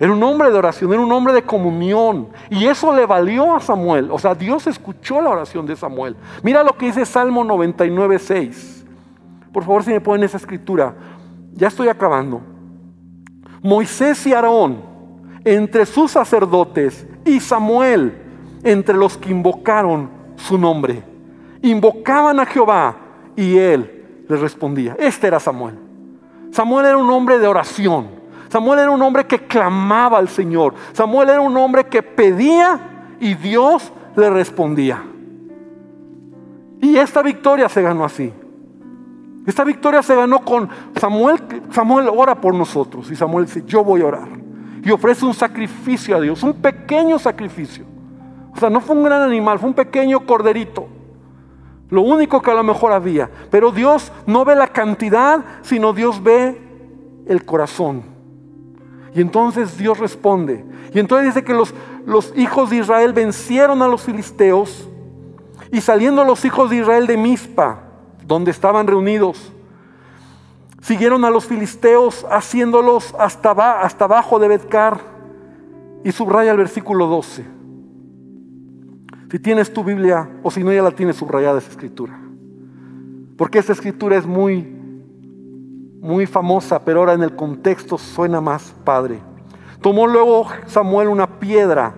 era 0.00 0.12
un 0.12 0.22
hombre 0.22 0.50
de 0.50 0.56
oración, 0.56 0.92
era 0.92 1.02
un 1.02 1.10
hombre 1.10 1.32
de 1.32 1.42
comunión. 1.42 2.28
Y 2.50 2.66
eso 2.66 2.94
le 2.94 3.04
valió 3.04 3.56
a 3.56 3.60
Samuel. 3.60 4.10
O 4.12 4.18
sea, 4.18 4.34
Dios 4.34 4.66
escuchó 4.66 5.20
la 5.20 5.30
oración 5.30 5.66
de 5.66 5.74
Samuel. 5.74 6.14
Mira 6.42 6.62
lo 6.62 6.76
que 6.76 6.86
dice 6.86 7.04
Salmo 7.04 7.42
99, 7.42 8.18
6. 8.18 8.86
Por 9.52 9.64
favor, 9.64 9.82
si 9.82 9.90
me 9.90 10.00
ponen 10.00 10.24
esa 10.24 10.36
escritura. 10.36 10.94
Ya 11.52 11.66
estoy 11.66 11.88
acabando. 11.88 12.40
Moisés 13.60 14.24
y 14.26 14.32
Aarón, 14.32 14.82
entre 15.44 15.84
sus 15.84 16.12
sacerdotes, 16.12 17.04
y 17.24 17.40
Samuel, 17.40 18.22
entre 18.62 18.96
los 18.96 19.16
que 19.16 19.30
invocaron 19.30 20.10
su 20.36 20.56
nombre. 20.56 21.02
Invocaban 21.60 22.38
a 22.38 22.46
Jehová 22.46 22.96
y 23.34 23.56
él 23.56 24.24
les 24.28 24.40
respondía. 24.40 24.96
Este 24.96 25.26
era 25.26 25.40
Samuel. 25.40 25.76
Samuel 26.52 26.86
era 26.86 26.96
un 26.96 27.10
hombre 27.10 27.40
de 27.40 27.48
oración. 27.48 28.17
Samuel 28.48 28.80
era 28.80 28.90
un 28.90 29.02
hombre 29.02 29.26
que 29.26 29.40
clamaba 29.40 30.18
al 30.18 30.28
Señor. 30.28 30.74
Samuel 30.92 31.28
era 31.28 31.40
un 31.40 31.56
hombre 31.56 31.86
que 31.86 32.02
pedía 32.02 33.16
y 33.20 33.34
Dios 33.34 33.92
le 34.16 34.30
respondía. 34.30 35.02
Y 36.80 36.96
esta 36.96 37.22
victoria 37.22 37.68
se 37.68 37.82
ganó 37.82 38.04
así. 38.04 38.32
Esta 39.46 39.64
victoria 39.64 40.02
se 40.02 40.14
ganó 40.14 40.40
con 40.40 40.68
Samuel. 40.96 41.38
Samuel 41.70 42.08
ora 42.14 42.34
por 42.34 42.54
nosotros 42.54 43.10
y 43.10 43.16
Samuel 43.16 43.46
dice, 43.46 43.64
yo 43.66 43.82
voy 43.82 44.02
a 44.02 44.06
orar. 44.06 44.28
Y 44.82 44.90
ofrece 44.90 45.24
un 45.24 45.34
sacrificio 45.34 46.16
a 46.16 46.20
Dios, 46.20 46.42
un 46.42 46.54
pequeño 46.54 47.18
sacrificio. 47.18 47.84
O 48.54 48.58
sea, 48.58 48.70
no 48.70 48.80
fue 48.80 48.96
un 48.96 49.04
gran 49.04 49.22
animal, 49.22 49.58
fue 49.58 49.68
un 49.68 49.74
pequeño 49.74 50.20
corderito. 50.26 50.88
Lo 51.90 52.02
único 52.02 52.42
que 52.42 52.50
a 52.50 52.54
lo 52.54 52.62
mejor 52.62 52.92
había. 52.92 53.30
Pero 53.50 53.70
Dios 53.70 54.12
no 54.26 54.44
ve 54.44 54.54
la 54.54 54.68
cantidad, 54.68 55.44
sino 55.62 55.92
Dios 55.92 56.22
ve 56.22 56.60
el 57.26 57.44
corazón. 57.44 58.17
Y 59.14 59.20
entonces 59.20 59.76
Dios 59.78 59.98
responde. 59.98 60.64
Y 60.92 60.98
entonces 60.98 61.34
dice 61.34 61.44
que 61.44 61.54
los, 61.54 61.74
los 62.06 62.32
hijos 62.36 62.70
de 62.70 62.76
Israel 62.76 63.12
vencieron 63.12 63.82
a 63.82 63.88
los 63.88 64.02
filisteos 64.02 64.88
y 65.70 65.80
saliendo 65.80 66.24
los 66.24 66.44
hijos 66.44 66.70
de 66.70 66.76
Israel 66.76 67.06
de 67.06 67.16
Mizpa, 67.16 67.80
donde 68.26 68.50
estaban 68.50 68.86
reunidos, 68.86 69.52
siguieron 70.80 71.24
a 71.24 71.30
los 71.30 71.46
filisteos 71.46 72.26
haciéndolos 72.30 73.14
hasta, 73.18 73.82
hasta 73.82 74.04
abajo 74.04 74.38
de 74.38 74.48
Betcar. 74.48 75.18
Y 76.04 76.12
subraya 76.12 76.52
el 76.52 76.56
versículo 76.56 77.06
12. 77.06 77.44
Si 79.30 79.38
tienes 79.40 79.72
tu 79.72 79.84
Biblia 79.84 80.28
o 80.42 80.50
si 80.50 80.62
no 80.62 80.72
ya 80.72 80.82
la 80.82 80.92
tienes 80.92 81.16
subrayada 81.16 81.58
esa 81.58 81.70
escritura. 81.70 82.18
Porque 83.36 83.58
esa 83.58 83.72
escritura 83.72 84.16
es 84.16 84.26
muy 84.26 84.77
muy 86.00 86.26
famosa, 86.26 86.84
pero 86.84 87.00
ahora 87.00 87.14
en 87.14 87.22
el 87.22 87.34
contexto 87.34 87.98
suena 87.98 88.40
más 88.40 88.74
padre. 88.84 89.20
Tomó 89.80 90.06
luego 90.06 90.46
Samuel 90.66 91.08
una 91.08 91.38
piedra 91.38 91.94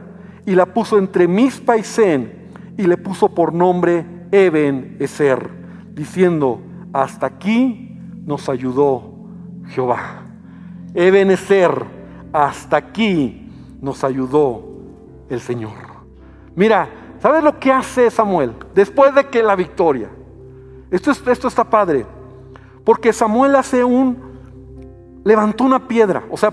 y 0.47 0.55
la 0.55 0.67
puso 0.67 0.99
entre 0.99 1.29
Mispa 1.29 1.77
y 1.77 1.83
Zen 1.83 2.49
y 2.77 2.85
le 2.85 2.97
puso 2.97 3.29
por 3.35 3.53
nombre 3.53 4.05
Eben 4.33 4.97
Eser, 5.01 5.51
diciendo, 5.93 6.61
hasta 6.93 7.27
aquí 7.27 7.99
nos 8.25 8.49
ayudó 8.49 9.15
Jehová. 9.69 10.25
Eben 10.95 11.31
Eser, 11.31 11.85
hasta 12.33 12.77
aquí 12.77 13.51
nos 13.81 14.05
ayudó 14.05 14.63
el 15.29 15.41
Señor. 15.41 15.73
Mira, 16.55 16.89
¿sabes 17.21 17.43
lo 17.43 17.59
que 17.59 17.73
hace 17.73 18.11
Samuel 18.11 18.55
después 18.75 19.15
de 19.15 19.27
que 19.27 19.43
la 19.43 19.57
victoria? 19.57 20.09
Esto, 20.91 21.11
esto 21.11 21.49
está 21.49 21.65
padre. 21.65 22.07
Porque 22.91 23.13
Samuel 23.13 23.55
hace 23.55 23.85
un, 23.85 24.19
levantó 25.23 25.63
una 25.63 25.87
piedra, 25.87 26.25
o 26.29 26.37
sea, 26.37 26.53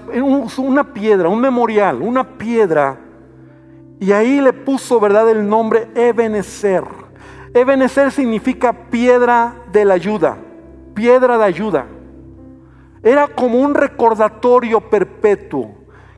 una 0.57 0.93
piedra, 0.93 1.29
un 1.29 1.41
memorial, 1.41 1.99
una 1.99 2.38
piedra, 2.38 2.95
y 3.99 4.11
ahí 4.11 4.39
le 4.39 4.53
puso, 4.53 4.99
¿verdad?, 4.99 5.27
el 5.31 5.49
nombre 5.49 5.88
Ebenezer. 5.95 6.83
Ebenezer 7.55 8.11
significa 8.11 8.71
piedra 8.71 9.55
de 9.71 9.83
la 9.83 9.95
ayuda, 9.95 10.38
piedra 10.93 11.39
de 11.39 11.43
ayuda. 11.43 11.88
era 13.01 13.27
como 13.29 13.59
un 13.59 13.73
recordatorio 13.73 14.79
perpetuo, 14.79 15.71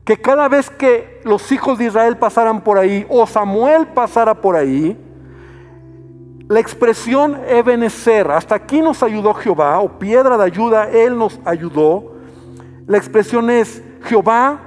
que 0.03 0.19
cada 0.19 0.49
vez 0.49 0.69
que 0.69 1.21
los 1.23 1.49
hijos 1.49 1.77
de 1.77 1.85
Israel 1.85 2.17
pasaran 2.17 2.61
por 2.61 2.77
ahí 2.77 3.07
o 3.07 3.25
Samuel 3.25 3.87
pasara 3.87 4.33
por 4.33 4.57
ahí, 4.57 4.97
la 6.49 6.59
expresión 6.59 7.39
Ebenezer, 7.47 8.31
hasta 8.31 8.55
aquí 8.55 8.81
nos 8.81 9.03
ayudó 9.03 9.35
Jehová, 9.35 9.79
o 9.79 9.99
piedra 9.99 10.35
de 10.35 10.45
ayuda, 10.45 10.89
Él 10.89 11.15
nos 11.15 11.39
ayudó. 11.45 12.15
La 12.87 12.97
expresión 12.97 13.51
es, 13.51 13.83
Jehová 14.01 14.59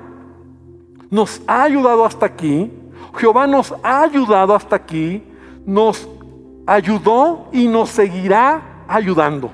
nos 1.10 1.42
ha 1.44 1.64
ayudado 1.64 2.04
hasta 2.04 2.24
aquí, 2.24 2.72
Jehová 3.16 3.48
nos 3.48 3.74
ha 3.82 4.02
ayudado 4.02 4.54
hasta 4.54 4.76
aquí, 4.76 5.24
nos 5.66 6.08
ayudó 6.66 7.48
y 7.50 7.66
nos 7.66 7.90
seguirá 7.90 8.84
ayudando. 8.86 9.50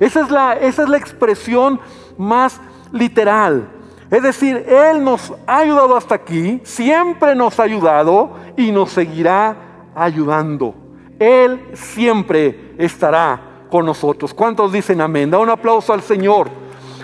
Esa 0.00 0.22
es 0.22 0.30
la, 0.30 0.54
esa 0.54 0.84
es 0.84 0.88
la 0.88 0.96
expresión 0.96 1.78
más 2.16 2.58
literal. 2.90 3.68
Es 4.10 4.22
decir, 4.22 4.64
Él 4.66 5.04
nos 5.04 5.30
ha 5.46 5.58
ayudado 5.58 5.94
hasta 5.94 6.14
aquí, 6.14 6.58
siempre 6.64 7.34
nos 7.34 7.60
ha 7.60 7.64
ayudado 7.64 8.30
y 8.56 8.72
nos 8.72 8.92
seguirá 8.92 9.56
ayudando. 9.94 10.85
Él 11.18 11.70
siempre 11.74 12.74
estará 12.78 13.40
con 13.70 13.86
nosotros. 13.86 14.34
¿Cuántos 14.34 14.72
dicen 14.72 15.00
amén? 15.00 15.30
Da 15.30 15.38
un 15.38 15.50
aplauso 15.50 15.92
al 15.92 16.02
Señor, 16.02 16.48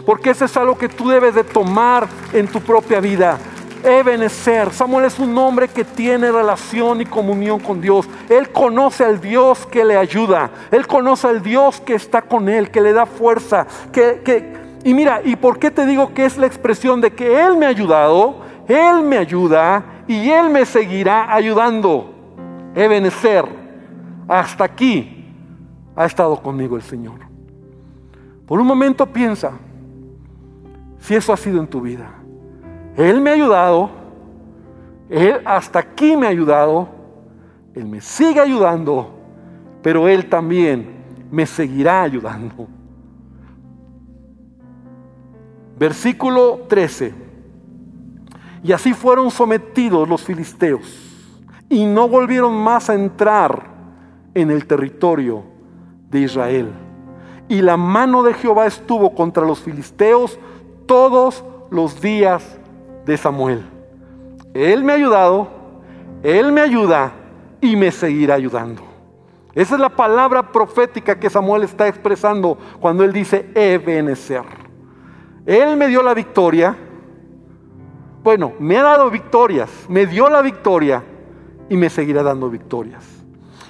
porque 0.04 0.30
eso 0.30 0.44
es 0.44 0.56
algo 0.56 0.76
que 0.76 0.88
tú 0.88 1.08
debes 1.08 1.34
de 1.34 1.44
tomar 1.44 2.06
en 2.32 2.46
tu 2.48 2.60
propia 2.60 3.00
vida. 3.00 3.38
Ebenezer. 3.84 4.72
Samuel 4.72 5.06
es 5.06 5.18
un 5.18 5.36
hombre 5.36 5.68
que 5.68 5.84
tiene 5.84 6.30
relación 6.30 7.00
y 7.00 7.06
comunión 7.06 7.58
con 7.58 7.80
Dios. 7.80 8.08
Él 8.28 8.50
conoce 8.50 9.04
al 9.04 9.20
Dios 9.20 9.66
que 9.66 9.84
le 9.84 9.96
ayuda. 9.96 10.50
Él 10.70 10.86
conoce 10.86 11.26
al 11.26 11.42
Dios 11.42 11.80
que 11.80 11.94
está 11.94 12.22
con 12.22 12.48
él, 12.48 12.70
que 12.70 12.80
le 12.80 12.92
da 12.92 13.06
fuerza. 13.06 13.66
Que, 13.92 14.52
y 14.84 14.94
mira, 14.94 15.20
¿y 15.24 15.36
por 15.36 15.58
qué 15.58 15.70
te 15.70 15.86
digo 15.86 16.14
que 16.14 16.24
es 16.24 16.36
la 16.36 16.46
expresión 16.46 17.00
de 17.00 17.12
que 17.12 17.40
Él 17.40 17.56
me 17.56 17.66
ha 17.66 17.70
ayudado? 17.70 18.36
Él 18.68 19.02
me 19.02 19.18
ayuda 19.18 20.04
y 20.06 20.30
Él 20.30 20.50
me 20.50 20.64
seguirá 20.64 21.32
ayudando. 21.32 22.14
Ebenezer. 22.74 23.61
Hasta 24.28 24.64
aquí 24.64 25.24
ha 25.96 26.04
estado 26.04 26.40
conmigo 26.40 26.76
el 26.76 26.82
Señor. 26.82 27.20
Por 28.46 28.60
un 28.60 28.66
momento 28.66 29.06
piensa 29.06 29.52
si 30.98 31.14
eso 31.14 31.32
ha 31.32 31.36
sido 31.36 31.60
en 31.60 31.66
tu 31.66 31.80
vida. 31.80 32.10
Él 32.96 33.20
me 33.20 33.30
ha 33.30 33.34
ayudado, 33.34 33.90
Él 35.08 35.40
hasta 35.44 35.78
aquí 35.78 36.16
me 36.16 36.26
ha 36.26 36.30
ayudado, 36.30 36.88
Él 37.74 37.86
me 37.86 38.00
sigue 38.00 38.40
ayudando, 38.40 39.10
pero 39.82 40.08
Él 40.08 40.28
también 40.28 41.02
me 41.30 41.46
seguirá 41.46 42.02
ayudando. 42.02 42.68
Versículo 45.78 46.60
13. 46.68 47.14
Y 48.62 48.72
así 48.72 48.92
fueron 48.94 49.30
sometidos 49.30 50.08
los 50.08 50.22
filisteos 50.22 51.08
y 51.68 51.84
no 51.84 52.06
volvieron 52.06 52.54
más 52.54 52.88
a 52.90 52.94
entrar 52.94 53.71
en 54.34 54.50
el 54.50 54.66
territorio 54.66 55.42
de 56.10 56.20
Israel. 56.20 56.70
Y 57.48 57.60
la 57.62 57.76
mano 57.76 58.22
de 58.22 58.34
Jehová 58.34 58.66
estuvo 58.66 59.14
contra 59.14 59.44
los 59.44 59.60
filisteos 59.60 60.38
todos 60.86 61.44
los 61.70 62.00
días 62.00 62.58
de 63.04 63.16
Samuel. 63.16 63.62
Él 64.54 64.84
me 64.84 64.92
ha 64.92 64.96
ayudado, 64.96 65.48
Él 66.22 66.52
me 66.52 66.60
ayuda 66.60 67.12
y 67.60 67.76
me 67.76 67.90
seguirá 67.90 68.34
ayudando. 68.34 68.82
Esa 69.54 69.74
es 69.74 69.80
la 69.80 69.90
palabra 69.90 70.50
profética 70.50 71.18
que 71.18 71.28
Samuel 71.28 71.62
está 71.62 71.86
expresando 71.86 72.56
cuando 72.80 73.04
él 73.04 73.12
dice 73.12 73.50
Ebenezer. 73.54 74.44
Él 75.44 75.76
me 75.76 75.88
dio 75.88 76.02
la 76.02 76.14
victoria. 76.14 76.74
Bueno, 78.22 78.52
me 78.58 78.78
ha 78.78 78.82
dado 78.82 79.10
victorias, 79.10 79.70
me 79.88 80.06
dio 80.06 80.28
la 80.30 80.40
victoria 80.40 81.02
y 81.68 81.76
me 81.76 81.90
seguirá 81.90 82.22
dando 82.22 82.48
victorias. 82.48 83.21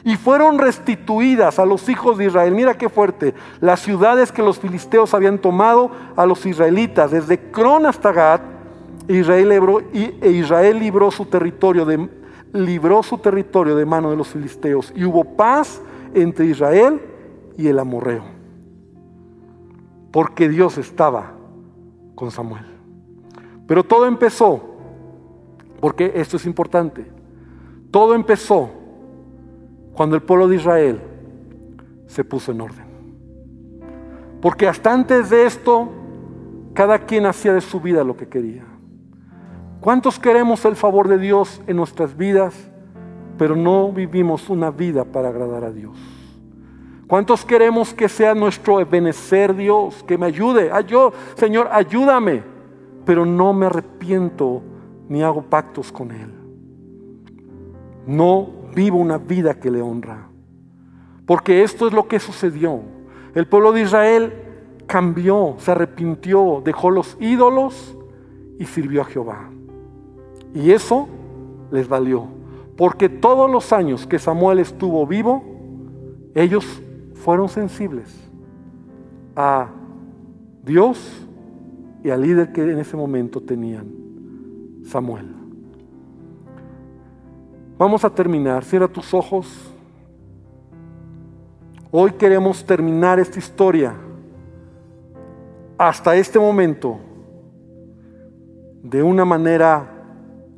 Y 0.04 0.16
fueron 0.16 0.58
restituidas 0.58 1.58
a 1.58 1.66
los 1.66 1.88
hijos 1.88 2.18
de 2.18 2.26
Israel. 2.26 2.54
Mira 2.54 2.74
qué 2.76 2.88
fuerte. 2.88 3.34
Las 3.60 3.80
ciudades 3.80 4.32
que 4.32 4.42
los 4.42 4.58
filisteos 4.58 5.14
habían 5.14 5.38
tomado 5.38 5.90
a 6.16 6.26
los 6.26 6.44
israelitas, 6.44 7.12
desde 7.12 7.38
Cron 7.50 7.86
hasta 7.86 8.12
Gad, 8.12 8.40
Israel 9.08 9.48
libró, 9.48 9.80
e 9.92 10.30
Israel 10.30 10.80
su 11.10 11.24
territorio 11.26 11.84
de, 11.84 12.08
libró 12.52 13.02
su 13.02 13.18
territorio 13.18 13.76
de 13.76 13.86
mano 13.86 14.10
de 14.10 14.16
los 14.16 14.28
filisteos 14.28 14.92
y 14.94 15.04
hubo 15.04 15.24
paz 15.24 15.80
entre 16.14 16.46
Israel 16.46 17.00
y 17.56 17.68
el 17.68 17.78
amorreo. 17.78 18.24
Porque 20.10 20.48
Dios 20.48 20.78
estaba 20.78 21.32
con 22.14 22.30
Samuel. 22.30 22.66
Pero 23.66 23.84
todo 23.84 24.06
empezó, 24.06 24.60
porque 25.80 26.12
esto 26.14 26.36
es 26.36 26.46
importante, 26.46 27.06
todo 27.90 28.14
empezó 28.14 28.70
cuando 29.94 30.16
el 30.16 30.22
pueblo 30.22 30.48
de 30.48 30.56
Israel 30.56 31.00
se 32.06 32.24
puso 32.24 32.52
en 32.52 32.60
orden. 32.60 32.86
Porque 34.40 34.66
hasta 34.66 34.92
antes 34.92 35.30
de 35.30 35.46
esto, 35.46 35.88
cada 36.74 36.98
quien 37.00 37.26
hacía 37.26 37.52
de 37.52 37.60
su 37.60 37.80
vida 37.80 38.02
lo 38.04 38.16
que 38.16 38.28
quería. 38.28 38.64
¿Cuántos 39.80 40.18
queremos 40.18 40.64
el 40.64 40.76
favor 40.76 41.08
de 41.08 41.18
Dios 41.18 41.60
en 41.66 41.76
nuestras 41.76 42.16
vidas, 42.16 42.54
pero 43.36 43.56
no 43.56 43.92
vivimos 43.92 44.48
una 44.48 44.70
vida 44.70 45.04
para 45.04 45.28
agradar 45.28 45.64
a 45.64 45.72
Dios? 45.72 45.96
¿Cuántos 47.06 47.44
queremos 47.44 47.92
que 47.92 48.08
sea 48.08 48.34
nuestro 48.34 48.84
benecer 48.86 49.54
Dios, 49.54 50.02
que 50.04 50.16
me 50.16 50.26
ayude? 50.26 50.70
Ay, 50.72 50.84
yo, 50.86 51.12
Señor, 51.34 51.68
ayúdame, 51.70 52.42
pero 53.04 53.26
no 53.26 53.52
me 53.52 53.66
arrepiento 53.66 54.62
ni 55.08 55.22
hago 55.22 55.42
pactos 55.42 55.92
con 55.92 56.10
Él. 56.10 56.32
No 58.06 58.61
vivo 58.74 58.98
una 58.98 59.18
vida 59.18 59.54
que 59.54 59.70
le 59.70 59.82
honra. 59.82 60.28
Porque 61.26 61.62
esto 61.62 61.86
es 61.86 61.92
lo 61.92 62.08
que 62.08 62.18
sucedió. 62.18 62.80
El 63.34 63.46
pueblo 63.46 63.72
de 63.72 63.82
Israel 63.82 64.32
cambió, 64.86 65.54
se 65.58 65.70
arrepintió, 65.70 66.62
dejó 66.64 66.90
los 66.90 67.16
ídolos 67.20 67.96
y 68.58 68.66
sirvió 68.66 69.02
a 69.02 69.04
Jehová. 69.04 69.50
Y 70.54 70.70
eso 70.70 71.08
les 71.70 71.88
valió. 71.88 72.26
Porque 72.76 73.08
todos 73.08 73.50
los 73.50 73.72
años 73.72 74.06
que 74.06 74.18
Samuel 74.18 74.58
estuvo 74.58 75.06
vivo, 75.06 75.42
ellos 76.34 76.82
fueron 77.14 77.48
sensibles 77.48 78.12
a 79.36 79.68
Dios 80.64 81.26
y 82.04 82.10
al 82.10 82.22
líder 82.22 82.52
que 82.52 82.62
en 82.62 82.78
ese 82.78 82.96
momento 82.96 83.40
tenían, 83.40 83.86
Samuel. 84.84 85.41
Vamos 87.82 88.04
a 88.04 88.10
terminar. 88.10 88.62
Cierra 88.62 88.86
tus 88.86 89.12
ojos. 89.12 89.48
Hoy 91.90 92.12
queremos 92.12 92.64
terminar 92.64 93.18
esta 93.18 93.40
historia 93.40 93.92
hasta 95.76 96.14
este 96.14 96.38
momento 96.38 97.00
de 98.84 99.02
una 99.02 99.24
manera 99.24 99.90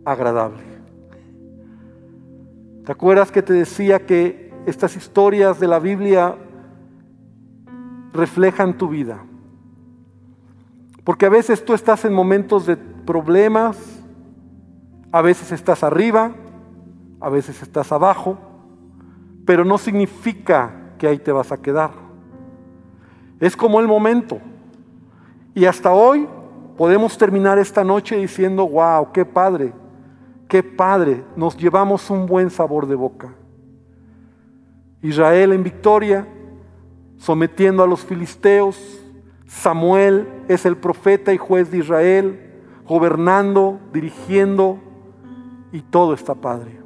agradable. 0.04 0.64
¿Te 2.84 2.92
acuerdas 2.92 3.32
que 3.32 3.40
te 3.40 3.54
decía 3.54 4.04
que 4.04 4.52
estas 4.66 4.94
historias 4.94 5.58
de 5.58 5.66
la 5.66 5.78
Biblia 5.78 6.36
reflejan 8.12 8.76
tu 8.76 8.88
vida? 8.88 9.24
Porque 11.04 11.24
a 11.24 11.30
veces 11.30 11.64
tú 11.64 11.72
estás 11.72 12.04
en 12.04 12.12
momentos 12.12 12.66
de 12.66 12.76
problemas, 12.76 13.78
a 15.10 15.22
veces 15.22 15.52
estás 15.52 15.82
arriba, 15.82 16.34
a 17.24 17.30
veces 17.30 17.62
estás 17.62 17.90
abajo, 17.90 18.36
pero 19.46 19.64
no 19.64 19.78
significa 19.78 20.92
que 20.98 21.06
ahí 21.06 21.18
te 21.18 21.32
vas 21.32 21.52
a 21.52 21.56
quedar. 21.56 21.90
Es 23.40 23.56
como 23.56 23.80
el 23.80 23.88
momento. 23.88 24.40
Y 25.54 25.64
hasta 25.64 25.90
hoy 25.90 26.28
podemos 26.76 27.16
terminar 27.16 27.58
esta 27.58 27.82
noche 27.82 28.18
diciendo, 28.18 28.68
wow, 28.68 29.10
qué 29.10 29.24
padre, 29.24 29.72
qué 30.48 30.62
padre, 30.62 31.24
nos 31.34 31.56
llevamos 31.56 32.10
un 32.10 32.26
buen 32.26 32.50
sabor 32.50 32.86
de 32.86 32.94
boca. 32.94 33.34
Israel 35.00 35.52
en 35.52 35.64
victoria, 35.64 36.28
sometiendo 37.16 37.82
a 37.82 37.86
los 37.86 38.04
filisteos, 38.04 39.00
Samuel 39.46 40.28
es 40.48 40.66
el 40.66 40.76
profeta 40.76 41.32
y 41.32 41.38
juez 41.38 41.70
de 41.70 41.78
Israel, 41.78 42.60
gobernando, 42.86 43.80
dirigiendo, 43.94 44.78
y 45.72 45.80
todo 45.80 46.12
está 46.12 46.34
padre. 46.34 46.83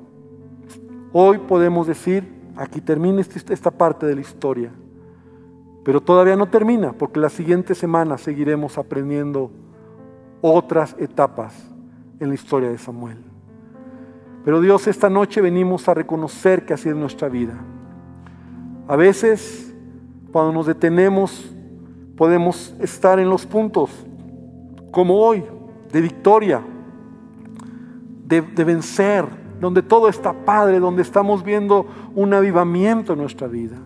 Hoy 1.13 1.39
podemos 1.39 1.87
decir, 1.87 2.29
aquí 2.57 2.81
termina 2.81 3.21
este, 3.21 3.55
esta 3.55 3.71
parte 3.71 4.07
de 4.07 4.15
la 4.15 4.21
historia, 4.21 4.71
pero 5.85 6.03
todavía 6.03 6.37
no 6.37 6.49
termina, 6.49 6.93
porque 6.93 7.19
la 7.19 7.31
siguiente 7.31 7.75
semana 7.75 8.19
seguiremos 8.19 8.77
aprendiendo 8.77 9.51
otras 10.43 10.95
etapas 10.99 11.55
en 12.21 12.29
la 12.29 12.35
historia 12.35 12.69
de 12.69 12.79
Samuel. 12.79 13.19
Pero 14.45 14.61
Dios, 14.61 14.87
esta 14.87 15.09
noche 15.09 15.41
venimos 15.41 15.89
a 15.89 15.95
reconocer 15.95 16.67
que 16.67 16.75
así 16.75 16.89
es 16.89 16.97
nuestra 16.97 17.29
vida. 17.29 17.55
A 18.87 18.97
veces, 18.97 19.75
cuando 20.33 20.53
nos 20.53 20.67
detenemos 20.67 21.55
podemos 22.17 22.75
estar 22.81 23.21
en 23.21 23.31
los 23.31 23.47
puntos, 23.47 23.91
como 24.91 25.15
hoy, 25.19 25.45
de 25.93 26.01
victoria, 26.01 26.61
de, 28.27 28.43
de 28.43 28.65
vencer, 28.65 29.25
donde 29.61 29.83
todo 29.83 30.09
está 30.09 30.33
padre, 30.33 30.81
donde 30.81 31.03
estamos 31.03 31.43
viendo 31.43 31.87
un 32.15 32.33
avivamiento 32.33 33.13
en 33.13 33.19
nuestra 33.19 33.49
vida. 33.49 33.77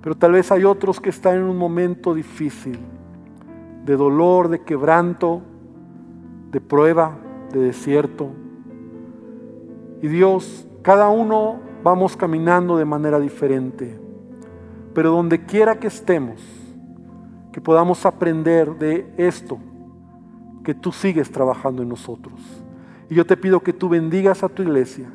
Pero 0.00 0.16
tal 0.16 0.32
vez 0.32 0.50
hay 0.50 0.64
otros 0.64 1.00
que 1.00 1.10
están 1.10 1.36
en 1.36 1.44
un 1.44 1.56
momento 1.56 2.12
difícil, 2.14 2.78
de 3.84 3.96
dolor, 3.96 4.48
de 4.48 4.62
quebranto, 4.62 5.42
de 6.50 6.60
prueba, 6.60 7.16
de 7.52 7.60
desierto. 7.60 8.30
Y 10.02 10.08
Dios, 10.08 10.66
cada 10.82 11.08
uno 11.08 11.60
vamos 11.84 12.16
caminando 12.16 12.76
de 12.76 12.84
manera 12.84 13.20
diferente. 13.20 13.98
Pero 14.94 15.10
donde 15.10 15.46
quiera 15.46 15.78
que 15.78 15.86
estemos, 15.86 16.42
que 17.52 17.60
podamos 17.60 18.04
aprender 18.04 18.76
de 18.78 19.12
esto, 19.16 19.58
que 20.64 20.74
tú 20.74 20.90
sigues 20.90 21.30
trabajando 21.30 21.82
en 21.82 21.88
nosotros. 21.88 22.61
Y 23.12 23.14
yo 23.14 23.26
te 23.26 23.36
pido 23.36 23.60
que 23.60 23.74
tú 23.74 23.90
bendigas 23.90 24.42
a 24.42 24.48
tu 24.48 24.62
iglesia 24.62 25.06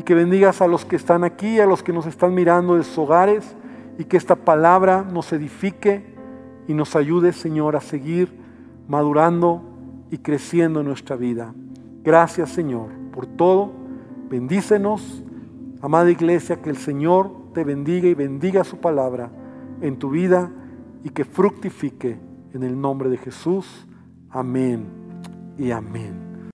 y 0.00 0.02
que 0.02 0.14
bendigas 0.14 0.62
a 0.62 0.66
los 0.66 0.86
que 0.86 0.96
están 0.96 1.24
aquí, 1.24 1.60
a 1.60 1.66
los 1.66 1.82
que 1.82 1.92
nos 1.92 2.06
están 2.06 2.32
mirando 2.32 2.76
de 2.76 2.84
sus 2.84 2.96
hogares 2.96 3.54
y 3.98 4.04
que 4.04 4.16
esta 4.16 4.34
palabra 4.34 5.02
nos 5.02 5.30
edifique 5.30 6.06
y 6.66 6.72
nos 6.72 6.96
ayude, 6.96 7.34
Señor, 7.34 7.76
a 7.76 7.82
seguir 7.82 8.32
madurando 8.88 9.62
y 10.10 10.16
creciendo 10.16 10.80
en 10.80 10.86
nuestra 10.86 11.16
vida. 11.16 11.52
Gracias, 12.02 12.48
Señor, 12.48 12.88
por 13.12 13.26
todo. 13.26 13.72
Bendícenos, 14.30 15.22
amada 15.82 16.10
iglesia, 16.10 16.62
que 16.62 16.70
el 16.70 16.78
Señor 16.78 17.30
te 17.52 17.62
bendiga 17.62 18.08
y 18.08 18.14
bendiga 18.14 18.64
su 18.64 18.78
palabra 18.78 19.30
en 19.82 19.98
tu 19.98 20.08
vida 20.08 20.50
y 21.02 21.10
que 21.10 21.26
fructifique 21.26 22.18
en 22.54 22.62
el 22.62 22.80
nombre 22.80 23.10
de 23.10 23.18
Jesús. 23.18 23.86
Amén 24.30 24.86
y 25.58 25.72
amén. 25.72 26.23